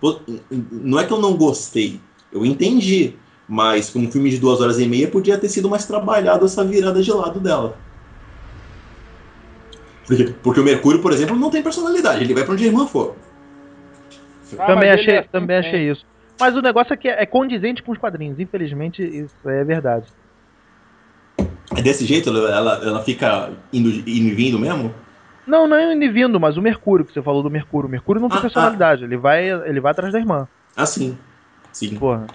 [0.71, 1.99] Não é que eu não gostei,
[2.31, 3.13] eu entendi.
[3.49, 6.63] Mas com um filme de duas horas e meia podia ter sido mais trabalhado essa
[6.63, 7.77] virada de lado dela.
[10.05, 12.87] Porque, porque o Mercúrio, por exemplo, não tem personalidade, ele vai pra onde a irmã
[12.87, 13.13] for.
[14.57, 15.67] Ah, também achei, é assim também mesmo.
[15.67, 16.05] achei isso.
[16.39, 18.39] Mas o negócio é que é condizente com os quadrinhos.
[18.39, 20.07] Infelizmente, isso é verdade.
[21.77, 22.29] É desse jeito?
[22.29, 24.91] Ela, ela, fica indo, indo e vindo mesmo?
[25.45, 27.87] Não, não é indo e vindo, mas o Mercúrio, que você falou do Mercúrio.
[27.87, 29.03] O Mercúrio não tem Ah, personalidade.
[29.03, 30.47] Ele, vai, ele vai atrás da irmã.
[30.75, 31.17] Ah, sim.
[31.71, 31.95] Sim.
[31.97, 32.27] Porra.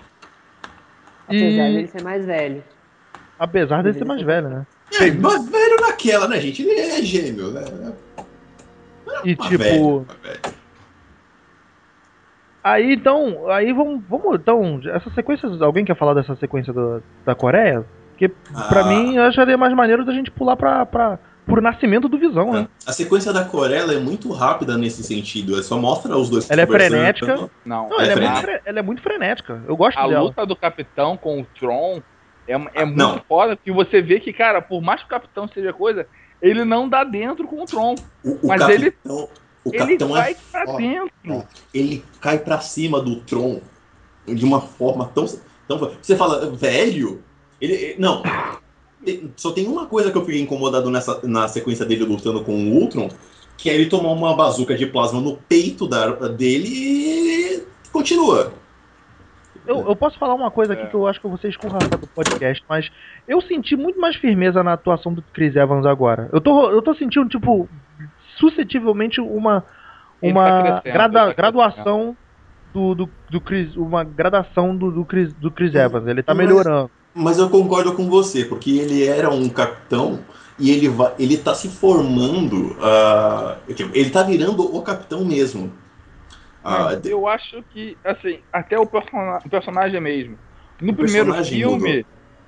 [1.26, 2.64] Apesar E- dele ser mais velho.
[3.38, 4.66] Apesar dele ser mais velho, né?
[4.92, 6.62] É, mas velho naquela, né, gente?
[6.62, 7.62] Ele é gêmeo, né?
[9.24, 9.58] E tipo.
[9.58, 10.06] velho.
[12.62, 13.50] Aí então.
[13.50, 14.04] Aí vamos.
[14.08, 14.80] Vamos então.
[14.86, 15.48] Essa sequência.
[15.64, 17.84] Alguém quer falar dessa sequência do- da Coreia?
[18.28, 18.34] Porque
[18.68, 18.84] pra Ah.
[18.84, 22.68] mim eu acharia mais maneiro da gente pular pra, pra, pro nascimento do Visão, né?
[22.86, 25.54] A sequência da Coreia ela é muito rápida nesse sentido.
[25.54, 27.36] Ela só mostra os dois Ela é frenética.
[27.64, 28.50] Não, Não, É ela, é frenética.
[28.52, 29.62] muito, ela é muito frenética.
[29.66, 30.20] Eu gosto a dela.
[30.22, 32.00] luta do Capitão com o Tron
[32.46, 33.20] é, é muito Não.
[33.28, 36.06] foda, porque você vê que, cara, por mais que o Capitão seja coisa,
[36.40, 37.94] ele não dá dentro com o Tron.
[38.24, 39.28] O, o Mas ele- capitão,
[39.64, 40.78] o ele capitão vai é pra foda.
[40.78, 41.46] dentro.
[41.74, 43.60] ele cai pra cima do Tron
[44.26, 45.24] de uma forma tão.
[45.66, 47.20] tão você fala, velho?
[47.62, 47.72] Ele.
[47.74, 48.22] ele- Não.
[49.36, 52.74] Só tem uma coisa que eu fiquei incomodado nessa, na sequência dele lutando com o
[52.80, 53.08] Ultron,
[53.56, 57.62] que é ele tomar uma bazuca de plasma no peito da, dele e
[57.92, 58.52] continua.
[59.66, 60.86] Eu, eu posso falar uma coisa aqui É.
[60.86, 61.50] que eu acho que eu vou ser
[61.98, 62.90] do podcast, mas
[63.28, 66.28] eu senti muito mais firmeza na atuação do Chris Evans agora.
[66.32, 67.68] Eu tô, eu tô sentindo, tipo,
[68.36, 69.64] suscetivelmente uma,
[70.22, 72.16] Ele uma tá grada- tá graduação
[72.72, 76.06] do, do, do Chris, uma gradação do, do, Chris, do Chris Evans.
[76.06, 76.90] Ele tá mas- melhorando.
[77.14, 80.20] Mas eu concordo com você, porque ele era um capitão
[80.58, 82.76] e ele, vai, ele tá se formando.
[83.74, 85.72] tipo, ele tá virando o capitão mesmo.
[86.64, 90.38] Mas eu acho que, assim, até o, persona- o personagem mesmo.
[90.80, 92.04] No primeiro personagem filme, mudou.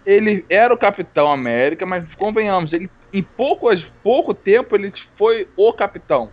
[0.07, 5.73] ele era o Capitão América, mas convenhamos, ele em poucos, pouco tempo ele foi o
[5.73, 6.31] Capitão.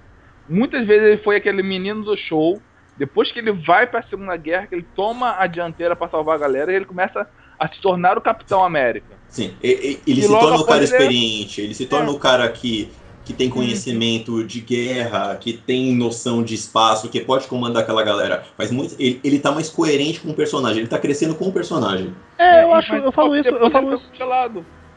[0.50, 2.62] Muitas vezes ele foi aquele menino do show.
[2.98, 6.40] Depois que ele vai pra Segunda Guerra, que ele toma a dianteira pra salvar a
[6.40, 7.28] galera, ele começa
[7.62, 9.14] a se tornar o Capitão América.
[9.30, 12.12] Sim, e- e- ele E se torna o cara ele- experiente, ele se torna É.
[12.12, 12.92] o cara que,
[13.24, 18.44] que tem conhecimento de guerra, que tem noção de espaço, que pode comandar aquela galera.
[18.58, 21.52] Mas muito, ele, ele tá mais coerente com o personagem, ele tá crescendo com o
[21.54, 22.12] personagem.
[22.38, 24.12] É, eu E- acho, mas eu falo isso, eu falo ele isso.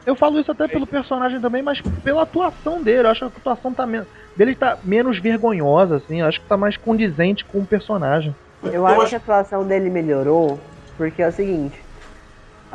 [0.07, 3.07] Eu falo isso até pelo personagem também, mas pela atuação dele.
[3.07, 3.87] Eu acho que a atuação tá
[4.35, 6.21] dele tá menos vergonhosa, assim.
[6.21, 8.35] Eu acho que tá mais condizente com o personagem.
[8.63, 10.59] Eu acho que a atuação dele melhorou,
[10.97, 11.84] porque é o seguinte.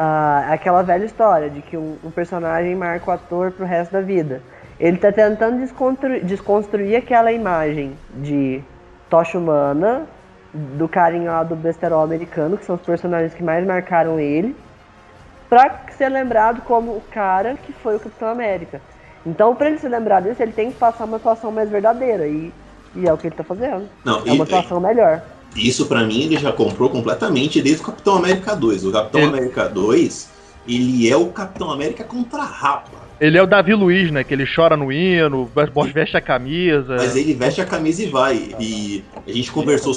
[0.01, 4.01] Uh, aquela velha história de que um, um, personagem marca o ator pro resto da
[4.01, 4.41] vida.
[4.79, 8.65] Ele tá tentando desconstruir, desconstruir aquela imagem de
[9.11, 10.07] tocha humana,
[10.55, 14.57] do carinho lá do besterol americano, que são os personagens que mais marcaram ele,
[15.51, 18.81] pra ser lembrado como o cara que foi o Capitão América.
[19.27, 22.51] Então, pra ele ser lembrado disso, ele tem que passar uma atuação mais verdadeira, e,
[22.95, 23.87] e é o que ele tá fazendo.
[24.03, 25.21] Não, é uma atuação melhor.
[25.57, 28.85] Isso para mim ele já comprou completamente desde o Capitão América 2.
[28.87, 30.31] O Capitão América 2,
[30.69, 33.01] ele é o Capitão América contra a rapa.
[33.21, 34.25] Ele é o Davi Luiz, né?
[34.25, 35.51] Que ele chora no hino,
[35.93, 36.97] veste a camisa.
[36.97, 38.55] Mas ele veste a camisa e vai.
[38.59, 39.95] E a gente conversou.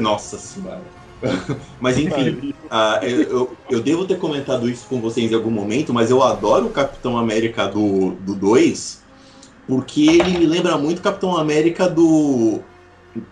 [0.00, 0.80] Nossa senhora.
[1.80, 6.10] mas enfim, uh, eu, eu devo ter comentado isso com vocês em algum momento, mas
[6.10, 9.02] eu adoro o Capitão América do, do 2,
[9.68, 12.60] porque ele me lembra muito o Capitão América do,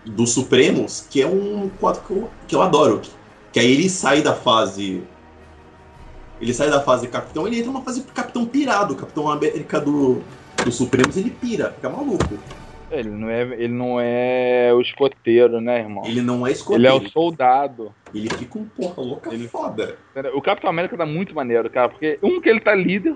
[0.05, 3.01] do Supremos, que é um quadro que eu, que eu adoro.
[3.51, 5.03] Que aí ele sai da fase.
[6.39, 8.95] Ele sai da fase capitão ele entra numa fase capitão pirado.
[8.95, 10.21] Capitão América do,
[10.63, 12.37] do Supremos ele pira, fica maluco.
[12.89, 16.03] Ele não, é, ele não é o escoteiro, né, irmão?
[16.05, 16.95] Ele não é escoteiro.
[16.95, 17.93] Ele é o soldado.
[18.13, 19.97] Ele fica um porra louca ele, foda.
[20.33, 23.15] O Capitão América tá muito maneiro, cara, porque um que ele tá líder,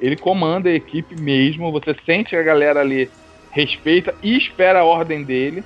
[0.00, 3.10] ele comanda a equipe mesmo, você sente a galera ali
[3.50, 5.64] respeita e espera a ordem dele.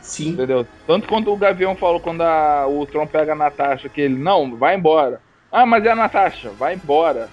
[0.00, 0.30] Sim.
[0.30, 0.66] Entendeu?
[0.86, 4.54] Tanto quando o Gavião falou quando a, o Tron pega a Natasha, que ele, não,
[4.56, 5.20] vai embora.
[5.50, 7.28] Ah, mas é a Natasha, vai embora.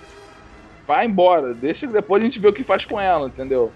[0.87, 3.71] Vai embora, deixa depois a gente vê o que faz com ela, entendeu?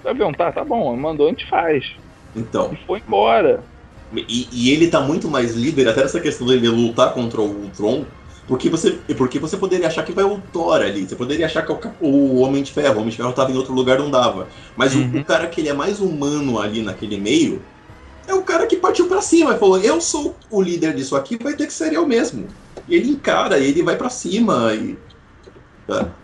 [0.00, 1.96] O Gavião, tá, tá bom, mandou, a gente faz.
[2.34, 2.72] Então.
[2.72, 3.62] E foi embora.
[4.12, 8.04] E, e, ele tá muito mais líder, até essa questão dele lutar contra o Tron,
[8.46, 11.72] porque você, porque você poderia achar que vai o Thor ali, você poderia achar que
[11.72, 14.10] é o, o Homem de Ferro, o Homem de Ferro tava em outro lugar, não
[14.10, 14.46] dava.
[14.76, 15.10] Mas uhum.
[15.14, 17.60] o, o, cara que ele é mais humano ali naquele meio
[18.28, 21.36] é o cara que partiu para cima e falou: Eu sou o líder disso aqui,
[21.42, 22.46] vai ter que ser eu mesmo.
[22.88, 24.72] E ele encara, ele vai para cima.
[24.74, 24.96] E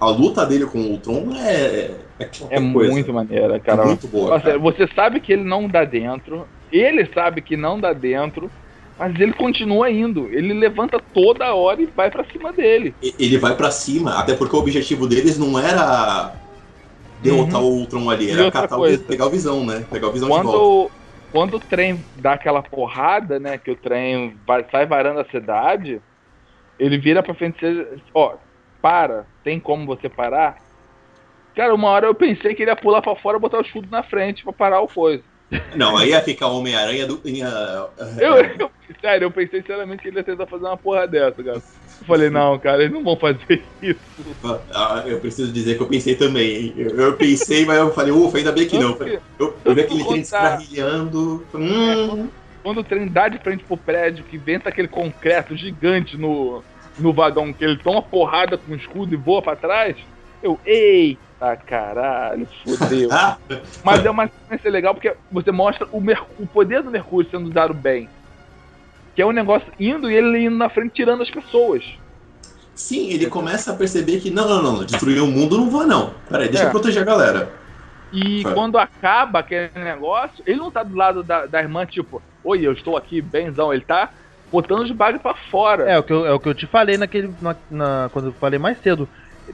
[0.00, 1.90] a luta dele com o Tron é.
[2.20, 3.84] É, é muito maneira, cara.
[3.84, 4.40] Muito boa.
[4.40, 4.58] Cara.
[4.58, 8.48] Você sabe que ele não dá dentro, ele sabe que não dá dentro,
[8.98, 10.28] mas ele continua indo.
[10.32, 12.94] Ele levanta toda hora e vai para cima dele.
[13.18, 16.34] Ele vai para cima, até porque o objetivo deles não era
[17.22, 17.68] derrotar uhum.
[17.68, 19.84] o Ultron ali, era catar o, pegar o visão, né?
[19.90, 20.94] Pegar o visão quando, de volta.
[21.30, 23.56] Quando o trem dá aquela porrada, né?
[23.56, 26.00] Que o trem vai, sai varando a cidade,
[26.78, 28.34] ele vira pra frente e diz, ó,
[28.80, 30.58] para, tem como você parar?
[31.54, 33.88] Cara, uma hora eu pensei que ele ia pular pra fora e botar o escudo
[33.90, 35.22] na frente pra parar o coisa.
[35.76, 37.20] Não, aí ia ficar Homem-Aranha do.
[38.18, 38.70] Eu, eu,
[39.00, 41.58] sério, eu pensei sinceramente que ele ia tentar fazer uma porra dessa, cara.
[41.58, 44.00] Eu falei, não, cara, eles não vão fazer isso.
[44.74, 46.72] Ah, eu preciso dizer que eu pensei também.
[46.76, 48.96] Eu, eu pensei, mas eu falei, ufa, ainda bem que não.
[49.38, 51.46] Eu, eu vi aquele trem descarrilhando.
[51.54, 52.28] Hum.
[52.62, 56.62] Quando o trem dá de frente pro prédio, que venta aquele concreto gigante no,
[56.98, 59.96] no vagão, que ele toma porrada com o escudo e voa pra trás,
[60.42, 63.08] eu, ei, ah, caralho, fodeu.
[63.82, 66.00] Mas é uma sequência legal porque você mostra o,
[66.38, 68.08] o poder do Mercúrio sendo usado bem.
[69.16, 71.84] Que é um negócio indo e ele indo na frente tirando as pessoas.
[72.76, 76.14] Sim, ele começa a perceber que não, não, não, destruir o mundo não vou não.
[76.30, 76.66] Peraí, deixa é.
[76.68, 77.52] eu proteger a galera.
[78.12, 78.54] E é.
[78.54, 82.72] quando acaba aquele negócio, ele não tá do lado da, da irmã, tipo, oi, eu
[82.72, 83.74] estou aqui, benzão.
[83.74, 84.10] Ele tá
[84.52, 85.90] botando os bagos pra fora.
[85.90, 87.34] É, o que eu, é o que eu te falei naquele.
[87.40, 89.08] Na, na, quando eu falei mais cedo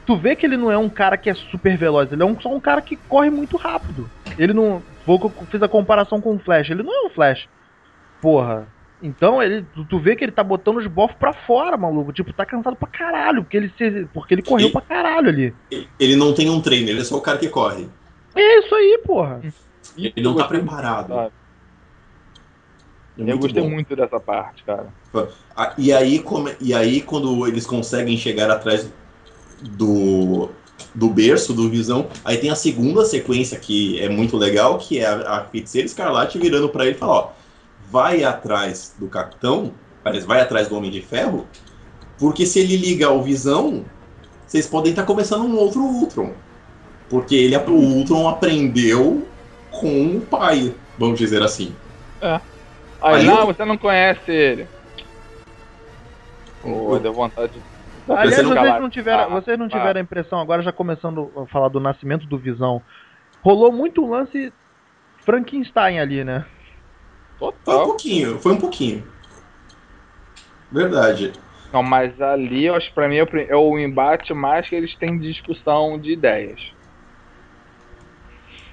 [0.06, 2.40] tu vê que ele não é um cara que é super veloz, ele é um,
[2.40, 4.08] só um cara que corre muito rápido.
[4.38, 4.82] Ele não.
[5.06, 7.48] Vou fiz a comparação com o Flash, ele não é um Flash.
[8.20, 8.66] Porra.
[9.00, 12.12] Então ele, tu vê que ele tá botando os bofs pra fora, maluco.
[12.12, 15.54] Tipo, tá cansado pra caralho, porque ele, se, porque ele correu ele, pra caralho ali.
[16.00, 17.88] Ele não tem um treino, ele é só o cara que corre.
[18.34, 19.40] É isso aí, porra.
[19.96, 21.12] Ele não tá preparado.
[21.14, 21.30] É
[23.32, 23.70] eu gostei bom.
[23.70, 24.86] muito dessa parte, cara.
[25.76, 26.24] E aí,
[26.60, 28.92] e aí, quando eles conseguem chegar atrás
[29.62, 30.50] do,
[30.94, 32.08] do berço do Visão.
[32.24, 36.38] Aí tem a segunda sequência que é muito legal, que é a, a feiticeira Escarlate
[36.38, 37.30] virando para ele e falar, ó,
[37.90, 39.72] vai atrás do Capitão,
[40.02, 41.46] parece, vai atrás do Homem de Ferro,
[42.18, 43.84] porque se ele ligar o Visão,
[44.46, 46.32] vocês podem estar tá começando um outro Ultron.
[47.08, 49.26] Porque ele, o Ultron aprendeu
[49.70, 51.74] com o pai, vamos dizer assim.
[52.20, 52.40] É.
[53.00, 53.46] Aí, Aí não, eu...
[53.46, 54.66] você não conhece ele.
[56.60, 57.77] Pô, deu vontade de
[58.08, 59.98] Aliás, vocês não tiveram, ah, vocês não tiveram ah.
[59.98, 62.82] a impressão, agora já começando a falar do nascimento do Visão,
[63.42, 64.52] rolou muito lance
[65.24, 66.44] Frankenstein ali, né?
[67.38, 67.58] Total.
[67.64, 69.04] Foi um pouquinho, foi um pouquinho.
[70.70, 71.32] Verdade.
[71.72, 74.74] Não, mas ali, eu acho que pra mim é o, é o embate mais que
[74.74, 76.72] eles têm discussão de ideias.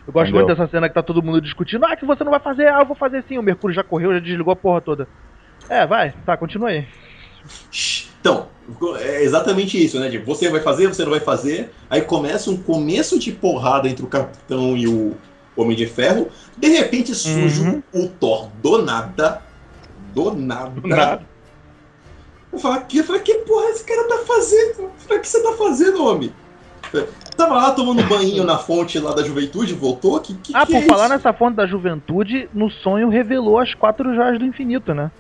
[0.08, 0.46] Eu gosto Entendeu?
[0.46, 1.86] muito dessa cena que tá todo mundo discutindo.
[1.86, 3.38] Ah, que você não vai fazer, ah, eu vou fazer sim.
[3.38, 5.08] O Mercúrio já correu, já desligou a porra toda.
[5.68, 6.88] É, vai, tá, continua aí.
[8.20, 8.48] Então,
[9.00, 10.10] é exatamente isso, né?
[10.10, 11.72] Tipo, você vai fazer, você não vai fazer.
[11.90, 15.16] Aí começa um começo de porrada entre o Capitão e o
[15.56, 16.30] Homem de Ferro.
[16.58, 17.84] De repente surge uhum.
[17.94, 19.42] o Thor do nada.
[20.14, 20.70] Do nada.
[20.82, 21.36] Do nada.
[22.52, 24.86] Eu falei, que, eu que porra esse cara tá fazendo?
[24.86, 26.34] O que você tá fazendo, homem?
[27.36, 30.20] Tava lá tomando banho na fonte lá da juventude, voltou?
[30.22, 31.14] Que, que ah, que por é falar isso?
[31.16, 35.12] nessa fonte da juventude, no sonho revelou as quatro joias do infinito, né?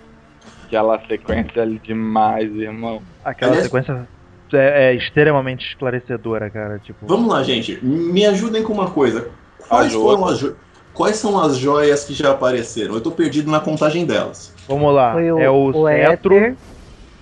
[0.65, 3.01] Aquela sequência ali demais, irmão.
[3.23, 4.07] Aquela Aliás, sequência
[4.53, 6.79] é, é, extremamente esclarecedora, cara.
[6.79, 7.05] Tipo...
[7.05, 7.83] Vamos lá, gente.
[7.83, 9.29] Me ajudem com uma coisa.
[9.67, 10.55] Quais, foram as jo...
[10.93, 12.93] Quais são as joias que já apareceram?
[12.95, 14.53] Eu tô perdido na contagem delas.
[14.67, 15.15] Vamos lá.
[15.15, 16.35] O, é o, o cetro.
[16.35, 16.55] Éter.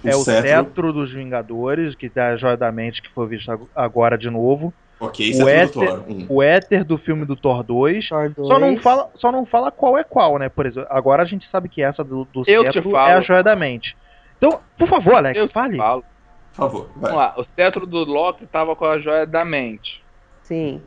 [0.04, 0.50] É o, cetro.
[0.50, 4.74] cetro dos Vingadores, que tá a joia da mente, que foi visto agora de novo.
[5.04, 6.04] Ok, o éter, do Thor.
[6.08, 6.26] Hum.
[6.30, 8.08] O éter do filme do Thor 2.
[8.08, 8.48] Thor 2.
[8.48, 10.48] Só, não fala, só não fala qual é qual, né?
[10.48, 13.54] Por exemplo, agora a gente sabe que essa do, do cetro é a joia da
[13.54, 13.98] mente.
[14.38, 15.78] Então, por favor, Alex, Eu fale.
[15.78, 16.06] Falo.
[16.52, 17.12] Por favor, vai.
[17.12, 20.02] Vamos lá, o cetro do Loki tava com a joia da mente.
[20.44, 20.82] Sim.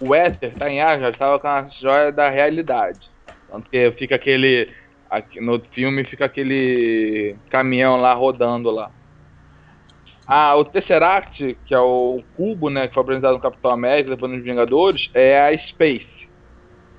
[0.00, 3.10] O éter tá em Asgard tava com a joia da realidade.
[3.50, 4.68] Tanto que fica aquele.
[5.08, 8.90] Aqui, no filme fica aquele caminhão lá rodando lá.
[10.26, 14.30] Ah, o Tesseract, que é o cubo, né, que foi apresentado no Capitão América, depois
[14.32, 16.28] nos Vingadores, é a Space.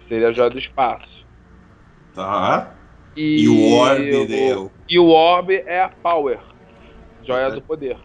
[0.07, 1.25] Seria a joia do espaço.
[2.13, 2.73] Tá.
[3.15, 4.71] E, e o Orb deu.
[4.89, 6.39] E o Orb é a Power.
[7.23, 7.51] Joia é.
[7.51, 7.97] do poder.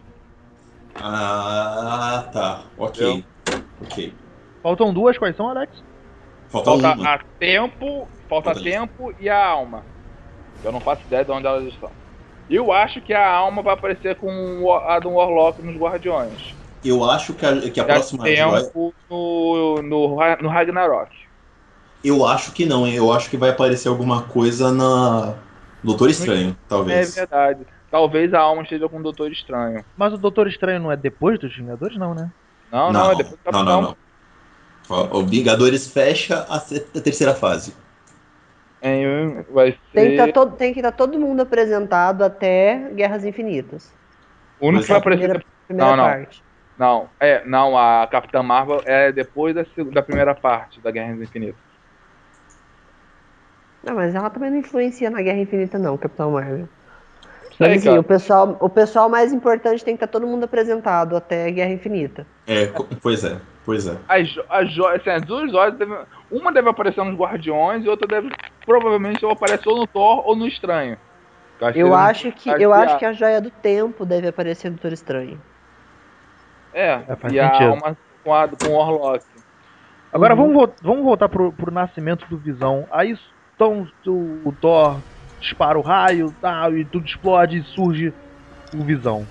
[0.95, 2.63] Ah, tá.
[2.77, 3.23] Ok.
[3.81, 4.13] Ok.
[4.63, 5.71] Faltam duas, quais são, Alex?
[6.49, 7.13] Falta, falta uma.
[7.13, 9.83] a tempo, falta, falta tempo e a alma.
[10.63, 11.91] Eu não faço ideia de onde elas estão.
[12.49, 16.55] Eu acho que a alma vai aparecer com a do Warlock nos Guardiões.
[16.83, 18.71] Eu acho que a, que a próxima joia...
[19.09, 21.11] no, no, no Ragnarok.
[22.03, 22.95] Eu acho que não, hein?
[22.95, 25.35] Eu acho que vai aparecer alguma coisa na
[25.83, 27.15] Doutor Estranho, talvez.
[27.17, 27.67] É verdade.
[27.91, 29.83] Talvez a alma esteja com o Doutor Estranho.
[29.97, 32.31] Mas o Doutor Estranho não é depois dos Vingadores, não, né?
[32.71, 33.65] Não, não, não é depois do Capitão.
[33.65, 33.97] Não, não,
[35.11, 35.19] não.
[35.19, 36.59] O Vingadores fecha a
[37.01, 37.73] terceira fase.
[38.81, 39.79] É, vai ser...
[39.93, 43.93] tem, que tá todo, tem que estar tá todo mundo apresentado até Guerras Infinitas.
[44.59, 46.43] O único que vai aparecer primeira, primeira não, parte.
[46.77, 46.87] Não.
[46.87, 51.69] não, é, não, a Capitã Marvel é depois da, da primeira parte da Guerras Infinitas.
[53.83, 56.67] Não, mas ela também não influencia na Guerra Infinita, não, Capitão Marvel.
[57.59, 61.15] Mas assim, o pessoal, o pessoal mais importante tem que estar tá todo mundo apresentado
[61.17, 62.25] até Guerra Infinita.
[62.47, 62.67] É,
[63.01, 63.37] pois é,
[63.69, 63.97] pois é.
[64.07, 65.95] As, as, assim, as duas joias, deve,
[66.31, 68.31] uma deve aparecer nos Guardiões e outra deve,
[68.65, 70.97] provavelmente, ou aparecer ou no Thor ou no Estranho.
[71.61, 74.75] Eu acho, eu acho que, eu acho que a joia do tempo deve aparecer no
[74.75, 75.39] Doutor Estranho.
[76.73, 77.39] É, é e sentido.
[77.41, 79.23] a alma com, a, com o Orlock.
[80.11, 80.53] Agora uhum.
[80.53, 82.87] vamos, vamos voltar pro, pro nascimento do Visão.
[82.89, 83.15] Aí
[83.53, 84.97] então, o, o Thor
[85.39, 88.11] dispara o raio tal, e tudo explode e surge
[88.73, 89.27] o Visão.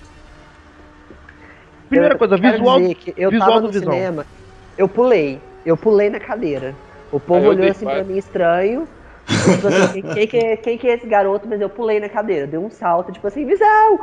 [1.89, 2.79] Primeira eu coisa, visual,
[3.17, 3.93] eu visual tava do no Visão.
[3.93, 4.27] Cinema,
[4.77, 6.75] eu pulei, eu pulei na cadeira.
[7.11, 8.87] O povo olhou assim pra mim estranho.
[9.27, 11.47] Tipo assim, quem, que é, quem que é esse garoto?
[11.49, 13.99] Mas eu pulei na cadeira, dei um salto, tipo assim, Visão!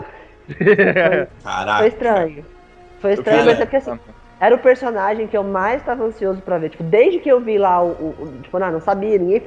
[0.46, 1.78] Foi, Caraca.
[1.80, 2.46] foi estranho.
[3.00, 4.00] Foi estranho, mas é porque assim,
[4.40, 6.70] era o personagem que eu mais estava ansioso para ver.
[6.70, 7.90] Tipo, desde que eu vi lá o.
[7.90, 9.42] o, o tipo, não, não sabia, ninguém,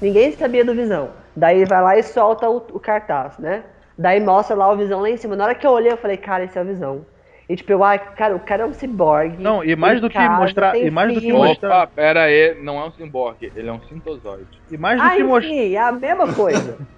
[0.00, 1.10] ninguém sabia do Visão.
[1.36, 3.62] Daí vai lá e solta o, o, cartaz, né?
[3.96, 5.36] Daí mostra lá o Visão lá em cima.
[5.36, 7.06] Na hora que eu olhei, eu falei, cara, esse é o Visão.
[7.48, 9.36] E tipo, eu, ai, cara, o cara é um ciborgue.
[9.38, 10.76] Não, e mais do casa, que mostrar.
[10.76, 11.68] E mais do que mostrar.
[11.68, 14.46] Opa, pera aí, não é um ciborgue, ele é um sintozoide.
[14.70, 15.54] E mais do ah, que mostrar.
[15.54, 16.78] é a mesma coisa.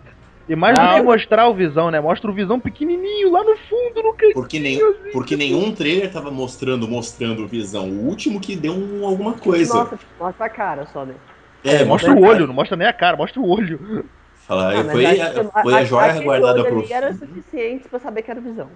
[0.49, 0.87] E mais não.
[0.87, 2.01] do que mostrar o Visão, né?
[2.01, 4.35] Mostra o Visão pequenininho lá no fundo, no cantinho.
[4.35, 5.11] Porque, nem, assim.
[5.13, 7.89] porque nenhum trailer tava mostrando, mostrando o Visão.
[7.89, 9.75] O último que deu um, alguma coisa.
[9.75, 11.15] Nossa, mostra a cara só, né?
[11.65, 14.05] É, mostra o olho, não mostra nem a cara, mostra o olho.
[14.47, 16.87] Fala, ah, foi, a, foi a, a joia guardada pro.
[16.89, 18.69] era suficiente pra saber que era Visão.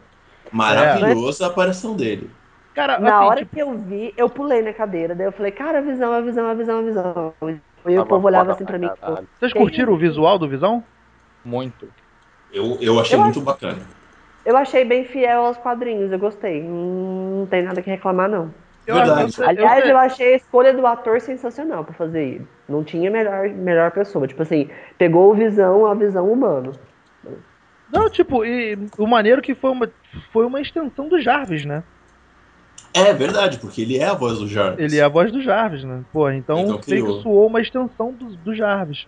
[0.52, 1.46] Maravilhosa é.
[1.46, 2.30] a aparição dele.
[2.74, 3.54] Cara, na assim, hora tipo...
[3.54, 6.48] que eu vi, eu pulei na cadeira, daí eu falei, cara, a visão, a visão,
[6.48, 7.34] a visão, a visão.
[7.86, 8.88] E o povo olhava assim pra mim.
[9.38, 10.84] Vocês curtiram o visual do Visão?
[11.44, 11.88] Muito.
[12.52, 13.78] Eu, eu achei eu muito bacana.
[14.44, 16.62] Eu achei bem fiel aos quadrinhos, eu gostei.
[16.62, 18.52] Não, tem nada que reclamar, não.
[18.86, 19.42] Verdade.
[19.42, 22.46] Aliás, eu achei a escolha do ator sensacional para fazer ele.
[22.68, 24.26] Não tinha melhor, melhor pessoa.
[24.26, 24.68] Tipo assim,
[24.98, 26.72] pegou o visão, a visão humana.
[27.92, 29.90] Não, tipo, e o maneiro que foi uma,
[30.32, 31.82] foi uma extensão do Jarvis, né?
[32.92, 34.84] É verdade, porque ele é a voz do Jarvis.
[34.84, 36.02] Ele é a voz do Jarvis, né?
[36.12, 39.06] Pô, então, então que soou uma extensão do, do Jarvis.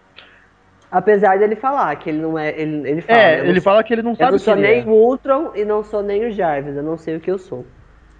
[0.90, 2.50] Apesar dele falar que ele não é.
[2.50, 4.84] Ele, ele fala, é, ele fala que ele não sabe Eu não sou nem é.
[4.84, 7.64] o Ultron e não sou nem o Jarvis, eu não sei o que eu sou.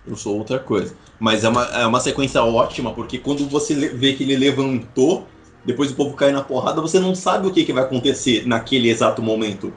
[0.06, 0.96] Eu sou outra coisa.
[1.20, 5.28] Mas é uma, é uma sequência ótima, porque quando você vê que ele levantou,
[5.64, 8.88] depois o povo cai na porrada, você não sabe o que, que vai acontecer naquele
[8.88, 9.72] exato momento.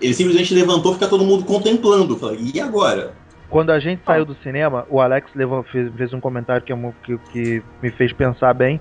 [0.00, 2.16] Ele simplesmente levantou, fica todo mundo contemplando.
[2.16, 3.14] Fala, e agora?
[3.48, 6.74] Quando a gente saiu do cinema, o Alex levou, fez, fez um comentário que,
[7.04, 8.80] que, que me fez pensar bem.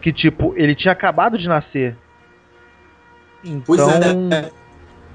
[0.00, 1.96] Que tipo, ele tinha acabado de nascer
[3.44, 3.90] então,
[4.32, 4.50] é.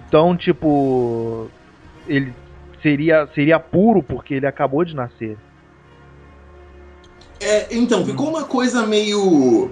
[0.07, 1.49] então, tipo,
[2.07, 2.33] ele
[2.81, 5.37] seria seria puro porque ele acabou de nascer.
[7.41, 9.71] É, então, ficou uma coisa meio.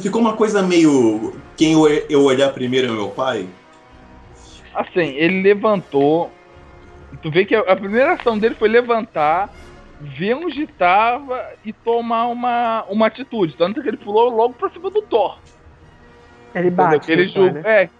[0.00, 1.34] Ficou uma coisa meio.
[1.56, 1.74] Quem
[2.08, 3.48] eu olhar primeiro é meu pai?
[4.74, 6.30] Assim, ele levantou.
[7.22, 9.50] Tu vê que a primeira ação dele foi levantar,
[10.00, 13.54] ver onde estava e tomar uma, uma atitude.
[13.56, 15.38] Tanto que ele pulou logo pra cima do Thor.
[16.54, 17.10] Ele bate.
[17.10, 17.62] Ele joga, né?
[17.64, 17.90] É.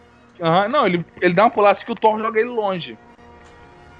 [0.40, 2.98] Uhum, não, ele, ele dá uma pulada que o Thor joga ele longe.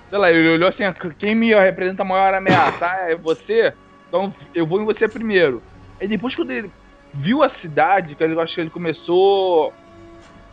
[0.09, 0.83] Sei lá, ele olhou assim,
[1.19, 2.85] quem me representa a maior ameaça?
[2.85, 3.73] Ah, é você?
[4.09, 5.63] Então eu vou em você primeiro.
[6.01, 6.71] E depois quando ele
[7.15, 9.73] viu a cidade, que eu acho que ele começou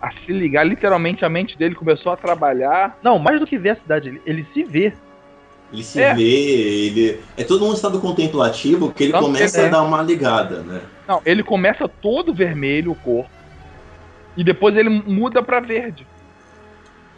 [0.01, 2.97] a se ligar, literalmente a mente dele começou a trabalhar.
[3.03, 4.93] Não, mais do que ver a cidade, ele, ele se vê.
[5.71, 6.13] Ele se é.
[6.13, 7.19] vê, ele.
[7.37, 9.67] É todo um estado contemplativo que ele Não, começa é.
[9.67, 10.81] a dar uma ligada, né?
[11.07, 13.29] Não, ele começa todo vermelho o corpo.
[14.35, 16.07] E depois ele muda pra verde.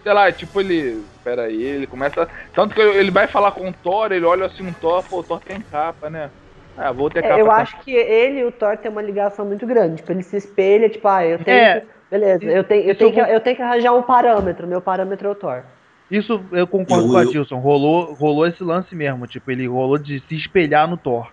[0.04, 1.04] Sei lá, tipo, ele.
[1.24, 2.28] Pera aí, ele começa.
[2.54, 5.24] Tanto que ele vai falar com o Thor, ele olha assim um Thor, pô, o
[5.24, 6.32] Thor tem capa, né?
[6.76, 7.36] Ah, vou ter é, capa.
[7.36, 9.98] É, eu acho que ele e o Thor tem uma ligação muito grande.
[9.98, 11.58] Tipo, ele se espelha, tipo, ah, eu tenho.
[11.58, 11.84] É.
[12.12, 14.68] Beleza, eu tenho, eu, tenho que, eu tenho que arranjar um parâmetro.
[14.68, 15.64] Meu parâmetro é o Thor.
[16.12, 17.60] Isso eu concordo eu, com a Dilson.
[17.60, 19.26] Rolou, rolou esse lance mesmo.
[19.26, 21.32] Tipo, ele rolou de se espelhar no Thor.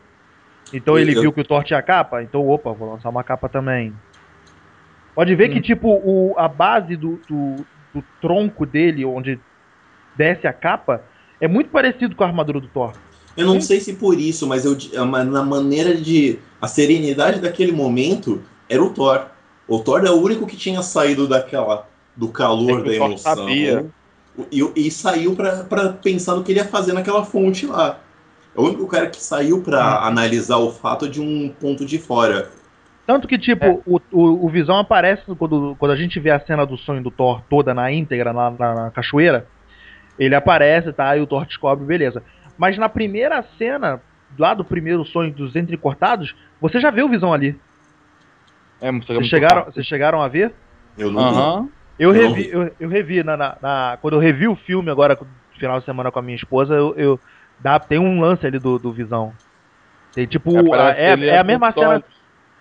[0.72, 3.48] Então ele eu, viu que o Thor tinha capa, então opa, vou lançar uma capa
[3.48, 3.92] também.
[5.14, 5.54] Pode ver hum.
[5.54, 7.56] que, tipo, o, a base do, do,
[7.92, 9.40] do, tronco dele, onde
[10.16, 11.02] desce a capa,
[11.40, 12.92] é muito parecido com a armadura do Thor.
[13.36, 13.62] Eu não Sim.
[13.62, 14.76] sei se por isso, mas eu,
[15.06, 16.38] na maneira de.
[16.60, 19.26] A serenidade daquele momento era o Thor.
[19.68, 21.86] O Thor é o único que tinha saído daquela.
[22.16, 23.36] do calor é da emoção.
[23.36, 23.86] Sabia.
[24.50, 27.98] E, e saiu para pensar no que ele ia fazer naquela fonte lá.
[28.56, 30.04] É o único cara que saiu para hum.
[30.06, 32.50] analisar o fato de um ponto de fora.
[33.06, 33.78] Tanto que, tipo, é.
[33.86, 37.10] o, o, o, Visão aparece quando, quando a gente vê a cena do sonho do
[37.10, 39.46] Thor toda na íntegra, na, na, na cachoeira.
[40.18, 41.16] Ele aparece, tá?
[41.16, 42.22] E o Thor descobre, beleza.
[42.56, 44.00] Mas na primeira cena,
[44.38, 47.58] lá do primeiro sonho dos entrecortados, você já vê o Visão ali.
[48.80, 50.54] É, vocês chegaram, vocês chegaram a ver?
[50.96, 51.60] Eu não.
[51.60, 51.70] Uhum.
[51.98, 55.58] Eu, revi, eu, eu revi na, na, na, quando eu revi o filme agora no
[55.58, 57.20] final de semana com a minha esposa, eu, eu
[57.58, 59.32] dá, tem um lance ali do, do Visão.
[60.12, 62.04] Tem tipo, é, é, é a mesma cena.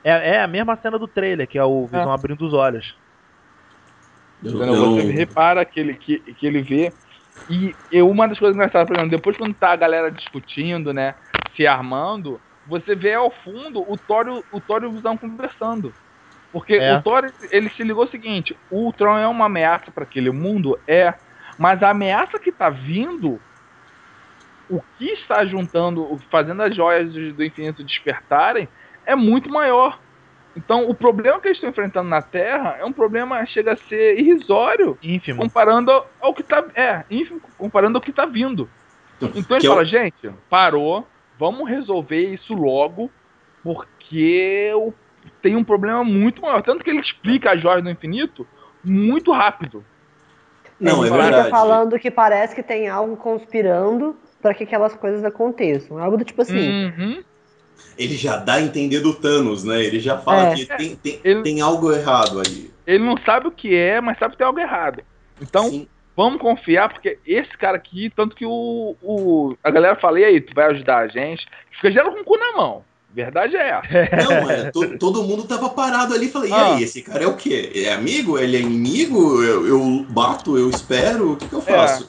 [0.03, 2.13] É, é a mesma cena do trailer, que é o Visão é.
[2.13, 2.95] abrindo os olhos.
[4.41, 6.93] Você repara que ele, que, que ele vê.
[7.49, 11.15] E, e uma das coisas engraçadas, por exemplo, depois quando tá a galera discutindo, né?
[11.55, 15.93] Se armando, você vê ao fundo o Thor, o Thor e o Visão conversando.
[16.57, 16.97] Porque é.
[16.97, 20.79] o Thor, ele se ligou o seguinte: o Ultron é uma ameaça para aquele mundo?
[20.87, 21.13] É.
[21.55, 23.39] Mas a ameaça que tá vindo,
[24.67, 28.67] o que está juntando, fazendo as joias do infinito despertarem,
[29.05, 29.99] é muito maior.
[30.55, 34.19] Então, o problema que eles estão enfrentando na Terra é um problema chega a ser
[34.19, 38.67] irrisório, ínfimo, comparando ao que tá, é, ínfimo, comparando ao que tá vindo.
[39.35, 41.07] Então ele fala, gente, parou,
[41.37, 43.11] vamos resolver isso logo,
[43.63, 44.71] porque
[45.41, 48.47] tem um problema muito maior, tanto que ele explica as joias do infinito
[48.83, 49.83] muito rápido.
[50.79, 51.49] Não, ele é verdade.
[51.49, 55.97] falando que parece que tem algo conspirando para que aquelas coisas aconteçam.
[55.97, 56.85] Algo do tipo assim.
[56.85, 57.23] Uhum
[57.97, 59.83] ele já dá a entender do Thanos, né?
[59.83, 60.55] Ele já fala é.
[60.55, 62.71] que tem, tem, ele, tem, algo errado aí.
[62.85, 65.01] Ele não sabe o que é, mas sabe que tem algo errado.
[65.41, 65.87] Então, Sim.
[66.15, 70.41] vamos confiar, porque esse cara aqui, tanto que o, o a galera fala, e aí,
[70.41, 71.45] tu vai ajudar a gente?
[71.71, 72.83] Fica geral com o cu na mão.
[73.17, 74.29] Verdade é essa.
[74.29, 76.55] Não, é, to, todo mundo tava parado ali e falei, ah.
[76.55, 77.71] e aí, esse cara é o quê?
[77.73, 78.37] É amigo?
[78.37, 79.41] Ele é inimigo?
[79.41, 81.31] Eu, eu bato, eu espero?
[81.31, 82.03] O que, que eu faço?
[82.03, 82.07] É.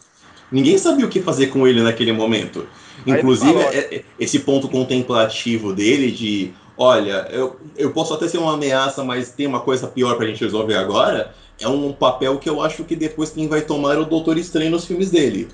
[0.52, 2.66] Ninguém sabia o que fazer com ele naquele momento.
[3.06, 8.52] Inclusive, é, é, esse ponto contemplativo dele de, olha, eu, eu posso até ser uma
[8.52, 12.60] ameaça, mas tem uma coisa pior pra gente resolver agora, é um papel que eu
[12.60, 15.48] acho que depois quem vai tomar é o Doutor Estranho nos filmes dele.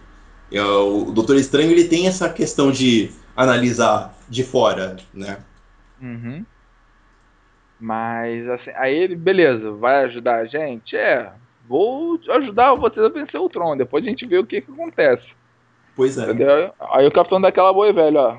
[0.51, 5.39] É, o Doutor Estranho, ele tem essa questão de analisar de fora, né?
[6.01, 6.44] Uhum.
[7.81, 10.97] Mas, assim, aí ele, beleza, vai ajudar a gente?
[10.97, 11.32] É,
[11.69, 15.27] vou ajudar vocês a vencer o Tron, depois a gente vê o que, que acontece.
[15.97, 16.24] Pois é.
[16.24, 16.73] Entendeu?
[16.93, 18.39] Aí o capitão daquela boi velho, ó.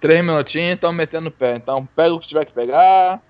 [0.00, 1.56] Três minutinhos, estão metendo o pé.
[1.56, 3.20] Então pega o que tiver que pegar.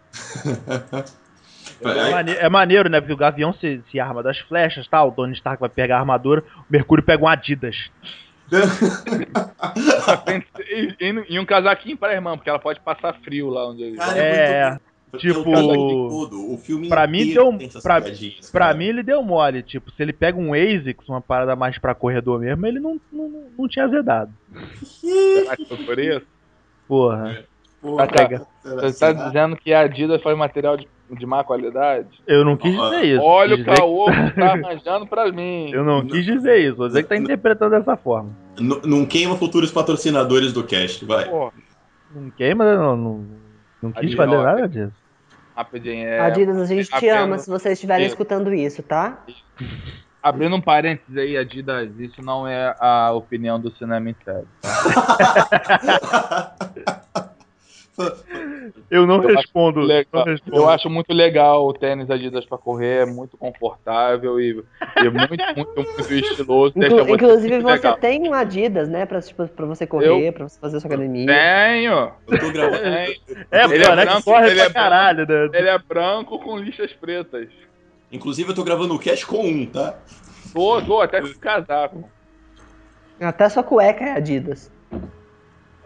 [1.83, 3.01] É, maneiro, é maneiro, né?
[3.01, 5.09] Porque o Gavião se, se arma das flechas, tal.
[5.09, 5.13] Tá?
[5.13, 7.91] O Tony Stark vai pegar a armadura, o Mercúrio pega um Adidas.
[11.01, 14.19] E, e, um casaquinho pra irmã, porque ela pode passar frio lá onde ele Cara,
[14.19, 14.79] é,
[15.13, 18.03] é tipo, o filme pra mim deu pra,
[18.51, 21.95] pra mim ele deu mole, tipo, se ele pega um ASICS, uma parada mais pra
[21.95, 24.33] corredor mesmo, ele não, não, não tinha azedado.
[24.83, 26.27] Será que foi por isso?
[26.87, 27.33] Porra.
[27.33, 27.53] É.
[27.81, 28.29] Porra, tá,
[28.63, 30.87] você tá dizendo que a Adidas foi material de,
[31.17, 32.09] de má qualidade?
[32.27, 33.23] Eu não quis dizer isso.
[33.23, 35.71] Olha o caô que tá arranjando pra mim.
[35.71, 38.31] Eu não quis dizer isso, vou dizer que tá interpretando dessa forma.
[38.59, 41.29] Não, não queima futuros patrocinadores do cast, vai.
[41.29, 41.53] Porra.
[42.15, 43.27] Não queima, não, não,
[43.83, 44.93] não quis fazer nada disso.
[45.55, 46.21] Rapidinho, é...
[46.21, 49.25] Adidas, a gente te ama se vocês estiverem escutando isso, tá?
[50.23, 54.47] Abrindo um parênteses aí, Adidas, isso não é a opinião do cinema inteiro.
[58.91, 59.81] Eu não eu respondo.
[59.81, 60.41] Não respondo.
[60.47, 64.51] Eu acho muito legal o tênis Adidas para correr, é muito confortável e,
[64.97, 66.73] e muito, muito, muito estiloso.
[66.77, 67.97] Inclu inclusive, você legal.
[67.99, 69.05] tem um Adidas, né?
[69.05, 70.33] Pra, tipo, pra você correr, eu...
[70.33, 71.27] pra você fazer sua academia.
[71.27, 72.13] Tenho!
[72.29, 72.83] Eu tô gravando.
[72.83, 75.51] É, ele é branco, corre ele é caralho, né?
[75.53, 77.49] Ele é branco com lixas pretas.
[78.11, 79.99] Inclusive, eu tô gravando o cast com um, tá?
[80.53, 82.11] Tô, tô, até com casaco.
[83.21, 84.71] Até sua cueca é Adidas.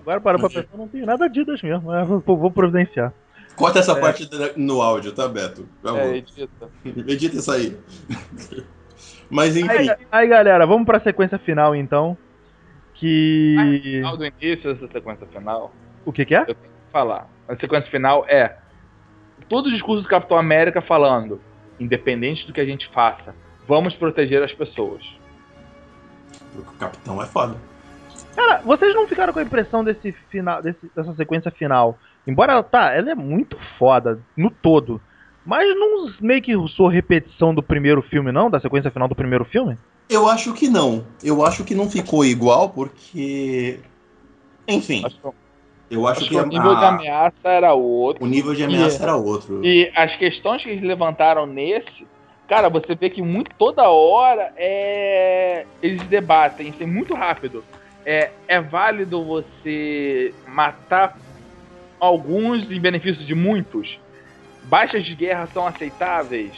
[0.06, 1.92] Agora para pra pensar, não tem nada Adidas mesmo.
[1.92, 3.12] Eu vou providenciar.
[3.56, 4.00] Corta essa é.
[4.00, 5.66] parte no áudio, tá, Beto?
[5.84, 6.70] É, edita.
[6.84, 7.76] edita isso aí.
[9.28, 9.68] Mas enfim.
[9.68, 12.16] Aí, aí, galera, vamos pra sequência final então.
[12.94, 13.56] Que.
[13.58, 15.74] Ah, final do início dessa sequência final.
[16.04, 16.42] O que, que é?
[16.42, 17.28] Eu tenho que falar.
[17.48, 18.58] A sequência final é.
[19.48, 21.40] Todo o discurso do Capitão América falando,
[21.80, 23.34] independente do que a gente faça,
[23.66, 25.02] vamos proteger as pessoas.
[26.54, 27.56] O Capitão é foda.
[28.36, 31.98] Cara, vocês não ficaram com a impressão desse final, desse, dessa sequência final?
[32.26, 35.00] Embora ela tá, ela é muito foda no todo.
[35.44, 38.50] Mas não meio que sou repetição do primeiro filme, não?
[38.50, 39.78] Da sequência final do primeiro filme?
[40.10, 41.06] Eu acho que não.
[41.24, 43.80] Eu acho que não ficou igual, porque.
[44.68, 45.02] Enfim.
[45.06, 45.34] Acho
[45.88, 46.74] eu acho, acho que, que, o nível a...
[46.74, 48.24] de ameaça era outro.
[48.24, 49.64] O nível de ameaça e, era outro.
[49.64, 52.06] E as questões que eles levantaram nesse,
[52.48, 55.64] cara, você vê que muito toda hora é...
[55.80, 57.62] eles debatem, isso é muito rápido
[58.06, 61.18] é, é válido você matar
[61.98, 63.98] alguns em benefício de muitos?
[64.64, 66.52] Baixas de guerra são aceitáveis?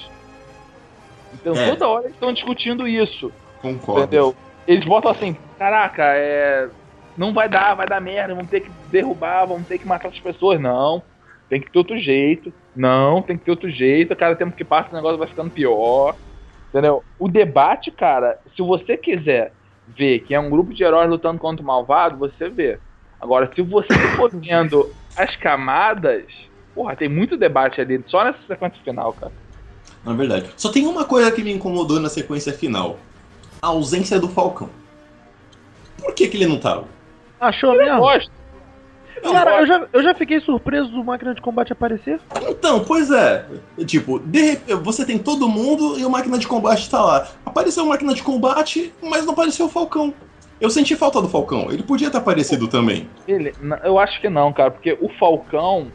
[1.32, 1.70] Então é.
[1.70, 3.32] toda hora eles estão discutindo isso.
[3.62, 4.02] Concordo.
[4.02, 4.36] Entendeu?
[4.66, 6.68] Eles botam assim, caraca, é.
[7.16, 10.20] Não vai dar, vai dar merda, vamos ter que derrubar, vamos ter que matar as
[10.20, 10.60] pessoas.
[10.60, 11.02] Não.
[11.48, 12.52] Tem que ter outro jeito.
[12.76, 14.14] Não, tem que ter outro jeito.
[14.14, 16.14] Cada tempo que passa o negócio vai ficando pior.
[16.68, 17.02] Entendeu?
[17.18, 19.52] O debate, cara, se você quiser
[19.96, 22.78] vê que é um grupo de heróis lutando contra o malvado, você vê.
[23.20, 26.24] Agora, se você for vendo as camadas,
[26.74, 29.32] porra, tem muito debate ali só nessa sequência final, cara.
[30.04, 30.50] Na verdade.
[30.56, 32.98] Só tem uma coisa que me incomodou na sequência final:
[33.60, 34.70] a ausência do Falcão.
[35.98, 36.86] Por que, que ele não tava?
[37.40, 37.98] Achou mesmo?
[37.98, 38.20] Eu
[39.20, 39.32] gosto.
[39.32, 42.20] Cara, eu já, eu já fiquei surpreso do máquina de combate aparecer.
[42.48, 43.44] Então, pois é.
[43.84, 47.28] Tipo, de, você tem todo mundo e o máquina de combate tá lá.
[47.44, 50.12] Apareceu o máquina de combate, mas não apareceu o Falcão.
[50.60, 51.70] Eu senti falta do Falcão.
[51.70, 53.08] Ele podia ter aparecido também.
[53.26, 53.54] Ele,
[53.84, 55.88] eu acho que não, cara, porque o Falcão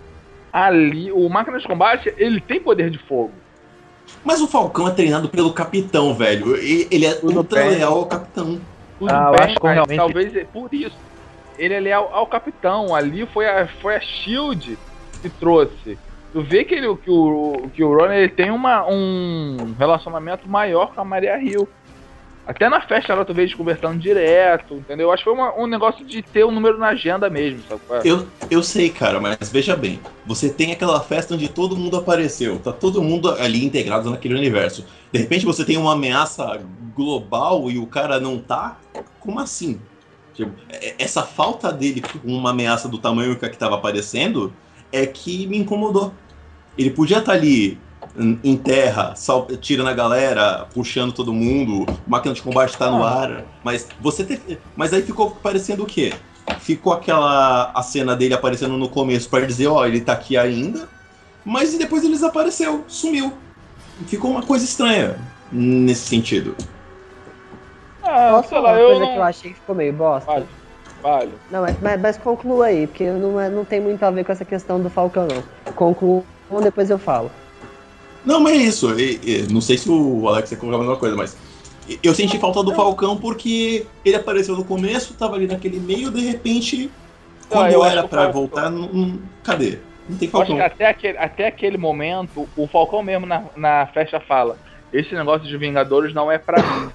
[0.52, 3.32] ali, o máquina de combate, ele tem poder de fogo.
[4.24, 6.56] Mas o Falcão é treinado pelo capitão, velho.
[6.56, 7.72] Ele é Tudo ultra bem.
[7.72, 8.60] leal ao capitão.
[9.00, 9.98] Tudo ah, bem, eu acho que realmente...
[9.98, 11.13] talvez é por isso
[11.58, 12.96] ele é leal ao capitão.
[12.96, 14.78] Ali foi a, foi a Shield
[15.22, 15.98] que trouxe.
[16.32, 20.94] Tu vê que, ele, que o, que o Ron ele tem uma, um relacionamento maior
[20.94, 21.68] com a Maria Hill.
[22.46, 25.12] Até na festa ela tu vê eles conversando direto, entendeu?
[25.12, 27.82] Acho que foi uma, um negócio de ter um número na agenda mesmo, sabe?
[28.04, 30.00] Eu, eu sei, cara, mas veja bem.
[30.26, 34.86] Você tem aquela festa onde todo mundo apareceu, tá todo mundo ali integrado naquele universo.
[35.12, 36.60] De repente você tem uma ameaça
[36.94, 38.78] global e o cara não tá?
[39.22, 39.80] Como assim?
[40.34, 44.54] Tipo, é, essa falta dele com uma ameaça do tamanho que estava aparecendo
[44.92, 46.14] é que me incomodou.
[46.78, 47.80] Ele podia estar tá ali
[48.44, 49.16] em terra,
[49.60, 53.22] tirando a galera, puxando todo mundo, máquina de combate está no ah.
[53.22, 54.60] ar, mas você te...
[54.76, 56.14] mas aí ficou parecendo o quê?
[56.60, 60.38] Ficou aquela a cena dele aparecendo no começo para dizer, ó, oh, ele tá aqui
[60.38, 60.88] ainda,
[61.44, 63.34] mas depois ele desapareceu, sumiu.
[64.08, 65.18] Ficou uma coisa estranha
[65.52, 66.56] nesse sentido.
[68.04, 70.32] Ah, Posso sei lá, uma coisa que eu achei que ficou meio bosta?
[70.32, 70.48] Vale.
[71.02, 71.32] Vale.
[71.52, 74.32] Não, mas, mas, mas conclua aí, porque não, é, não tem muito a ver com
[74.32, 75.44] essa questão do Falcão, não.
[75.76, 76.24] Conclua,
[76.62, 77.30] depois eu falo.
[78.26, 78.90] Não, mas é isso.
[78.90, 81.38] Eu, eu, não sei se o Alex ia colocar a mesma coisa, mas.
[82.02, 86.22] Eu senti falta do Falcão porque ele apareceu no começo, tava ali naquele meio, de
[86.22, 86.90] repente,
[87.50, 89.80] quando ah, era para voltar, não, cadê?
[90.08, 90.56] Não tem Falcão.
[90.56, 94.58] Acho que até aquele, até aquele momento, o Falcão mesmo na, na festa fala:
[94.94, 96.90] esse negócio de Vingadores não é pra mim,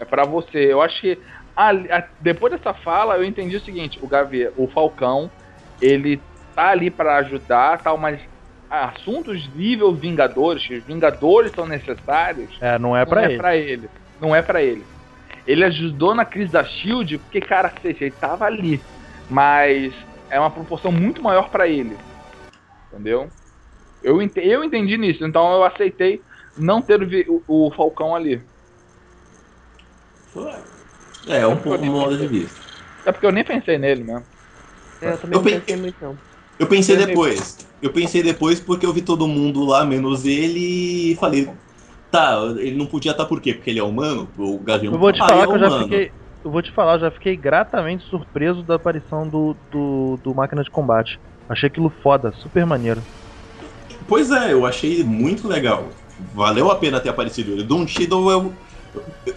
[0.00, 0.72] é pra você.
[0.72, 1.18] Eu acho que
[1.54, 5.30] a, a, depois dessa fala eu entendi o seguinte: o Gavier, o Falcão,
[5.80, 6.20] ele
[6.54, 8.20] tá ali para ajudar, tal, mas
[8.68, 12.56] assuntos nível Vingadores, que os Vingadores são necessários.
[12.60, 13.36] É, não é para é ele.
[13.36, 13.90] Pra ele.
[14.20, 14.84] Não é para ele.
[15.46, 18.80] Ele ajudou na crise da Shield porque, cara, ele tava ali.
[19.28, 19.92] Mas
[20.28, 21.96] é uma proporção muito maior para ele.
[22.92, 23.30] Entendeu?
[24.02, 26.22] Eu, ent eu entendi nisso, então eu aceitei
[26.56, 28.40] não ter o, o Falcão ali.
[31.26, 32.60] É, é um pouco modo de vista.
[33.04, 34.26] É porque eu nem pensei nele mesmo.
[35.00, 36.18] Eu também eu pensei muito não.
[36.58, 37.56] Eu pensei depois.
[37.80, 41.48] Eu pensei depois porque eu vi todo mundo lá, menos ele, e falei,
[42.10, 43.54] tá, ele não podia estar por quê?
[43.54, 44.30] Porque ele é humano?
[44.36, 46.12] O Gavião Eu vou te falar é que eu já fiquei.
[46.44, 50.62] Eu vou te falar, eu já fiquei gratamente surpreso da aparição do, do, do máquina
[50.62, 51.18] de combate.
[51.48, 53.02] Achei aquilo foda, super maneiro.
[54.06, 55.88] Pois é, eu achei muito legal.
[56.34, 57.62] Valeu a pena ter aparecido ele.
[57.62, 58.52] Don Cheadle eu,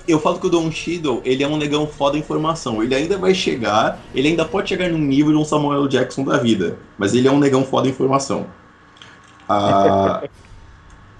[0.07, 2.83] eu falo que o Don Cheadle, ele é um negão foda em formação.
[2.83, 6.37] Ele ainda vai chegar, ele ainda pode chegar num nível de um Samuel Jackson da
[6.37, 6.77] vida.
[6.97, 8.47] Mas ele é um negão foda em formação.
[9.47, 10.23] Ah,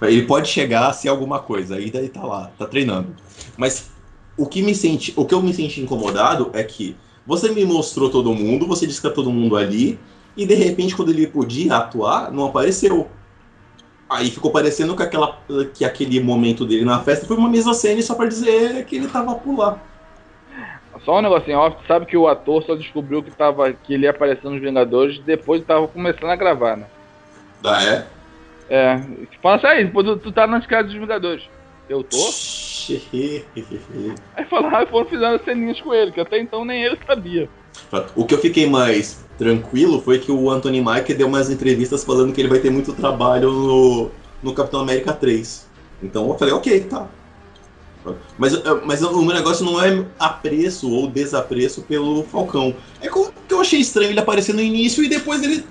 [0.02, 3.16] ele pode chegar a ser alguma coisa, ainda ele tá lá, tá treinando.
[3.58, 3.92] Mas
[4.38, 6.96] o que, me senti, o que eu me senti incomodado é que
[7.26, 10.00] você me mostrou todo mundo, você disse que tá todo mundo ali,
[10.36, 13.08] e de repente, quando ele podia atuar, não apareceu.
[14.10, 15.40] Aí ficou parecendo que, aquela,
[15.74, 19.08] que aquele momento dele na festa foi uma mesa cena só pra dizer que ele
[19.08, 19.80] tava por lá.
[21.04, 24.12] Só um negocinho off, sabe que o ator só descobriu que, tava, que ele ia
[24.12, 26.86] aparecer nos Vingadores depois tava começando a gravar, né?
[27.64, 28.06] Ah, é?
[28.70, 29.02] É.
[29.42, 31.44] Fala assim, aí, tu, tu tá nas casas dos Vingadores.
[31.90, 32.18] Eu tô?
[34.36, 37.50] aí falaram, foram fizeram ceninhas com ele, que até então nem ele sabia.
[38.16, 42.34] O que eu fiquei mais tranquilo foi que o Anthony Mike deu umas entrevistas falando
[42.34, 45.68] que ele vai ter muito trabalho no, no Capitão América 3.
[46.02, 47.08] Então eu falei, ok, tá.
[48.38, 52.76] Mas, mas o meu negócio não é apreço ou desapreço pelo Falcão.
[53.02, 55.66] É que eu achei estranho ele aparecer no início e depois ele,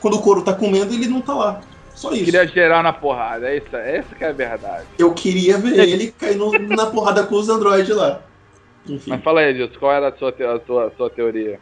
[0.00, 1.60] quando o couro tá comendo, ele não tá lá.
[1.94, 2.24] Só isso.
[2.24, 4.86] Queria gerar na porrada, é isso, é essa que é a verdade.
[4.98, 8.22] Eu queria ver ele caindo na porrada com os androides lá.
[8.90, 9.10] Enfim.
[9.10, 11.58] Mas fala aí, Edilson, qual era a sua, a sua, a sua teoria?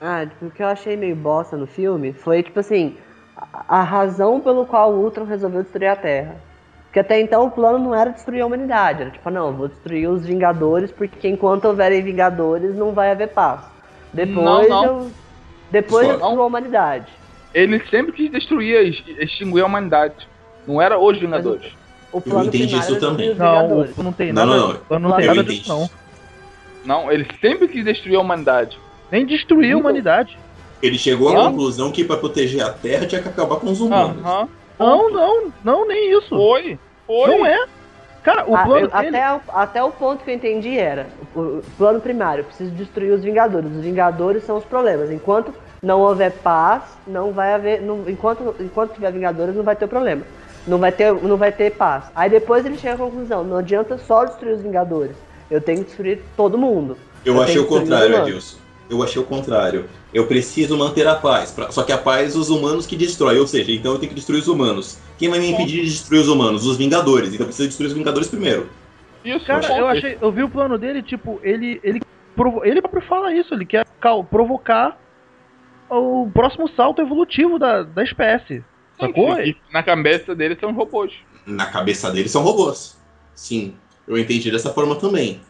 [0.00, 2.96] Ah, tipo, o que eu achei meio bosta no filme foi, tipo assim,
[3.36, 6.36] a, a razão pelo qual o Ultron resolveu destruir a Terra.
[6.84, 10.08] Porque até então o plano não era destruir a humanidade, era tipo, não, vou destruir
[10.08, 13.60] os Vingadores, porque enquanto houverem Vingadores não vai haver paz.
[14.12, 14.84] Depois não, não.
[14.84, 15.10] eu.
[15.70, 17.12] Depois Só eu destruo a humanidade.
[17.52, 20.26] Ele sempre quis destruir, extinguir a humanidade.
[20.66, 21.72] Não era os Vingadores.
[22.10, 23.34] O plano eu entendi isso também.
[23.34, 24.46] Não, não tem nada.
[24.46, 25.90] Não, não, não, não tem nada disso, não.
[26.88, 28.80] Não, ele sempre quis destruir a humanidade.
[29.12, 30.38] Nem destruir a humanidade.
[30.82, 34.16] Ele chegou à conclusão que para proteger a Terra tinha que acabar com os humanos.
[34.24, 34.48] Uhum.
[34.78, 36.30] Não, não, não, nem isso.
[36.30, 37.28] Foi, foi.
[37.28, 37.66] Não é.
[38.22, 41.62] Cara, o plano ah, eu, até, o, até o ponto que eu entendi era, o
[41.76, 43.70] plano primário, preciso destruir os Vingadores.
[43.70, 45.10] Os Vingadores são os problemas.
[45.10, 45.52] Enquanto
[45.82, 47.82] não houver paz, não vai haver.
[47.82, 50.22] Não, enquanto, enquanto tiver Vingadores, não vai ter problema.
[50.66, 52.04] Não vai ter, não vai ter paz.
[52.14, 55.27] Aí depois ele chega à conclusão, não adianta só destruir os Vingadores.
[55.50, 56.96] Eu tenho que destruir todo mundo.
[57.24, 58.58] Eu, eu achei o contrário, Adilson.
[58.88, 59.84] Eu achei o contrário.
[60.12, 61.50] Eu preciso manter a paz.
[61.50, 61.70] Pra...
[61.70, 63.38] Só que a paz os humanos que destrói.
[63.38, 64.98] Ou seja, então eu tenho que destruir os humanos.
[65.18, 66.66] Quem vai me impedir de destruir os humanos?
[66.66, 67.28] Os Vingadores.
[67.28, 68.68] Então eu preciso destruir os Vingadores primeiro.
[69.24, 70.16] Isso, cara, eu achei.
[70.20, 71.80] Eu vi o plano dele, tipo, ele.
[71.82, 72.00] Ele,
[72.34, 72.64] provo...
[72.64, 73.84] ele próprio fala isso, ele quer
[74.30, 74.98] provocar
[75.90, 78.64] o próximo salto evolutivo da, da espécie.
[78.98, 79.38] Sacou?
[79.40, 81.12] E na cabeça dele são robôs.
[81.46, 82.98] Na cabeça dele são robôs.
[83.34, 83.74] Sim.
[84.08, 85.40] Eu entendi dessa forma também.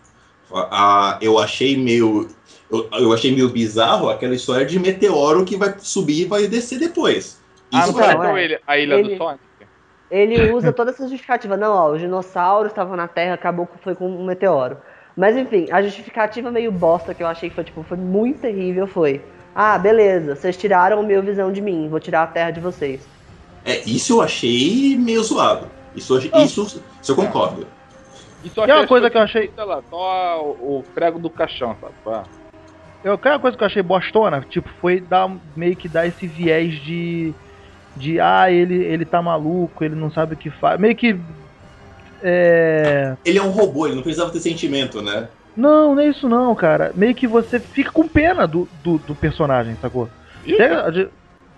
[0.53, 2.29] Ah, eu achei meio.
[2.71, 6.79] Eu, eu, achei meio bizarro aquela história de meteoro que vai subir e vai descer
[6.79, 7.41] depois.
[7.73, 8.45] Ah, Isso ah, não é.
[8.45, 9.41] ele, a ilha ele, do Sonic?
[10.11, 11.57] Ele usa toda essa justificativa.
[11.57, 14.79] Não, ó, os dinossauros estavam na Terra, acabou que foi com um meteoro.
[15.17, 18.87] Mas enfim, a justificativa meio bosta que eu achei que foi, tipo, foi muito terrível
[18.87, 19.21] foi.
[19.55, 23.01] Ah, beleza, vocês tiraram a minha visão de mim, vou tirar a Terra de vocês.
[23.65, 25.67] É, isso eu achei meio zoado.
[25.97, 27.67] Isso, isso, isso eu concordo.
[28.45, 29.51] Isso é uma coisa que eu achei.
[29.55, 32.27] Sei lá, só o prego do caixão, sabe?
[33.05, 36.75] Eu, uma coisa que eu achei bostona, tipo, foi dar, meio que dar esse viés
[36.83, 37.33] de.
[37.97, 40.79] De, ah, ele, ele tá maluco, ele não sabe o que faz.
[40.79, 41.19] Meio que.
[42.23, 43.17] É...
[43.25, 45.29] Ele é um robô, ele não precisava ter sentimento, né?
[45.57, 46.93] Não, não é isso não, cara.
[46.95, 50.09] Meio que você fica com pena do, do, do personagem, sacou?
[50.45, 51.09] Até,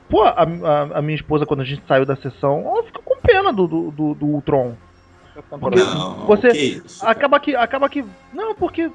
[0.09, 3.21] pô, a, a, a, minha esposa, quando a gente saiu da sessão, ela fica com
[3.21, 4.75] pena do, do, do, do Ultron.
[5.59, 8.91] Porque não, você que isso, acaba que acaba que não porque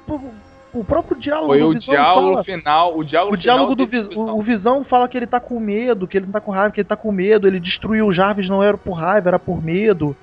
[0.74, 2.98] o próprio diálogo Foi do o Visão diálogo fala- final.
[2.98, 5.58] O diálogo, O diálogo do final Vi- o, o Visão fala que ele tá com
[5.58, 8.12] medo, que ele não tá com raiva, que ele tá com medo, ele destruiu o
[8.12, 10.14] Jarvis não era por raiva, era por medo.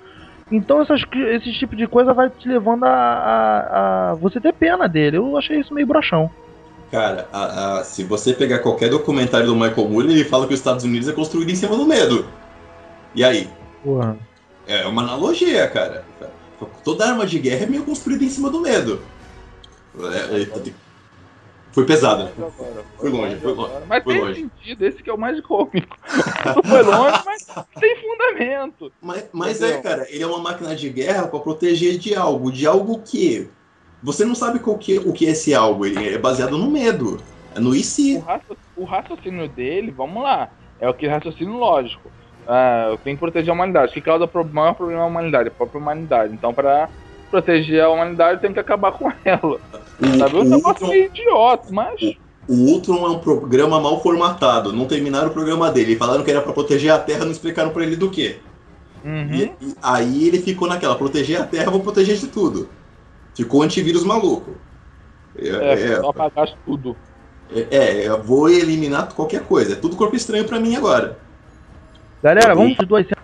[0.52, 1.02] Então essas,
[1.32, 5.18] esse tipo de coisa vai te levando a, a, a você ter pena dele.
[5.18, 6.30] Eu achei isso meio broxão.
[6.91, 10.60] Cara, a- a- se você pegar qualquer documentário do Michael Moore, ele fala que os
[10.60, 12.28] Estados Unidos é construído em cima do medo.
[13.16, 13.50] E aí?
[13.84, 14.16] Porra.
[14.68, 16.06] É uma analogia, cara.
[16.84, 19.02] Toda arma de guerra é meio construída em cima do medo.
[19.95, 20.73] É, é,
[21.73, 22.30] foi pesado.
[22.98, 23.73] Foi longe, foi longe.
[23.88, 24.41] Mas Foi tem longe.
[24.41, 25.98] sentido, esse que é o mais cômico.
[26.69, 27.48] Foi longe, mas
[27.80, 28.94] tem fundamento.
[29.02, 32.52] Mas, mas é, cara, ele é uma máquina de guerra pra proteger de algo.
[32.52, 33.49] De algo que.
[34.03, 35.84] Você não sabe qual que, o que é esse algo.
[35.84, 37.19] Ele é baseado no medo.
[37.56, 38.23] É no e O, se.
[38.77, 42.11] o raciocínio dele, vamos lá, é o que raciocínio lógico.
[42.48, 43.91] Ah, eu tenho que proteger a humanidade.
[43.91, 45.48] O que causa o maior problema à humanidade?
[45.49, 46.34] A própria humanidade.
[46.34, 46.90] Então, pra
[47.30, 49.60] proteger a humanidade, tem que acabar com ela.
[50.18, 50.36] Sabe?
[50.36, 52.02] O, Um o, negócio meio idiota, mas.
[52.48, 54.74] o Ultron é um programa mal formatado.
[54.74, 55.95] Não terminaram o programa dele.
[55.95, 58.40] Falaram que era pra proteger a Terra, não explicaram pra ele do quê.
[59.03, 59.34] Uhum.
[59.34, 62.70] E, e aí ele ficou naquela, proteger a Terra, vou proteger de tudo.
[63.36, 64.56] Ficou antivírus maluco.
[65.38, 66.95] É, É, é, só apagar tudo.
[67.52, 69.74] é, é, vou eliminar qualquer coisa.
[69.74, 71.18] É tudo corpo estranho pra mim agora.
[72.24, 73.24] Galera, vamos de duas cenas.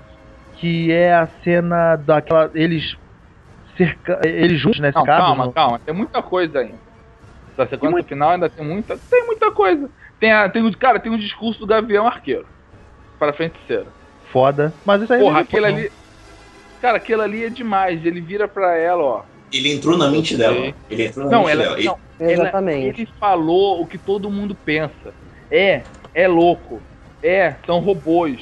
[0.58, 2.52] Que é a cena daquela.
[2.54, 2.96] Eles.
[3.78, 4.92] Cerca, eles juntos, né?
[4.94, 5.80] Não, cercados calma, no- calma.
[5.86, 6.76] Tem muita coisa ainda.
[7.56, 8.98] Da sequência muito- final ainda tem muita.
[9.10, 9.90] Tem muita coisa.
[10.20, 12.46] Tem, a, tem o, cara, tem o discurso do Gavião Arqueiro.
[13.18, 13.86] Para a feiticeira.
[14.34, 14.74] Foda.
[14.86, 15.92] Mas isso aí Porra, é aquele ali.
[16.82, 18.06] Cara, aquele ali é demais.
[18.06, 19.22] Ele vira pra ela, ó.
[19.52, 20.74] Ele entrou na mente dela.
[20.90, 21.64] Ele entrou na Não, mente ela.
[21.76, 21.84] dela.
[21.84, 23.02] Não, ela- Exatamente.
[23.02, 25.14] ele falou o que todo mundo pensa.
[25.50, 26.82] É, é louco.
[27.24, 28.40] É, são robôs.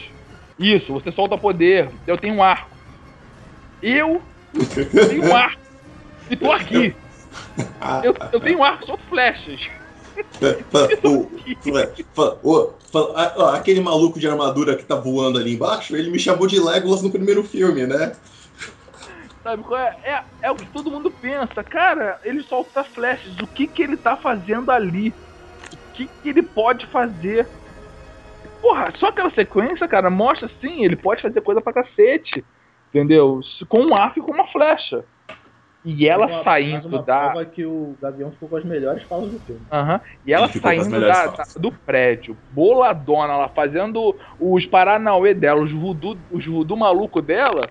[0.57, 1.89] Isso, você solta poder.
[2.05, 2.75] Eu tenho um arco.
[3.81, 4.21] Eu
[5.09, 5.61] tenho um arco.
[6.29, 6.95] E tô aqui.
[8.03, 9.61] Eu, eu tenho um arco, solto flechas.
[12.43, 17.01] O- aquele maluco de armadura que tá voando ali embaixo, ele me chamou de Legolas
[17.01, 18.15] no primeiro filme, né?
[19.43, 19.95] Sabe qual é?
[20.03, 20.23] é?
[20.43, 21.63] É o que todo mundo pensa.
[21.63, 23.35] Cara, ele solta flechas.
[23.41, 25.13] O que que ele tá fazendo ali?
[25.73, 27.47] O que que ele pode fazer?
[28.67, 32.43] Porra, só aquela sequência, cara, mostra sim, ele pode fazer coisa pra cacete.
[32.89, 33.39] Entendeu?
[33.69, 35.05] Com um arco e com uma flecha.
[35.85, 37.29] E ela uma- saindo uma da.
[37.29, 39.61] prova que o Gavião ficou com as melhores falas do filme.
[39.71, 40.01] Aham.
[40.25, 46.17] E ela saindo da- da- do prédio, boladona, ela fazendo os Paranauê dela, os voodoo,
[46.29, 47.69] os voodoo maluco dela.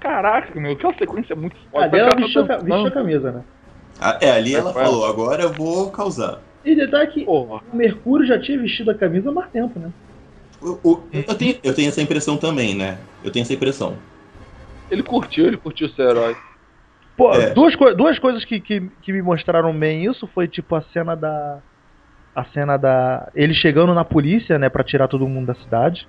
[0.00, 1.84] Caraca, meu, aquela sequência é muito foda.
[1.84, 3.42] A dela Parece que vestiu, ela tá ca- vestiu a camisa, né?
[4.00, 6.40] Ah, É, ali ela falou, agora eu vou causar.
[6.64, 7.60] E detalhe que Porra.
[7.72, 9.90] o Mercúrio já tinha vestido a camisa há mais tempo, né?
[10.62, 12.98] O- o- eu, tenho, eu tenho essa impressão também, né?
[13.24, 13.96] Eu tenho essa impressão.
[14.90, 16.36] Ele curtiu, ele curtiu ser herói.
[17.16, 17.50] Pô, É.
[17.50, 21.14] duas, coi- duas coisas que, que, que me mostraram bem isso foi tipo a cena
[21.14, 21.60] da.
[22.34, 23.30] A cena da.
[23.34, 26.06] Ele chegando na polícia, né, pra tirar todo mundo da cidade.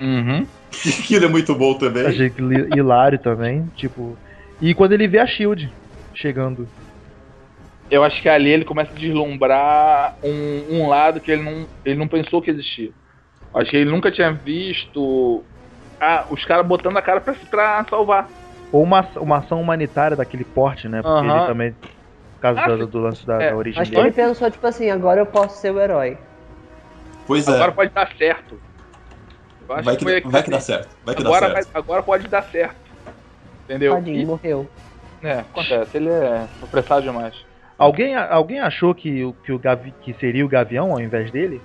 [0.00, 0.46] Uhum.
[1.00, 2.06] Aquilo é muito bom também.
[2.06, 2.42] Achei que
[2.76, 4.18] hilário também, tipo.
[4.60, 5.72] E quando ele vê a Shield
[6.14, 6.68] chegando.
[7.90, 11.98] Eu acho que ali ele começa a deslumbrar um, um lado que ele não, ele
[11.98, 12.92] não pensou que existia.
[13.54, 15.44] Acho que ele nunca tinha visto
[16.00, 18.28] ah, os caras botando a cara pra, pra salvar.
[18.72, 21.02] Ou uma, uma ação humanitária daquele porte, né?
[21.02, 21.72] Porque ele também.
[21.72, 24.08] Por causa Ah, do, do lance da, é, da origem Acho que dele.
[24.08, 26.18] ele pensou, tipo assim, agora eu posso ser o herói.
[27.26, 28.60] Pois é, Agora pode dar certo.
[29.68, 30.96] Eu acho vai que, foi vai que dá certo.
[31.04, 31.54] Vai que dá agora, certo.
[31.72, 32.80] vai- agora pode dar certo.
[33.64, 33.94] Entendeu?
[33.94, 34.70] Tadinho, E, morreu.
[35.22, 37.34] é, acontece, ele é apressado demais.
[37.78, 41.62] Alguém, alguém achou que, que, o Gavi, que seria o Gavião ao invés dele?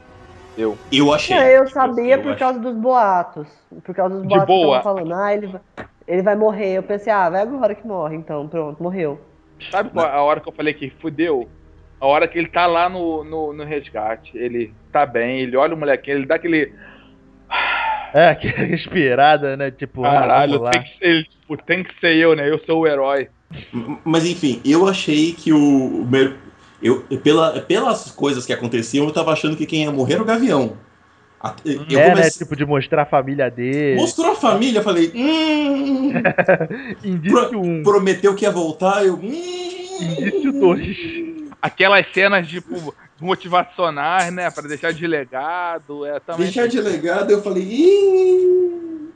[0.59, 0.77] Eu.
[0.91, 1.37] Eu achei.
[1.37, 2.39] Não, eu sabia Eu por acho.
[2.39, 3.47] causa dos boatos.
[3.81, 5.61] Por causa dos De boatos que estavam falando, ah, ele vai,
[6.05, 6.73] ele vai morrer.
[6.73, 9.21] Eu pensei, ah, vai agora que morre, então, pronto, morreu.
[9.71, 11.49] Sabe qual, a hora que eu falei que fudeu?
[12.01, 14.37] A hora que ele tá lá no, no, no resgate.
[14.37, 16.73] Ele tá bem, ele olha o molequinho, ele dá aquele.
[18.13, 19.71] É, que respirada, né?
[19.71, 22.49] Tipo, ah, Caralho, tem que, ser, ele, tipo, tem que ser eu, né?
[22.49, 23.29] Eu sou o herói.
[24.03, 26.05] Mas enfim, eu achei que o.
[26.81, 30.25] Eu, pela, pelas coisas que aconteciam, eu tava achando que quem ia morrer era o
[30.25, 30.73] Gavião.
[31.41, 32.09] A- Eu é, né?
[32.11, 33.99] comecei- Tipo, de mostrar a família dele.
[33.99, 35.11] Mostrou a família, eu falei.
[35.15, 36.11] Hum,
[37.03, 39.15] Indício 1, prometeu que ia voltar, eu.
[39.15, 39.31] Hum,
[40.01, 40.97] indício 2.
[41.61, 44.49] Aquelas cenas, tipo, motivacionais, né?
[44.49, 46.05] Pra deixar de legado.
[46.05, 47.63] É, também deixar de legado, eu falei.
[47.63, 49.09] Ih,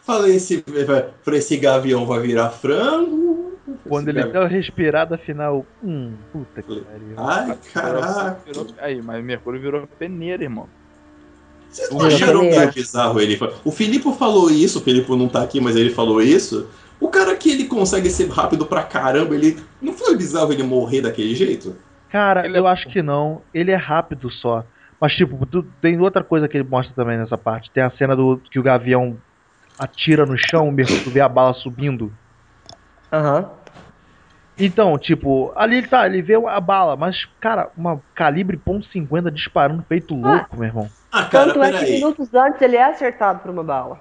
[0.00, 0.64] falei, esse,
[1.24, 3.29] falei, esse gavião vai virar frango.
[3.88, 5.64] Quando ele deu a respirada final.
[5.82, 7.14] Hum, puta que pariu.
[7.16, 8.40] Ai, caraca.
[8.44, 10.68] Virou- aí, mas Mercúrio virou peneira, irmão.
[11.68, 12.74] Vocês não Eu acharam meio acho.
[12.74, 13.38] bizarro ele?
[13.64, 16.68] O Filipe falou isso, o Filipe não tá aqui, mas ele falou isso.
[16.98, 19.58] O cara que ele consegue ser rápido pra caramba, ele.
[19.80, 21.76] Não foi bizarro ele morrer daquele jeito?
[22.10, 22.70] Cara, ele eu é...
[22.72, 23.42] acho que não.
[23.54, 24.64] Ele é rápido só.
[25.00, 27.70] Mas, tipo, tu, tem outra coisa que ele mostra também nessa parte.
[27.70, 29.16] Tem a cena do que o Gavião
[29.78, 32.12] atira no chão, o Mercúrio vê a bala subindo.
[33.10, 33.38] Aham.
[33.38, 33.59] Uhum.
[34.60, 39.82] Então, tipo, ali ele tá, ele vê a bala, mas, cara, uma calibre .50 disparando
[39.88, 40.32] feito ah.
[40.32, 40.90] louco, meu irmão.
[41.10, 41.92] Ah, cara, Tanto é que aí.
[41.92, 43.98] minutos antes ele é acertado por uma bala.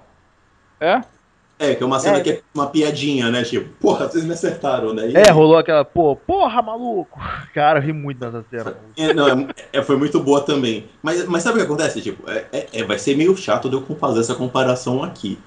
[0.81, 1.02] É?
[1.57, 2.22] É, que é uma cena é.
[2.22, 3.44] que é uma piadinha, né?
[3.44, 5.10] Tipo, porra, vocês me acertaram, né?
[5.10, 5.18] E...
[5.18, 7.19] É, rolou aquela, pô, porra, maluco.
[7.53, 8.77] Cara, eu ri muito nessa cena.
[8.98, 10.90] É, não, é, é, foi muito boa também.
[11.02, 12.02] Mas, mas sabe o que acontece?
[12.02, 15.38] Tipo, é, é, é vai ser meio chato de eu fazer essa comparação aqui.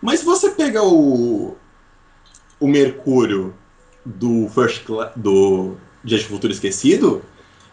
[0.00, 1.56] Mas se você pega o.
[2.58, 3.54] O Mercúrio
[4.06, 5.12] do First Class.
[5.16, 7.22] do Dia de Futuro Esquecido,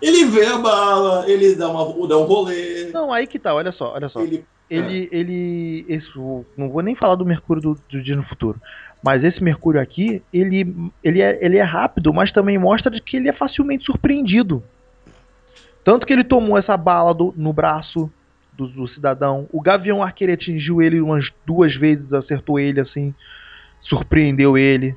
[0.01, 2.89] ele vê a bala, ele dá, uma, dá um rolê.
[2.91, 4.21] Não, aí que tá, olha só, olha só.
[4.21, 5.15] Ele ele, é.
[5.15, 8.59] ele isso, não vou nem falar do Mercúrio do, do Dia no Futuro,
[9.03, 13.29] mas esse Mercúrio aqui, ele, ele, é, ele é rápido, mas também mostra que ele
[13.29, 14.63] é facilmente surpreendido.
[15.83, 18.09] Tanto que ele tomou essa bala do, no braço
[18.53, 19.47] do, do, cidadão.
[19.51, 23.13] O Gavião Arqueiro atingiu ele umas duas vezes, acertou ele assim,
[23.81, 24.95] surpreendeu ele.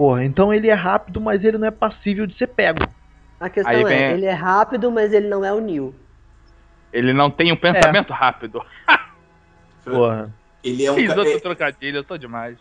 [0.00, 2.88] Porra, então ele é rápido, mas ele não é passível de ser pego.
[3.38, 5.94] A questão Aí é, ele é rápido, mas ele não é o Neil.
[6.90, 8.16] Ele não tem um pensamento é.
[8.16, 8.64] rápido.
[9.84, 10.34] Porra.
[10.64, 11.38] Ele é um Fiz outro é...
[11.38, 12.56] trocadilho, eu tô demais.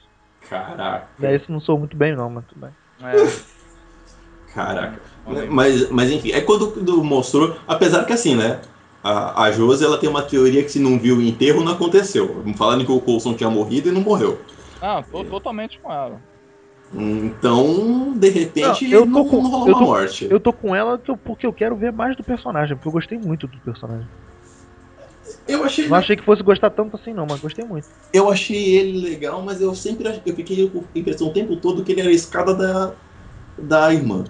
[0.49, 1.07] Caraca.
[1.21, 2.71] É, esse não sou muito bem, não, mas tudo bem.
[3.03, 4.53] É.
[4.53, 4.99] Caraca.
[5.49, 6.75] Mas, mas enfim, é quando,
[7.05, 7.55] mostrou.
[7.65, 8.59] Apesar que assim, né?
[9.01, 12.43] A, a Josi ela tem uma teoria que se não viu o enterro, não aconteceu.
[12.57, 14.41] Falando que o Coulson tinha morrido e não morreu.
[14.81, 16.27] Ah, tô totalmente com ela.
[16.91, 20.27] Então, de repente, não, eu tô não, com, não rolou eu tô, uma morte.
[20.29, 23.47] Eu tô com ela porque eu quero ver mais do personagem, porque eu gostei muito
[23.47, 24.07] do personagem.
[25.47, 25.87] Eu achei.
[25.87, 27.87] Não achei que fosse gostar tanto assim, não, mas gostei muito.
[28.11, 31.83] Eu achei ele legal, mas eu sempre eu fiquei com a impressão o tempo todo
[31.83, 32.95] que ele era a escada da,
[33.57, 34.23] da irmã.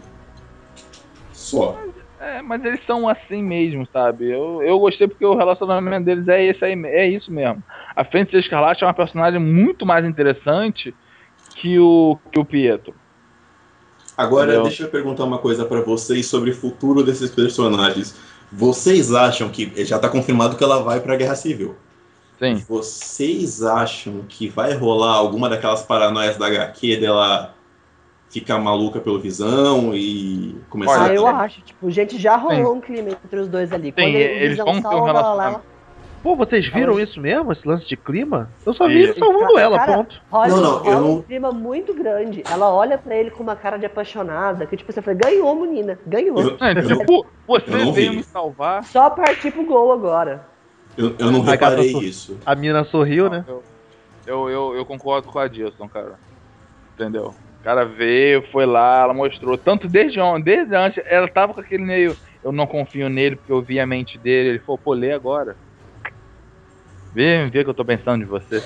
[1.31, 1.77] Só.
[2.19, 4.29] É, mas eles são assim mesmo, sabe?
[4.29, 7.63] Eu, eu gostei porque o relacionamento deles é esse aí, é isso mesmo.
[7.95, 10.93] A Feiticeira Escarlate é uma personagem muito mais interessante
[11.59, 12.93] que o, que o Pietro.
[14.17, 14.63] Agora, Entendeu?
[14.63, 18.15] deixa eu perguntar uma coisa para vocês sobre o futuro desses personagens.
[18.51, 19.71] Vocês acham que.
[19.85, 21.75] Já está confirmado que ela vai para a Guerra Civil.
[22.39, 22.55] Sim.
[22.67, 27.53] Vocês acham que vai rolar alguma daquelas paranoias da HQ dela
[28.29, 31.61] ficar maluca pelo visão e começar Ah, eu acho.
[31.61, 32.77] Tipo, gente, já rolou Sim.
[32.77, 33.87] um clima entre os dois ali.
[33.87, 35.63] Sim, Quando eles vão ter um relacionamento.
[36.21, 37.01] Pô, vocês viram ela...
[37.01, 37.51] isso mesmo?
[37.51, 38.49] Esse lance de clima?
[38.65, 40.21] Eu só vi ele salvando ela, cara, pronto.
[40.31, 41.11] Olha, não, não, eu não...
[41.15, 42.43] um clima muito grande.
[42.49, 45.97] Ela olha pra ele com uma cara de apaixonada, que tipo, você fala, ganhou, menina,
[46.05, 46.41] ganhou.
[46.41, 48.83] Eu, é, tipo, você veio me salvar.
[48.83, 50.45] Só partir pro gol agora.
[50.97, 52.37] Eu, eu não reparei isso.
[52.45, 53.45] A mina sorriu, né?
[54.27, 56.19] Eu, eu, eu, concordo com a Dilson, cara.
[56.93, 57.33] Entendeu?
[57.59, 59.57] O cara veio, foi lá, ela mostrou.
[59.57, 62.15] Tanto desde ontem, desde antes, ela tava com aquele meio.
[62.43, 64.49] Eu não confio nele porque eu vi a mente dele.
[64.49, 65.55] Ele falou, pô, lê agora.
[67.13, 68.63] Vê, vê que eu tô pensando de você.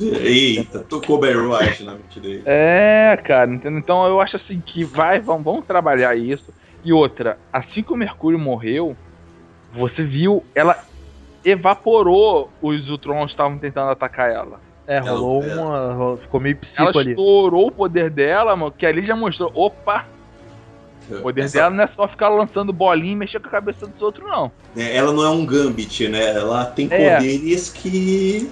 [0.00, 2.42] Eita, tocou White na mente dele.
[2.46, 3.78] É, cara, entendeu?
[3.78, 6.52] Então eu acho assim que vai, vamos, vamos trabalhar isso.
[6.82, 8.96] E outra, assim que o Mercúrio morreu,
[9.74, 10.86] você viu, ela
[11.44, 14.60] evaporou os Ultrons que estavam tentando atacar ela.
[14.86, 16.16] É, rolou uma.
[16.16, 17.00] Ficou meio psico ela ali.
[17.00, 19.52] Ela estourou o poder dela, mano, que ali já mostrou.
[19.54, 20.06] Opa,
[21.18, 21.58] o poder Essa...
[21.58, 24.50] dela não é só ficar lançando bolinha e mexer com a cabeça dos outros, não.
[24.76, 26.34] É, ela não é um Gambit, né?
[26.36, 27.16] Ela tem é.
[27.16, 28.50] poderes que.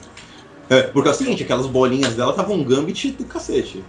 [0.71, 3.83] É, porque é o seguinte, aquelas bolinhas dela estavam um Gambit do cacete.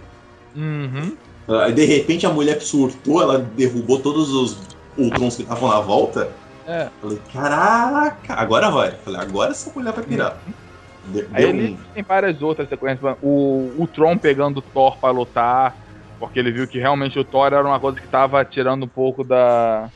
[0.56, 1.16] Uhum.
[1.48, 4.58] Aí de repente a mulher surtou, ela derrubou todos os
[4.96, 6.30] Ultrons que estavam na volta.
[6.66, 6.88] É.
[7.00, 8.92] Falei, caraca, agora vai.
[8.92, 10.38] Falei, agora essa mulher vai pirar.
[10.46, 11.24] Uhum.
[11.32, 11.94] Aí ele um...
[11.94, 13.16] tem várias outras sequências.
[13.22, 15.76] O, o Tron pegando o Thor pra lutar.
[16.20, 19.24] Porque ele viu que realmente o Thor era uma coisa que tava tirando um pouco
[19.24, 19.88] da.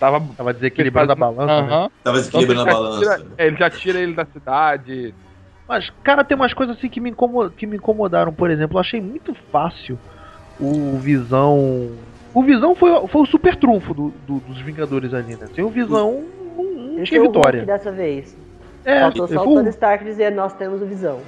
[0.00, 1.62] Tava, tava desequilibrando a balança.
[1.62, 1.84] Uh -huh.
[1.84, 1.90] né?
[2.02, 3.18] Tava desequilibrando então, a balança.
[3.18, 5.14] Tira, ele já tira ele da cidade.
[5.68, 7.14] Mas, cara, tem umas coisas assim que me,
[7.56, 8.32] que me incomodaram.
[8.32, 9.96] Por exemplo, eu achei muito fácil
[10.58, 11.92] o Visão.
[12.34, 15.46] O Visão foi, foi o super trunfo do, do, dos Vingadores ali, né?
[15.54, 16.24] Sem o Visão,
[16.56, 17.64] não, não tinha vitória.
[17.64, 18.36] dessa vez.
[18.84, 21.20] É, Faltou só o Tony Stark dizer: Nós temos o Visão.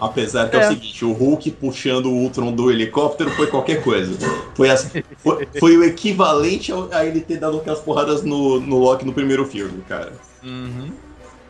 [0.00, 0.60] Apesar que é.
[0.60, 0.64] é.
[0.64, 4.16] o seguinte, o Hulk puxando o Ultron do helicóptero foi qualquer coisa.
[4.54, 9.04] Foi, assim, foi, foi, o equivalente a ele ter dado aquelas porradas no, no Loki
[9.04, 10.12] no primeiro filme, cara.
[10.42, 10.92] Uhum.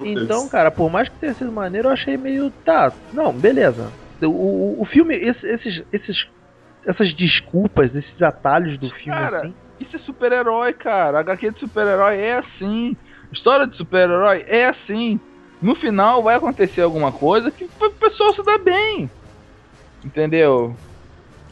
[0.01, 2.51] Então, cara, por mais que tenha sido maneiro, eu achei meio.
[2.65, 3.91] Tá, não, beleza.
[4.23, 6.29] O, o, o filme, esse, esses, esses,
[6.87, 9.55] essas desculpas, esses atalhos do filme cara, assim.
[9.81, 11.19] Isso é super-herói, cara.
[11.19, 12.97] A HQ de super-herói é assim.
[13.33, 15.21] História de super-herói é assim
[15.61, 19.11] no final vai acontecer alguma coisa que o pessoal se dá bem.
[20.05, 20.77] Entendeu?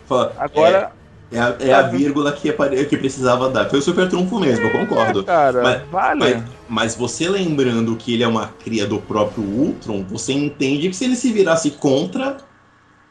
[0.07, 0.93] Fala, Agora.
[1.33, 2.53] É a, é a vírgula que,
[2.89, 3.69] que precisava dar.
[3.69, 5.21] Foi o super trunfo mesmo, eu concordo.
[5.21, 6.21] É, cara, mas, vale.
[6.21, 10.95] Mas, mas, você lembrando que ele é uma cria do próprio Ultron, você entende que
[10.95, 12.37] se ele se virasse contra,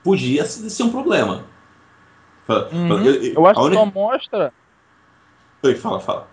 [0.01, 1.43] podia ser um problema.
[2.47, 3.05] Uhum.
[3.05, 4.53] Eu, eu, eu, acho que só mostra.
[5.63, 6.27] Oi, fala, fala.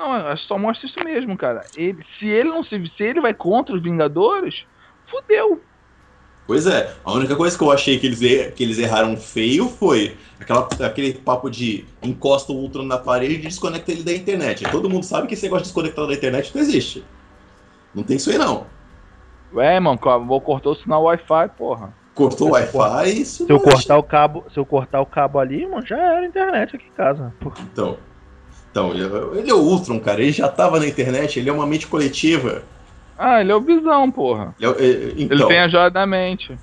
[0.00, 1.66] Não, só mostra isso mesmo, cara.
[1.76, 4.64] Ele, se ele não se, se ele vai contra os Vingadores,
[5.10, 5.60] fudeu.
[6.46, 8.18] Pois é, a única coisa que eu achei que eles,
[8.54, 13.38] que eles erraram feio foi aquela, aquele papo de encosta o Ultron na parede e
[13.38, 14.64] desconecta ele da internet.
[14.70, 17.04] Todo mundo sabe que esse negócio de desconectar da internet não existe.
[17.94, 18.66] Não tem isso aí não.
[19.52, 21.92] Ué, mano, vou cortar o sinal Wi-Fi, porra.
[22.14, 25.66] Cortou o Wi-Fi, isso Se eu cortar o cabo, se eu cortar o cabo ali,
[25.66, 27.32] mano, já era internet aqui em casa.
[27.38, 27.56] Porra.
[27.72, 27.98] Então,
[28.70, 30.20] então ele, é o Ultron, cara.
[30.20, 32.62] Ele já tava na internet, ele é uma mente coletiva.
[33.18, 34.54] Ah, ele é o Visão, porra.
[34.58, 36.56] Ele, é, então, ele tem a joia da mente.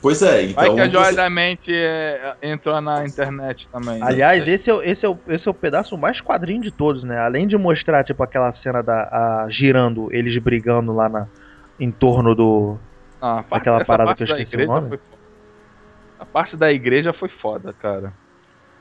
[0.00, 0.62] Pois é, então.
[0.62, 1.16] Vai que a joia você...
[1.16, 3.98] da mente é, entrou na internet também.
[3.98, 4.06] Né?
[4.06, 7.18] Aliás, esse é, esse, é o, esse é o pedaço mais quadrinho de todos, né?
[7.18, 11.26] Além de mostrar, tipo, aquela cena da a, girando, eles brigando lá na,
[11.80, 12.76] em torno do.
[13.20, 14.98] Ah, aquela parada que eu esqueci o nome.
[16.20, 18.12] a parte da igreja foi foda, cara.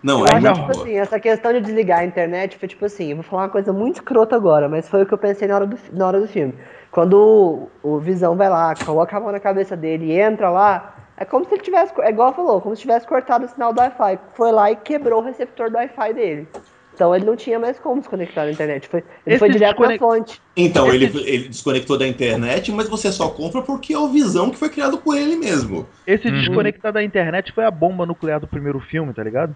[0.05, 3.09] Não, eu é acho, tipo assim, essa questão de desligar a internet foi tipo assim,
[3.09, 5.55] eu vou falar uma coisa muito escrota agora, mas foi o que eu pensei na
[5.55, 6.53] hora do, na hora do filme.
[6.91, 10.95] Quando o, o Visão vai lá, coloca a mão na cabeça dele e entra lá,
[11.17, 13.79] é como se ele tivesse, é igual falou, como se tivesse cortado o sinal do
[13.79, 14.19] Wi-Fi.
[14.35, 16.47] Foi lá e quebrou o receptor do Wi-Fi dele.
[16.93, 18.87] Então ele não tinha mais como desconectar da internet.
[18.87, 20.01] Foi, ele Esse foi direto desconect...
[20.01, 20.41] na fonte.
[20.55, 24.57] Então, ele, ele desconectou da internet, mas você só compra porque é o Visão que
[24.57, 25.87] foi criado por ele mesmo.
[26.05, 26.33] Esse uhum.
[26.35, 29.55] desconectar da internet foi a bomba nuclear do primeiro filme, tá ligado?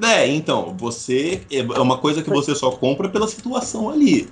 [0.00, 1.42] É, então, você.
[1.50, 4.28] É uma coisa que você só compra pela situação ali.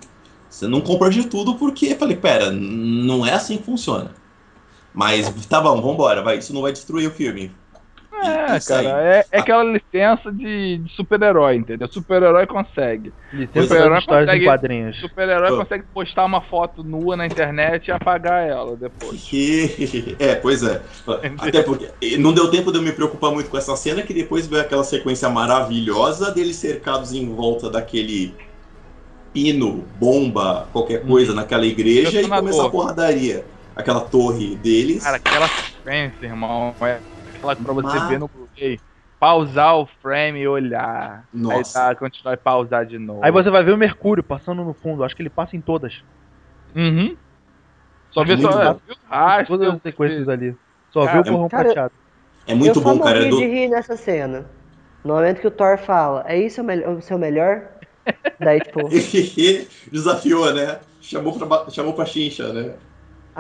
[0.49, 4.15] Você não compra de tudo porque, falei, pera, não é assim que funciona.
[4.93, 7.53] Mas tá bom, vambora, vai, isso não vai destruir o filme.
[8.23, 11.89] É, cara, é, é, aquela licença de, de super-herói, entendeu?
[11.89, 13.13] Super-herói consegue.
[13.53, 14.97] Super-herói consegue, quadrinhos.
[14.99, 19.29] Super-herói consegue postar uma foto nua na internet e apagar ela depois.
[20.19, 20.83] é, pois é.
[21.39, 21.89] Até porque
[22.19, 24.85] não deu tempo de eu me preocupar muito com essa cena, que depois veio aquela
[24.85, 28.35] sequência maravilhosa deles cercados em volta daquele
[29.33, 31.37] pino, bomba, qualquer coisa hum.
[31.37, 33.45] naquela igreja e começar a porradaria.
[33.75, 35.05] Aquela torre deles.
[35.05, 36.99] Cara, aquela sequência, irmão, é
[37.41, 38.09] aquela pra você Mas...
[38.09, 38.79] ver no Blu-ray.
[39.19, 41.27] Pausar o frame e olhar.
[41.33, 41.89] Nossa.
[41.89, 43.21] Aí tá, continuar e pausar de novo.
[43.23, 45.05] Aí você vai ver o Mercúrio passando no fundo.
[45.05, 46.03] Acho que ele passa em todas.
[46.75, 47.17] Uhum.
[48.11, 48.79] Só vê só.
[49.11, 50.57] É, todas as sequências ali.
[50.91, 51.93] Só cara, vê o borrão prateado.
[52.47, 53.19] É muito bom, cara.
[53.19, 54.47] Eu só de rir nessa cena.
[55.05, 57.69] No momento que o Thor fala, é isso o seu melhor?
[58.39, 58.89] Daí, tipo.
[59.93, 60.81] Desafiou, né?
[61.01, 62.75] Chamou pra, chamou pra chincha, né?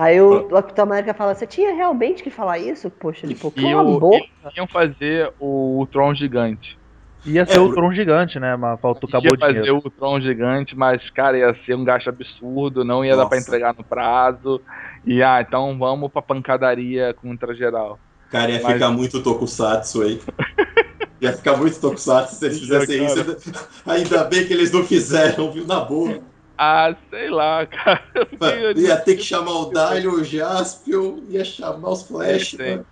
[0.00, 2.88] Aí o Capitão América fala, você tinha realmente que falar isso?
[2.88, 4.24] Poxa, tipo, cala a boca.
[4.56, 6.78] iam fazer o, o Tron gigante.
[7.26, 8.56] Ia ser é, o Tron gigante, né?
[8.56, 12.82] Mas faltou, acabou ia fazer o Tron gigante, mas, cara, ia ser um gasto absurdo,
[12.82, 13.24] não ia Nossa.
[13.24, 14.62] dar pra entregar no prazo.
[15.04, 18.00] E, ah, então vamos pra pancadaria contra geral.
[18.30, 18.72] Cara, ia mas...
[18.72, 20.18] ficar muito tokusatsu aí.
[21.20, 23.36] Ia ficar muito tokusatsu se eles fizessem isso.
[23.84, 25.66] Ainda bem que eles não fizeram, viu?
[25.66, 26.18] Na boa.
[26.62, 28.02] Ah, sei lá, cara.
[28.76, 32.52] Ia ter que chamar o Dalio, o Jaspion, ia chamar os Flash.
[32.52, 32.84] Né?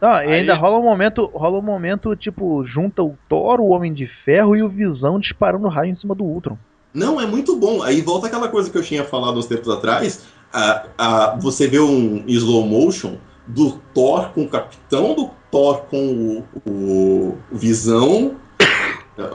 [0.00, 3.94] Não, e ainda rola um momento, rola um momento, tipo, junta o Thor, o Homem
[3.94, 6.58] de Ferro e o Visão disparando raio em cima do Ultron.
[6.92, 7.84] Não, é muito bom.
[7.84, 10.26] Aí volta aquela coisa que eu tinha falado uns tempos atrás.
[10.52, 16.42] A, a, você vê um slow motion do Thor com o Capitão, do Thor com
[16.66, 18.40] o, o Visão,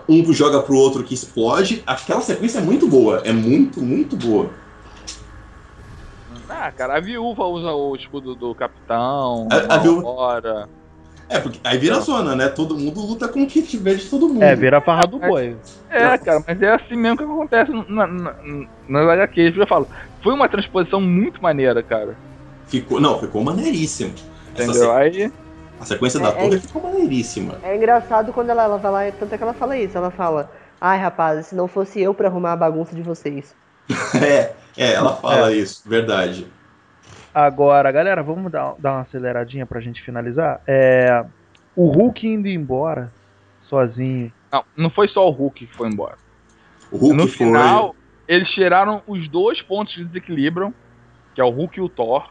[0.07, 1.83] um joga pro outro que explode.
[1.85, 4.49] Aquela sequência é muito boa, é muito, muito boa.
[6.49, 10.67] Ah, cara, a viúva usa o escudo do capitão, a, a viúva...
[11.29, 12.49] É, porque aí vira zona, né?
[12.49, 14.41] Todo mundo luta com o que tiver de todo mundo.
[14.41, 15.55] É, vira a farra do boi.
[15.87, 18.33] É, cara, mas é assim mesmo que acontece na, na,
[18.87, 19.55] nas HQs.
[19.55, 19.87] Eu falo,
[20.23, 22.17] foi uma transposição muito maneira, cara.
[22.65, 24.11] Ficou, não, ficou maneiríssimo.
[24.51, 24.91] Entendeu?
[24.91, 25.31] Aí
[25.79, 27.57] a sequência é, da torre é, ficou maneiríssima.
[27.63, 30.51] É engraçado quando ela, ela vai lá, tanto é que ela fala isso, ela fala,
[30.79, 33.55] ai rapaz, se não fosse eu para arrumar a bagunça de vocês.
[34.21, 35.55] é, é, ela fala é.
[35.55, 36.47] isso, verdade.
[37.33, 40.61] Agora, galera, vamos dar, dar uma aceleradinha pra gente finalizar.
[40.67, 41.25] É,
[41.75, 43.11] o Hulk indo embora,
[43.67, 44.31] sozinho.
[44.51, 46.17] Não, não foi só o Hulk que foi embora.
[46.91, 47.37] O Hulk no foi...
[47.37, 47.95] final,
[48.27, 50.73] eles tiraram os dois pontos de desequilíbrio,
[51.33, 52.29] que é o Hulk e o Thor,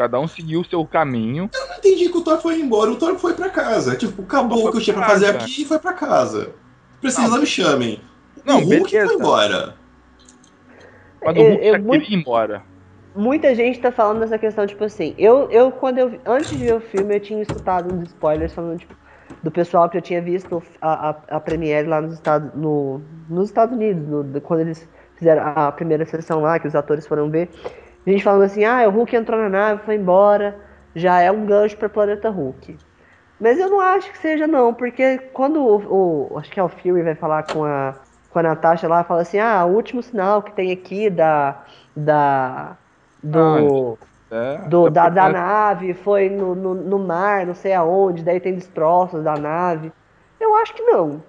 [0.00, 1.50] Cada um seguiu o seu caminho.
[1.52, 2.90] Eu não entendi que o Thor foi embora.
[2.90, 3.94] O Thor foi para casa.
[3.94, 6.54] Tipo, acabou o que eu tinha pra fazer aqui e foi para casa.
[7.02, 7.38] Precisa, não.
[7.38, 8.00] me chamem.
[8.42, 9.06] Não, o Hulk beleza.
[9.08, 9.74] foi embora.
[11.22, 12.62] Mas o Hulk eu, eu, muito, ir embora.
[13.14, 16.76] Muita gente tá falando dessa questão, tipo assim, eu, eu quando eu antes de ver
[16.76, 18.94] o filme, eu tinha escutado uns spoilers falando, tipo,
[19.42, 23.50] do pessoal que eu tinha visto a, a, a Premiere lá nos Estados, no, nos
[23.50, 27.50] Estados Unidos, no, quando eles fizeram a primeira sessão lá, que os atores foram ver.
[28.06, 30.56] A gente falando assim, ah, o Hulk entrou na nave, foi embora,
[30.94, 32.76] já é um gancho para Planeta Hulk.
[33.38, 36.68] Mas eu não acho que seja não, porque quando o, o, acho que é o
[36.68, 37.94] Fury vai falar com a
[38.30, 41.64] com a Natasha lá, fala assim, ah, o último sinal que tem aqui da
[41.96, 42.76] da
[43.22, 43.98] do
[44.30, 48.38] ah, é, do, da, da nave foi no, no, no, mar, não sei aonde, daí
[48.38, 49.92] tem destroços da nave.
[50.38, 51.20] Eu acho que não.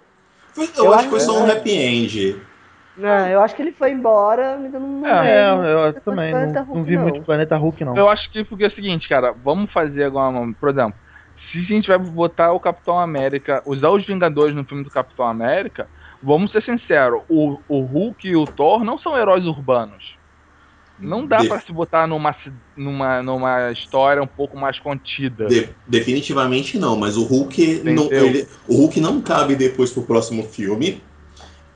[0.55, 2.41] Eu, eu acho que foi só um happy end.
[2.97, 5.07] Não, eu acho que ele foi embora, mas eu não.
[5.07, 6.31] É, eu, eu também.
[6.33, 7.03] Não, Hulk, não, vi não.
[7.03, 7.95] muito Planeta Hulk, não.
[7.95, 10.93] Eu acho que porque é o seguinte, cara, vamos fazer agora, por exemplo,
[11.51, 15.25] se a gente vai botar o Capitão América, usar os Vingadores no filme do Capitão
[15.25, 15.87] América,
[16.21, 20.19] vamos ser sinceros, o, o Hulk e o Thor não são heróis urbanos.
[20.99, 21.47] Não dá de...
[21.47, 22.35] para se botar numa,
[22.77, 25.47] numa, numa história um pouco mais contida.
[25.47, 30.43] De, definitivamente não, mas o Hulk não, ele, o Hulk não cabe depois pro próximo
[30.43, 31.01] filme.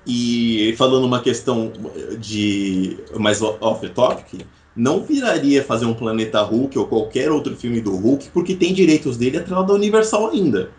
[0.06, 1.72] E falando uma questão
[2.20, 4.46] de mais off-topic,
[4.76, 9.18] não viraria fazer um Planeta Hulk ou qualquer outro filme do Hulk, porque tem direitos
[9.18, 10.70] dele atrás da Universal ainda.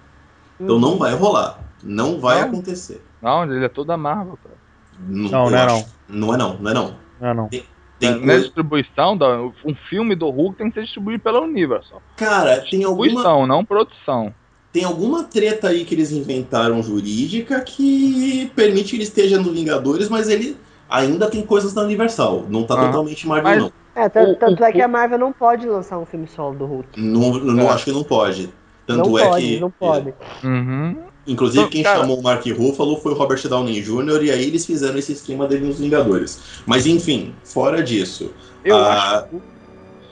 [0.61, 0.99] Então não uhum.
[0.99, 1.59] vai rolar.
[1.83, 2.49] Não vai não.
[2.49, 3.03] acontecer.
[3.21, 4.57] Não, ele é toda Marvel, cara.
[4.99, 5.85] Não, não, não é não.
[6.09, 6.97] Não é não, não é não.
[7.21, 7.49] Não é não.
[7.49, 7.65] Tem,
[7.99, 8.41] tem é, coisa...
[8.43, 9.19] distribuição,
[9.65, 12.01] um filme do Hulk tem que ser distribuído pela Universal.
[12.17, 13.07] Cara, tem alguma...
[13.07, 14.33] Distribuição, não produção
[14.77, 20.11] tem alguma treta aí que eles inventaram jurídica que permite que ele esteja no Vingadores,
[20.11, 20.55] mas ele
[20.87, 22.45] ainda tem coisas da Universal.
[22.51, 23.63] Não tá ah, totalmente Marvel, mas...
[23.63, 23.73] não.
[23.95, 27.01] É, tanto, tanto é que a Marvel não pode lançar um filme solo do Hulk.
[27.01, 27.69] Não, não é.
[27.71, 28.53] acho que não pode.
[28.87, 29.61] Tanto não é pode, que.
[29.61, 30.15] Não pode.
[30.45, 30.97] Uhum.
[31.27, 32.01] Inclusive, então, quem cara...
[32.01, 35.47] chamou o Mark Ruffalo foi o Robert Downey Jr., e aí eles fizeram esse esquema
[35.47, 36.61] dele nos Vingadores.
[36.67, 38.31] Mas enfim, fora disso.
[38.63, 39.21] Eu a...
[39.21, 39.41] acho que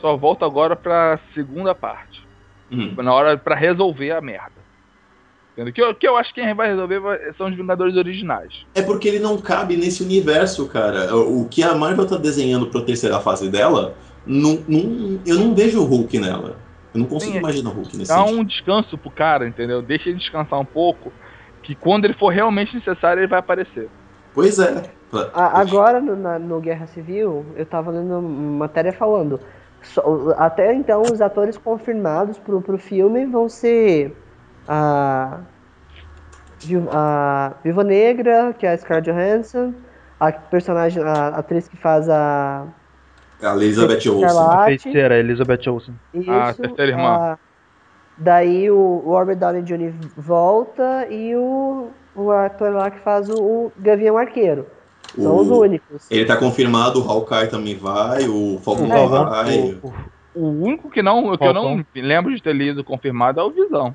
[0.00, 2.23] só volta agora pra segunda parte.
[2.70, 2.94] Hum.
[2.96, 4.64] Na hora para resolver a merda.
[5.52, 5.72] Entendeu?
[5.72, 7.00] Que eu, que eu acho que quem vai resolver
[7.38, 8.52] são os Vingadores originais.
[8.74, 11.14] É porque ele não cabe nesse universo, cara.
[11.14, 13.94] O que a Marvel tá desenhando pra terceira fase dela,
[14.26, 16.56] não, não, eu não vejo o Hulk nela.
[16.92, 18.40] Eu não consigo Sim, imaginar o Hulk nesse Dá sentido.
[18.40, 19.80] um descanso pro cara, entendeu?
[19.80, 21.12] Deixa ele descansar um pouco,
[21.62, 23.88] que quando ele for realmente necessário, ele vai aparecer.
[24.32, 24.90] Pois é.
[25.32, 29.38] Agora, no, na, no Guerra Civil, eu tava lendo uma matéria falando
[30.36, 34.16] até então, os atores confirmados pro, pro filme vão ser
[34.68, 35.40] a,
[36.90, 39.74] a Viva Negra, que é a Scarlett Johansson,
[40.18, 42.66] a personagem, a atriz que faz a.
[43.42, 44.38] A Elizabeth Olsen.
[44.38, 45.94] A feiticeira, Elizabeth Olsen.
[46.14, 47.08] Isso, a terceira irmã.
[47.08, 47.38] A,
[48.16, 49.92] daí o, o Robert Downey Jr.
[50.16, 54.66] volta e o, o ator lá que faz o, o Gavião Arqueiro.
[55.16, 56.10] São o, os únicos.
[56.10, 59.80] Ele tá confirmado, o Hawkeye também vai, o Falcon é, vai.
[59.82, 59.92] O,
[60.34, 63.50] o, único que, não, que eu não me lembro de ter lido confirmado é o
[63.50, 63.94] Visão.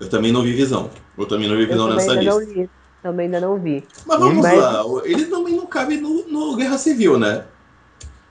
[0.00, 0.90] Eu também não vi Visão.
[1.16, 2.40] Eu também não vi Visão nessa lista.
[2.44, 2.70] Li.
[3.02, 3.84] Também ainda não vi.
[4.06, 4.58] Mas vamos Mas...
[4.58, 7.44] lá, ele também não cabe no, no Guerra Civil, né?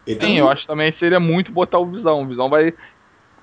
[0.07, 0.37] Ele Sim, também...
[0.37, 2.23] eu acho também seria muito botar o Visão.
[2.23, 2.73] O Visão vai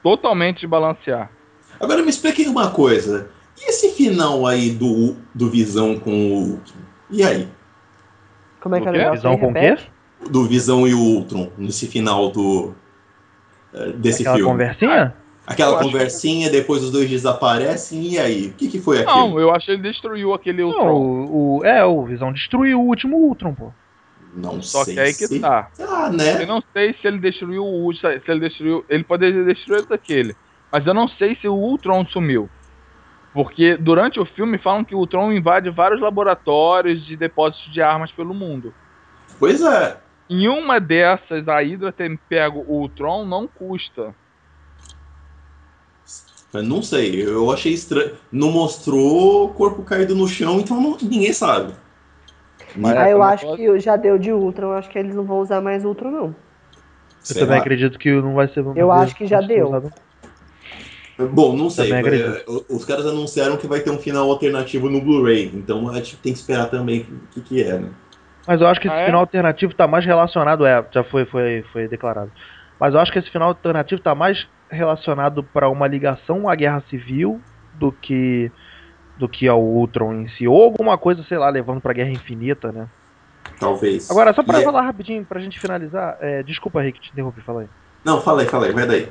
[0.03, 1.31] totalmente balancear.
[1.79, 3.31] Agora me expliquem uma coisa.
[3.57, 6.73] E esse final aí do, do Visão com o Hulk?
[7.11, 7.49] E aí?
[8.61, 9.77] Como é que é Visão com o quê?
[10.31, 12.75] Do Visão e o Ultron, nesse final do.
[13.73, 14.51] Eh, desse Aquela filme.
[14.51, 15.15] conversinha?
[15.47, 16.57] Aquela conversinha, que...
[16.57, 18.49] depois os dois desaparecem, e aí?
[18.49, 19.17] O que, que foi aquilo?
[19.17, 20.85] Não, eu acho que ele destruiu aquele Ultron.
[20.85, 23.73] Não, o, o, é, o Visão destruiu o último Ultron, pô.
[24.35, 25.41] Não Só sei que aí que se...
[25.41, 25.71] tá.
[25.81, 26.43] Ah, né?
[26.43, 28.85] Eu não sei se ele destruiu o Ultron, se ele destruiu...
[28.91, 30.37] Ele poderia destruir daquele.
[30.71, 32.49] Mas eu não sei se o Ultron sumiu.
[33.33, 38.11] Porque durante o filme falam que o Ultron invade vários laboratórios de depósitos de armas
[38.11, 38.75] pelo mundo.
[39.39, 39.99] Pois é.
[40.29, 44.15] Em uma dessas, a Hydra ter pego o Ultron não custa.
[46.53, 48.13] Não sei, eu achei estranho.
[48.33, 51.75] Não mostrou o corpo caído no chão, então não, ninguém sabe.
[52.75, 53.63] Mas ah, eu acho pode...
[53.63, 56.37] que já deu de Ultron, eu acho que eles não vão usar mais Ultron, não.
[57.29, 57.59] Eu também lá.
[57.59, 58.65] acredito que não vai ser.
[58.75, 59.69] Eu acho que já deu.
[59.69, 59.93] Usado.
[61.27, 61.91] Bom, não sei.
[62.69, 66.33] Os caras anunciaram que vai ter um final alternativo no Blu-ray, então a gente tem
[66.33, 67.89] que esperar também o que, que é, né?
[68.47, 69.07] Mas eu acho que esse ah, é?
[69.07, 72.31] final alternativo tá mais relacionado, é, já foi, foi, foi declarado.
[72.81, 76.83] Mas eu acho que esse final alternativo tá mais relacionado para uma ligação à guerra
[76.89, 77.41] civil
[77.75, 78.51] do que
[79.19, 80.47] do que ao Ultron em si.
[80.47, 82.87] Ou alguma coisa, sei lá, levando pra Guerra Infinita, né?
[83.59, 84.09] Talvez.
[84.09, 84.87] Agora, só pra e é- falar é...
[84.87, 86.17] rapidinho, pra gente finalizar.
[86.21, 87.69] É, desculpa, Rick, te interrompi, fala aí.
[88.05, 89.09] Não, falei, falei, vai daí.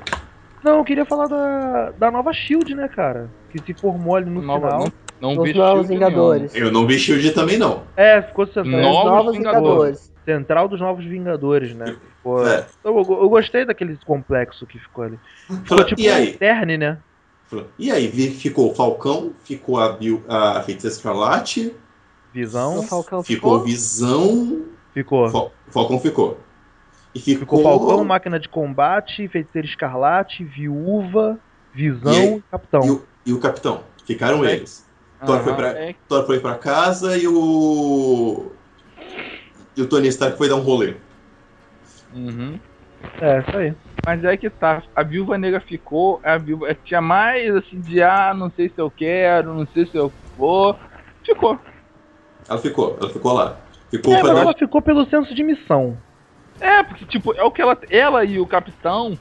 [0.67, 3.29] Não, eu queria falar da, da nova Shield, né, cara?
[3.49, 4.91] Que se formou ali no nova, final.
[5.21, 6.53] Não, não vi Novos Vingadores.
[6.53, 7.83] Eu não vi Shield também, não.
[7.95, 8.81] É, ficou central.
[8.81, 9.63] Novos, novos Vingadores.
[9.63, 10.13] Vingadores.
[10.25, 11.95] Central dos Novos Vingadores, né?
[12.17, 12.45] Ficou...
[12.45, 12.65] É.
[12.83, 15.17] Eu, eu, gostei daquele complexo que ficou ali.
[15.63, 16.29] Ficou tipo e aí?
[16.31, 16.97] Eterne, né?
[17.79, 21.73] E aí, ficou Falcão, ficou a, a Feiticeira Escarlate.
[22.33, 22.83] Visão.
[22.83, 24.65] Falcão ficou, ficou Visão.
[24.93, 25.29] Ficou.
[25.29, 26.37] Fal, Falcão ficou.
[27.15, 27.59] E ficou...
[27.59, 31.39] ficou Falcão, Máquina de Combate, Feiticeira Escarlate, Viúva,
[31.73, 32.81] Visão e, e Capitão.
[32.85, 33.83] E o, e o Capitão.
[34.05, 34.53] Ficaram é.
[34.53, 34.87] eles.
[35.25, 35.95] Thor, foi pra, é.
[36.07, 38.51] Thor foi pra casa e o.
[39.75, 40.95] E o Tony Stark foi dar um rolê.
[42.13, 42.59] Uhum.
[43.21, 43.73] É, isso aí.
[44.05, 48.33] Mas é que tá, a viúva negra ficou, a viúva tinha mais assim de ah,
[48.33, 50.77] não sei se eu quero, não sei se eu vou.
[51.23, 51.59] Ficou.
[52.47, 53.57] Ela ficou, ela ficou lá.
[53.91, 55.97] Ficou é, mas ela ficou pelo senso de missão.
[56.59, 57.77] É, porque tipo, é o que ela.
[57.89, 59.17] Ela e o capitão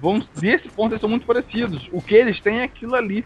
[0.00, 0.22] vão.
[0.40, 1.88] Nesse ponto eles são muito parecidos.
[1.92, 3.24] O que eles têm é aquilo ali.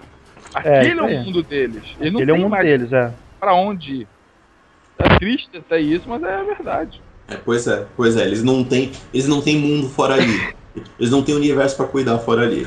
[0.55, 1.83] É, Aquele é, é o mundo deles.
[2.01, 3.13] Ele não Ele é o mundo deles, é.
[3.39, 4.09] Pra onde ir.
[4.99, 7.01] É triste até isso, mas é a verdade.
[7.29, 10.55] É, pois é, pois é, eles não têm, eles não têm mundo fora ali.
[10.99, 12.67] Eles não têm universo para cuidar fora ali.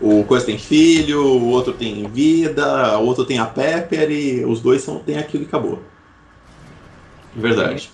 [0.00, 4.60] O Coisa tem filho, o outro tem vida, o outro tem a Pepper e os
[4.60, 5.82] dois são, tem aquilo e acabou.
[7.34, 7.90] Verdade.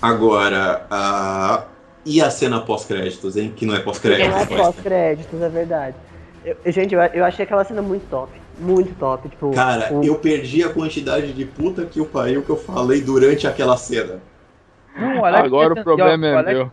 [0.00, 1.64] Agora, a...
[2.04, 3.52] e a cena pós-créditos, hein?
[3.54, 4.32] Que não é pós-créditos.
[4.32, 5.96] Não é pós-créditos, é verdade.
[6.44, 8.32] Eu, gente, eu, eu achei aquela cena muito top.
[8.58, 9.28] Muito top.
[9.28, 13.46] Tipo, Cara, eu perdi a quantidade de puta que o pariu que eu falei durante
[13.46, 14.20] aquela cena.
[14.96, 16.70] Não, o Agora o problema é meu.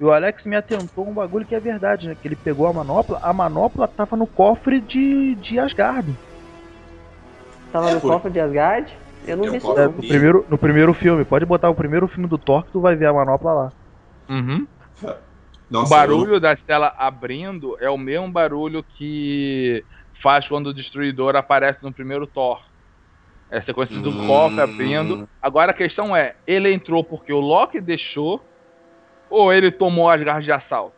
[0.00, 2.16] E o Alex me atentou um bagulho que é verdade, né?
[2.20, 6.12] Que ele pegou a manopla, a manopla tava no cofre de, de Asgard.
[7.72, 8.12] Tava é, no por...
[8.12, 8.92] cofre de Asgard?
[9.26, 9.78] Eu não vi isso.
[9.78, 12.80] É, no, primeiro, no primeiro filme, pode botar o primeiro filme do Thor que tu
[12.80, 13.72] vai ver a manopla lá.
[14.28, 14.66] Uhum.
[15.70, 16.40] Nossa, o barulho eu...
[16.40, 19.84] da tela abrindo é o mesmo barulho que
[20.22, 22.60] faz quando o destruidor aparece no primeiro Thor.
[23.50, 24.26] É a sequência do hum...
[24.26, 25.28] cofre abrindo.
[25.40, 28.42] Agora a questão é, ele entrou porque o Loki deixou
[29.30, 30.94] ou ele tomou as garras de assalto?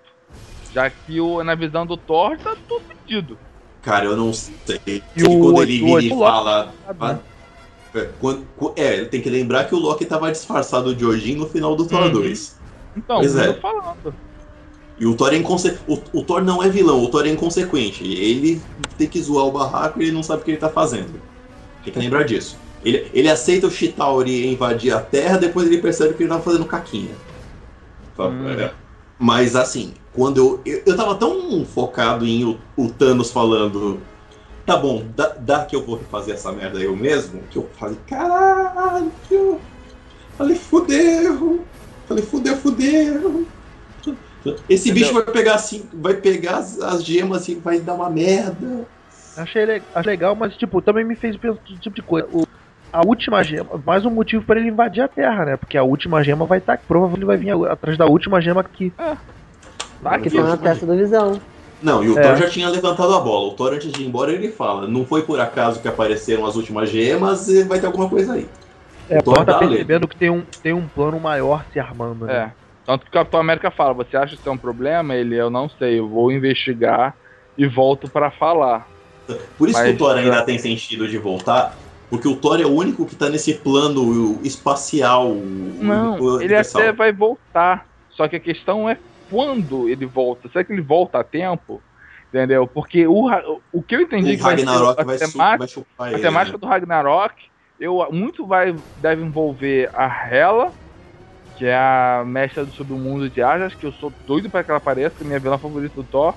[0.72, 3.38] Já que o, na visão do Thor tá tudo pedido.
[3.82, 4.80] Cara, eu não sei.
[4.86, 6.74] E quando ele vira e fala.
[7.94, 8.46] É, quando,
[8.76, 12.02] é, tem que lembrar que o Loki tava disfarçado de Odin no final do Thor
[12.02, 12.12] uhum.
[12.12, 12.56] 2.
[12.96, 13.54] Então, pois é.
[13.54, 14.14] falando.
[14.98, 15.78] E o Thor é inconse...
[15.86, 18.04] o, o Thor não é vilão, o Thor é inconsequente.
[18.04, 18.60] Ele
[18.96, 21.20] tem que zoar o barraco e ele não sabe o que ele tá fazendo.
[21.84, 22.58] Tem que lembrar disso.
[22.84, 26.64] Ele, ele aceita o Chitauri invadir a Terra, depois ele percebe que ele tá fazendo
[26.64, 27.10] caquinha.
[28.18, 28.48] Hum.
[28.48, 28.72] É.
[29.18, 30.82] Mas assim, quando eu, eu.
[30.86, 34.00] Eu tava tão focado em o, o Thanos falando.
[34.66, 37.98] Tá bom, dá, dá, que eu vou fazer essa merda eu mesmo, que eu falei,
[38.04, 39.12] caralho!
[40.36, 41.64] Falei, fudeu!
[42.08, 43.46] Falei, fudeu, fudeu!
[44.68, 45.08] Esse Entendeu?
[45.08, 48.88] bicho vai pegar assim, vai pegar as, as gemas e vai dar uma merda.
[49.36, 49.62] Achei,
[49.94, 52.26] achei legal, mas tipo, também me fez pensar tipo de coisa.
[52.30, 52.42] O,
[52.92, 55.56] a última gema, mais um motivo para ele invadir a Terra, né?
[55.56, 58.92] Porque a última gema vai estar, tá, provavelmente vai vir atrás da última gema que.
[58.98, 59.16] É.
[60.04, 61.40] Ah, que tá na testa do Visão.
[61.82, 62.22] Não, e o é.
[62.22, 63.48] Thor já tinha levantado a bola.
[63.48, 66.56] O Thor, antes de ir embora, ele fala: não foi por acaso que apareceram as
[66.56, 68.48] últimas gemas, e vai ter alguma coisa aí.
[69.08, 72.34] É, o Thor tá percebendo que tem um, tem um plano maior se armando, né?
[72.34, 72.66] É.
[72.86, 75.14] Tanto que o Capitão América fala: você acha que isso é um problema?
[75.14, 77.14] Ele, eu não sei, eu vou investigar
[77.58, 78.88] e volto para falar.
[79.58, 81.76] Por isso Mas, que o Thor ainda tem sentido de voltar,
[82.08, 85.34] porque o Thor é o único que tá nesse plano espacial.
[85.34, 87.86] Não, ele até vai voltar.
[88.10, 88.96] Só que a questão é
[89.30, 90.48] quando ele volta.
[90.48, 91.82] Será que ele volta a tempo?
[92.28, 92.66] Entendeu?
[92.66, 93.28] Porque o,
[93.72, 96.58] o que eu entendi o que Ragnarok vai, ser, a, vai, temática, vai a temática
[96.58, 97.34] do Ragnarok,
[97.78, 100.72] eu, muito vai, deve envolver a Hela,
[101.56, 104.78] que é a mestra do submundo de Ajas, que eu sou doido para que ela
[104.78, 106.34] apareça, que é minha vilã favorita do Thor.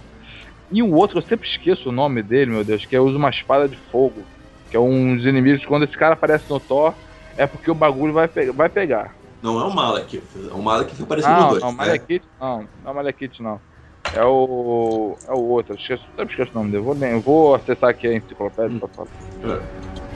[0.72, 3.30] E o outro, eu sempre esqueço o nome dele, meu Deus, que é usa uma
[3.30, 4.22] espada de fogo.
[4.70, 6.94] Que é um dos inimigos, quando esse cara aparece no Thor,
[7.36, 9.16] é porque o bagulho vai, pe vai pegar.
[9.42, 11.64] Não é o Malekith, é o Malekith que apareceu no 2.
[11.64, 12.44] Não, Malekith, é.
[12.44, 13.62] não, não é o Malekith não.
[14.12, 15.18] É o.
[15.28, 16.84] É o outro, esqueço, sempre esqueço o nome dele.
[16.84, 18.80] Vou, eu vou acessar aqui a enciclopédia hum.
[18.80, 19.08] pra falar.
[19.44, 20.09] É.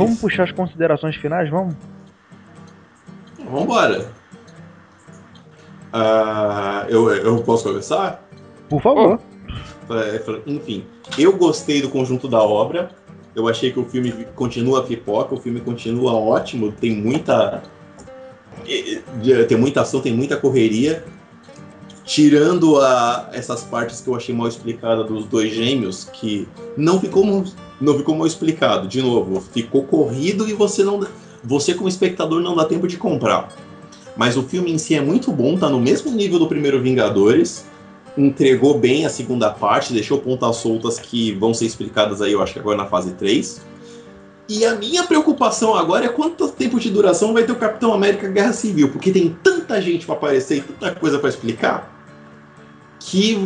[0.00, 1.74] Vamos puxar as considerações finais, vamos?
[3.50, 4.10] Vambora.
[5.92, 8.26] Uh, eu, eu posso começar?
[8.68, 9.20] Por favor.
[9.88, 10.50] Oh.
[10.50, 10.84] Enfim,
[11.18, 12.90] eu gostei do conjunto da obra.
[13.34, 17.62] Eu achei que o filme continua pipoca, o filme continua ótimo, tem muita.
[19.48, 21.04] Tem muita ação, tem muita correria.
[22.04, 27.24] Tirando a, essas partes que eu achei mal explicada dos dois gêmeos, que não ficou
[27.80, 28.86] não ficou mal explicado.
[28.86, 31.06] De novo, ficou corrido e você não.
[31.42, 33.48] Você, como espectador, não dá tempo de comprar.
[34.16, 37.64] Mas o filme em si é muito bom, tá no mesmo nível do primeiro Vingadores.
[38.18, 42.52] entregou bem a segunda parte, deixou pontas soltas que vão ser explicadas aí, eu acho
[42.52, 43.62] que agora na fase 3.
[44.48, 48.28] E a minha preocupação agora é quanto tempo de duração vai ter o Capitão América
[48.28, 51.99] Guerra Civil, porque tem tanta gente para aparecer e tanta coisa para explicar
[53.00, 53.36] que,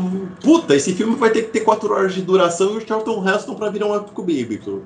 [0.43, 3.55] puta, esse filme vai ter que ter 4 horas de duração e o Charlton Heston
[3.55, 4.83] para virar um épico bíblico.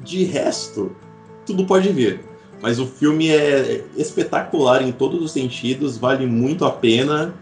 [0.00, 0.94] De resto,
[1.46, 2.20] tudo pode vir.
[2.60, 7.34] Mas o filme é espetacular em todos os sentidos, vale muito a pena.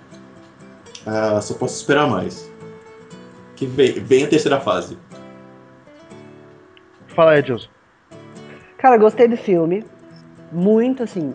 [1.04, 2.50] Ah, só posso esperar mais.
[3.56, 4.96] Que vem, vem a terceira fase.
[7.08, 7.68] Fala, Edilson.
[8.78, 9.84] Cara, gostei do filme.
[10.52, 11.34] Muito, assim.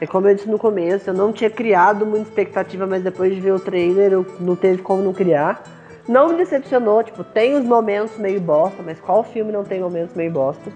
[0.00, 3.40] É como eu disse no começo, eu não tinha criado muita expectativa, mas depois de
[3.40, 5.62] ver o trailer, eu não teve como não criar.
[6.08, 10.14] Não me decepcionou, tipo, tem os momentos meio bosta, mas qual filme não tem momentos
[10.14, 10.72] meio bosta?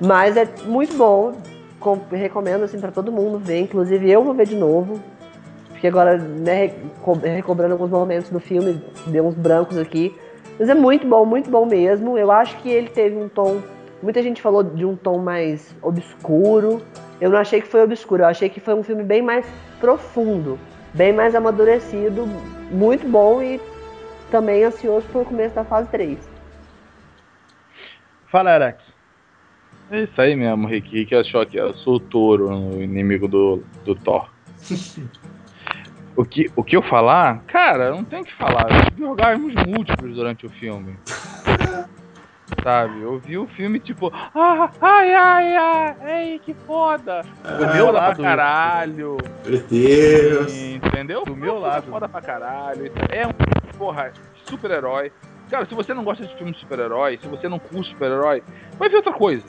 [0.00, 1.34] Mas é muito bom.
[1.80, 3.60] Com, recomendo assim para todo mundo ver.
[3.60, 5.00] Inclusive eu vou ver de novo.
[5.70, 6.72] Porque agora, né,
[7.22, 10.14] recobrando alguns momentos do filme, deu uns brancos aqui.
[10.58, 12.18] Mas é muito bom, muito bom mesmo.
[12.18, 13.60] Eu acho que ele teve um tom.
[14.02, 16.82] Muita gente falou de um tom mais obscuro.
[17.20, 19.44] Eu não achei que foi obscuro, eu achei que foi um filme bem mais
[19.80, 20.58] profundo,
[20.94, 22.26] bem mais amadurecido,
[22.70, 23.60] muito bom e
[24.30, 26.18] também ansioso pelo começo da fase 3.
[28.30, 28.82] Fala, Alex.
[29.90, 30.90] É isso aí mesmo, Rick.
[30.90, 34.30] Rick achou que eu sou o touro, o inimigo do, do Thor.
[36.14, 37.42] o, que, o que eu falar?
[37.46, 38.70] Cara, não tem o que falar.
[38.70, 40.96] Eu tive orgasmos múltiplos durante o filme.
[42.62, 43.00] Sabe?
[43.02, 47.22] Eu vi o filme tipo, ah, ai, ai, ai, ei, que foda.
[47.22, 48.16] Do Ah, meu lado.
[48.16, 49.16] Pra caralho.
[49.46, 50.52] Meu Deus.
[50.52, 51.24] Entendeu?
[51.24, 51.88] Do meu lado.
[51.90, 52.90] Foda pra caralho.
[53.10, 53.32] É um,
[53.78, 54.12] porra,
[54.44, 55.12] super-herói.
[55.50, 58.42] Cara, se você não gosta de filme de super-herói, se você não curte super-herói,
[58.78, 59.46] vai ver outra coisa.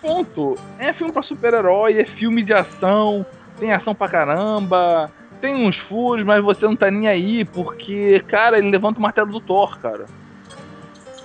[0.00, 0.56] Ponto.
[0.78, 3.24] É filme pra super-herói, é filme de ação,
[3.58, 5.10] tem ação pra caramba,
[5.40, 9.30] tem uns furos, mas você não tá nem aí, porque, cara, ele levanta o martelo
[9.30, 10.06] do Thor, cara.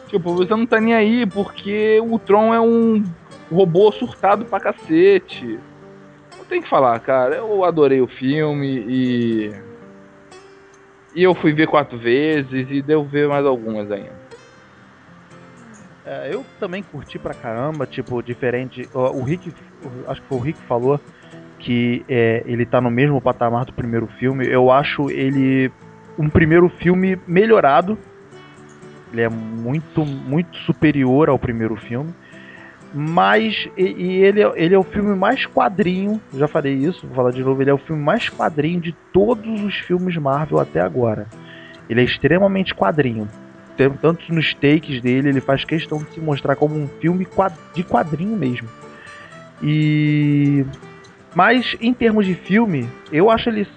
[0.07, 3.03] Tipo, você não tá nem aí, porque o Tron é um
[3.51, 5.59] robô surtado pra cacete.
[6.38, 7.35] Não tem que falar, cara.
[7.35, 9.51] Eu adorei o filme e.
[11.13, 14.27] E eu fui ver quatro vezes e devo ver mais algumas ainda.
[16.05, 18.88] É, eu também curti pra caramba, tipo, diferente.
[18.93, 19.53] O Rick,
[20.07, 21.01] acho que foi o Rick que falou
[21.59, 24.47] que é, ele tá no mesmo patamar do primeiro filme.
[24.47, 25.71] Eu acho ele
[26.17, 27.97] um primeiro filme melhorado.
[29.11, 32.13] Ele é muito, muito superior ao primeiro filme.
[32.93, 37.15] Mas, e, e ele, é- ele é o filme mais quadrinho, já falei isso, vou
[37.15, 40.79] falar de novo, ele é o filme mais quadrinho de todos os filmes Marvel até
[40.79, 41.27] agora.
[41.89, 43.27] Ele é extremamente quadrinho
[44.01, 47.27] tanto nos takes dele, ele faz questão de se mostrar como um filme
[47.75, 48.67] de quadrinho mesmo.
[49.61, 50.65] E
[51.35, 53.67] mas em termos de filme, eu acho ele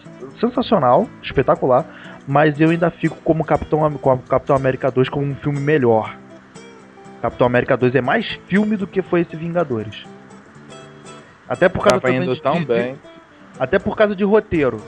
[0.40, 1.84] sensacional, espetacular,
[2.30, 6.16] mas eu ainda fico como Capitão com Capitão América 2 como um filme melhor.
[7.20, 10.04] Capitão América 2 é mais filme do que foi esse Vingadores.
[11.48, 12.96] Até por causa também indo de- tão de- bem.
[13.58, 14.80] até por causa de roteiro.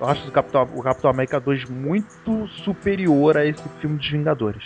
[0.00, 4.64] Eu acho o Capitão, o Capitão América 2 muito superior a esse filme dos Vingadores.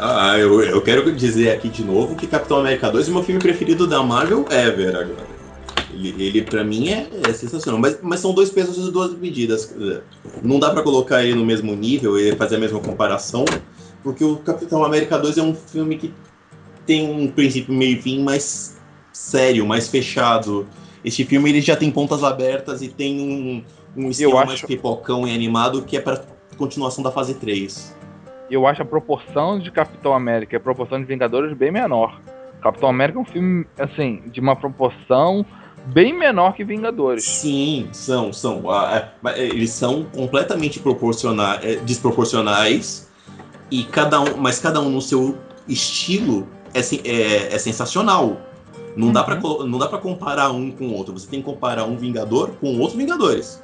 [0.00, 3.22] Ah, eu, eu quero dizer aqui de novo que Capitão América 2 é o meu
[3.22, 5.43] filme preferido da Marvel ever agora.
[5.90, 9.74] Ele, ele para mim é, é sensacional, mas, mas são dois pesos e duas medidas.
[10.42, 13.44] Não dá pra colocar ele no mesmo nível e fazer a mesma comparação,
[14.02, 16.12] porque o Capitão América 2 é um filme que
[16.86, 18.76] tem um princípio, meio fim mais
[19.12, 20.66] sério, mais fechado.
[21.04, 23.64] Este filme ele já tem pontas abertas e tem um,
[24.04, 26.20] um estilo acho- mais pipocão e animado que é pra
[26.56, 27.94] continuação da fase 3.
[28.50, 32.20] Eu acho a proporção de Capitão América e a proporção de Vingadores bem menor.
[32.62, 35.44] Capitão América é um filme, assim, de uma proporção
[35.86, 37.24] bem menor que Vingadores.
[37.24, 38.70] Sim, são, são.
[38.70, 40.80] Ah, é, é, Eles são completamente
[41.62, 43.08] é, desproporcionais
[43.70, 45.38] e cada um, mas cada um no seu
[45.68, 48.40] estilo é, é, é sensacional.
[48.96, 51.12] Não dá para não dá para comparar um com o outro.
[51.12, 53.62] Você tem que comparar um Vingador com outro Vingadores.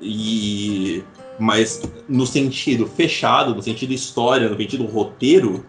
[0.00, 1.04] E
[1.38, 5.64] mas no sentido fechado, no sentido história, no sentido roteiro,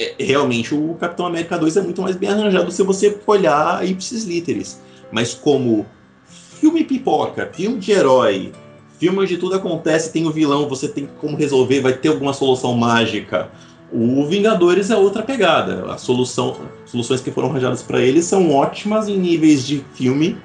[0.00, 4.24] é- realmente o Capitão América 2 é muito mais bem arranjado se você olhar ipsis
[4.24, 4.80] literis.
[5.12, 5.86] Mas como
[6.60, 8.52] filme pipoca, filme de herói,
[8.98, 12.74] filme onde tudo acontece, tem o vilão, você tem como resolver, vai ter alguma solução
[12.74, 13.50] mágica.
[13.92, 15.92] O Vingadores é outra pegada.
[15.92, 16.56] A solução,
[16.86, 20.38] soluções que foram arranjadas para ele são ótimas em níveis de filme.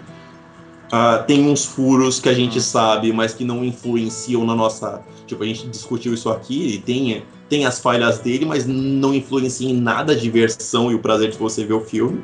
[0.91, 5.01] Ah, tem uns furos que a gente sabe, mas que não influenciam na nossa.
[5.27, 9.69] Tipo, a gente discutiu isso aqui e tem, tem as falhas dele, mas não influencia
[9.69, 12.23] em nada a diversão e o prazer de você ver o filme.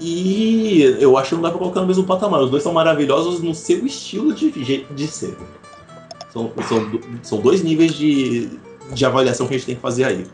[0.00, 2.40] E eu acho que não dá pra colocar no mesmo patamar.
[2.40, 5.36] Os dois são maravilhosos no seu estilo de, de ser.
[6.30, 8.50] São, são, são dois níveis de,
[8.92, 10.26] de avaliação que a gente tem que fazer aí.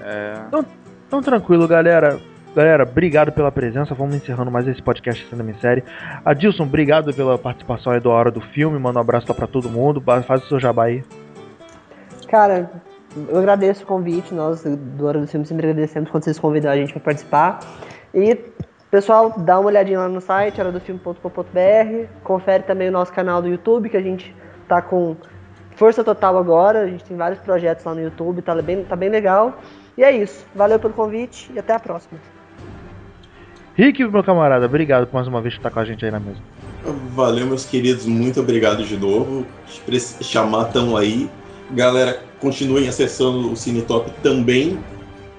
[0.00, 0.34] É...
[0.48, 0.66] Então,
[1.06, 2.20] então tranquilo, galera.
[2.56, 3.94] Galera, obrigado pela presença.
[3.94, 5.84] Vamos encerrando mais esse podcast Cinema em Série.
[6.24, 8.78] Adilson, obrigado pela participação aí do Hora do Filme.
[8.80, 10.02] Manda um abraço para todo mundo.
[10.26, 11.04] Faz o seu jabá aí.
[12.28, 12.70] Cara,
[13.28, 14.34] eu agradeço o convite.
[14.34, 17.60] Nós do Hora do Filme sempre agradecemos quando vocês convidam a gente para participar.
[18.14, 18.38] E,
[18.90, 22.06] pessoal, dá uma olhadinha lá no site, horadofilme.com.br.
[22.22, 24.34] Confere também o nosso canal do YouTube, que a gente
[24.68, 25.16] tá com
[25.74, 26.82] força total agora.
[26.82, 29.58] A gente tem vários projetos lá no YouTube, tá bem, tá bem legal.
[29.96, 30.46] E é isso.
[30.54, 32.20] Valeu pelo convite e até a próxima.
[33.74, 36.40] Rick, meu camarada, obrigado por mais uma vez estar com a gente aí na mesa.
[37.14, 39.46] Valeu, meus queridos, muito obrigado de novo.
[40.20, 41.30] Chamar tão aí.
[41.70, 44.78] Galera, continuem acessando o Cinetop também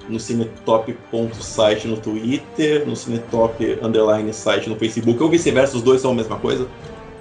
[0.10, 6.12] no cinetop.site no Twitter, no cinetop underline site no Facebook, ou vice-versa, os dois são
[6.12, 6.68] a mesma coisa.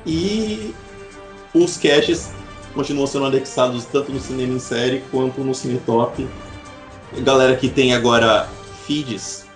[0.07, 0.75] E
[1.55, 2.31] os caches
[2.75, 6.27] continuam sendo anexados tanto no Cinema em Série quanto no Cinetop.
[7.19, 8.49] Galera que tem agora
[8.87, 9.47] feeds,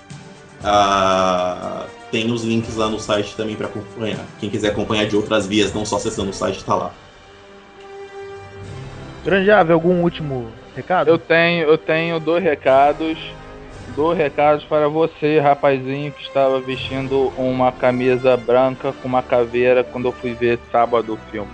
[0.60, 4.26] uh, tem os links lá no site também para acompanhar.
[4.38, 6.94] Quem quiser acompanhar de outras vias, não só acessando o site, está lá.
[9.24, 11.08] Grande Ave, algum último recado?
[11.08, 13.16] Eu tenho, eu tenho dois recados.
[13.94, 20.06] Dois recados para você, rapazinho, que estava vestindo uma camisa branca com uma caveira quando
[20.08, 21.50] eu fui ver sábado o filme.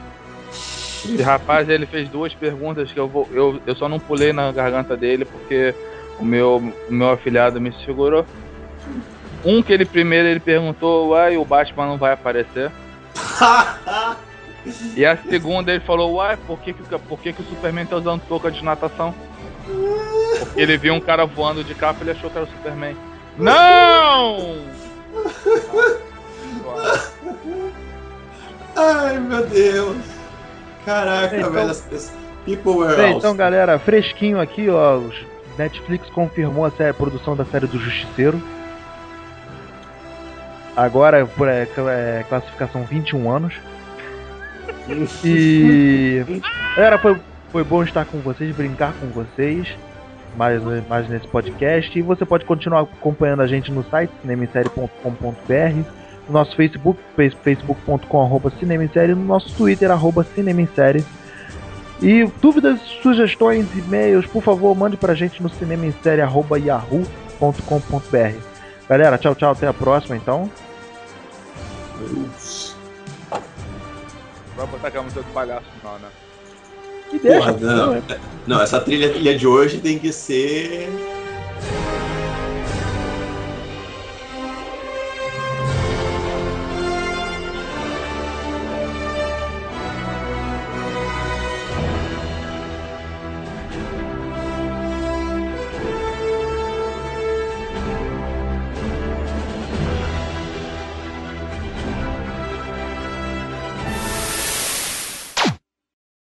[0.53, 3.29] Esse rapaz, ele fez duas perguntas que eu vou.
[3.33, 5.75] Eu, eu só não pulei na garganta dele porque
[6.19, 6.57] o meu,
[6.89, 8.25] o meu afilhado me segurou.
[9.45, 12.71] Um que ele primeiro ele perguntou, uai, o Batman não vai aparecer.
[14.97, 17.97] e a segunda ele falou, uai, por que, que, por que, que o Superman tá
[17.97, 19.15] usando touca de natação?
[20.41, 22.97] Porque ele viu um cara voando de capa e ele achou que era o Superman.
[23.37, 24.57] Não!
[28.77, 29.97] Ai meu Deus!
[30.85, 32.17] Caraca, então, velho, as
[32.49, 35.03] People were bem, Então, galera, fresquinho aqui, ó.
[35.59, 38.41] Netflix confirmou a, série, a produção da série do Justiceiro.
[40.75, 43.55] Agora, por é, é, classificação 21 anos.
[45.25, 46.25] E.
[46.77, 47.17] Galera, foi,
[47.51, 49.69] foi bom estar com vocês, brincar com vocês.
[50.37, 51.99] Mais, mais nesse podcast.
[51.99, 58.53] E você pode continuar acompanhando a gente no site cinemissérie.com.br no nosso Facebook, facebook.com arroba
[58.59, 61.03] cinemissérie, no nosso Twitter, arroba cinemissérie.
[62.01, 68.39] E dúvidas, sugestões, e-mails, por favor, mande pra gente no cinemissérie.yahoo.com.br.
[68.89, 70.49] Galera, tchau, tchau, até a próxima então
[74.59, 76.09] vai botar aquela música do palhaço não, né?
[77.11, 77.93] Que deixa, Porra, não.
[77.93, 78.03] Né?
[78.47, 80.89] não, essa trilha, trilha é de hoje tem que ser.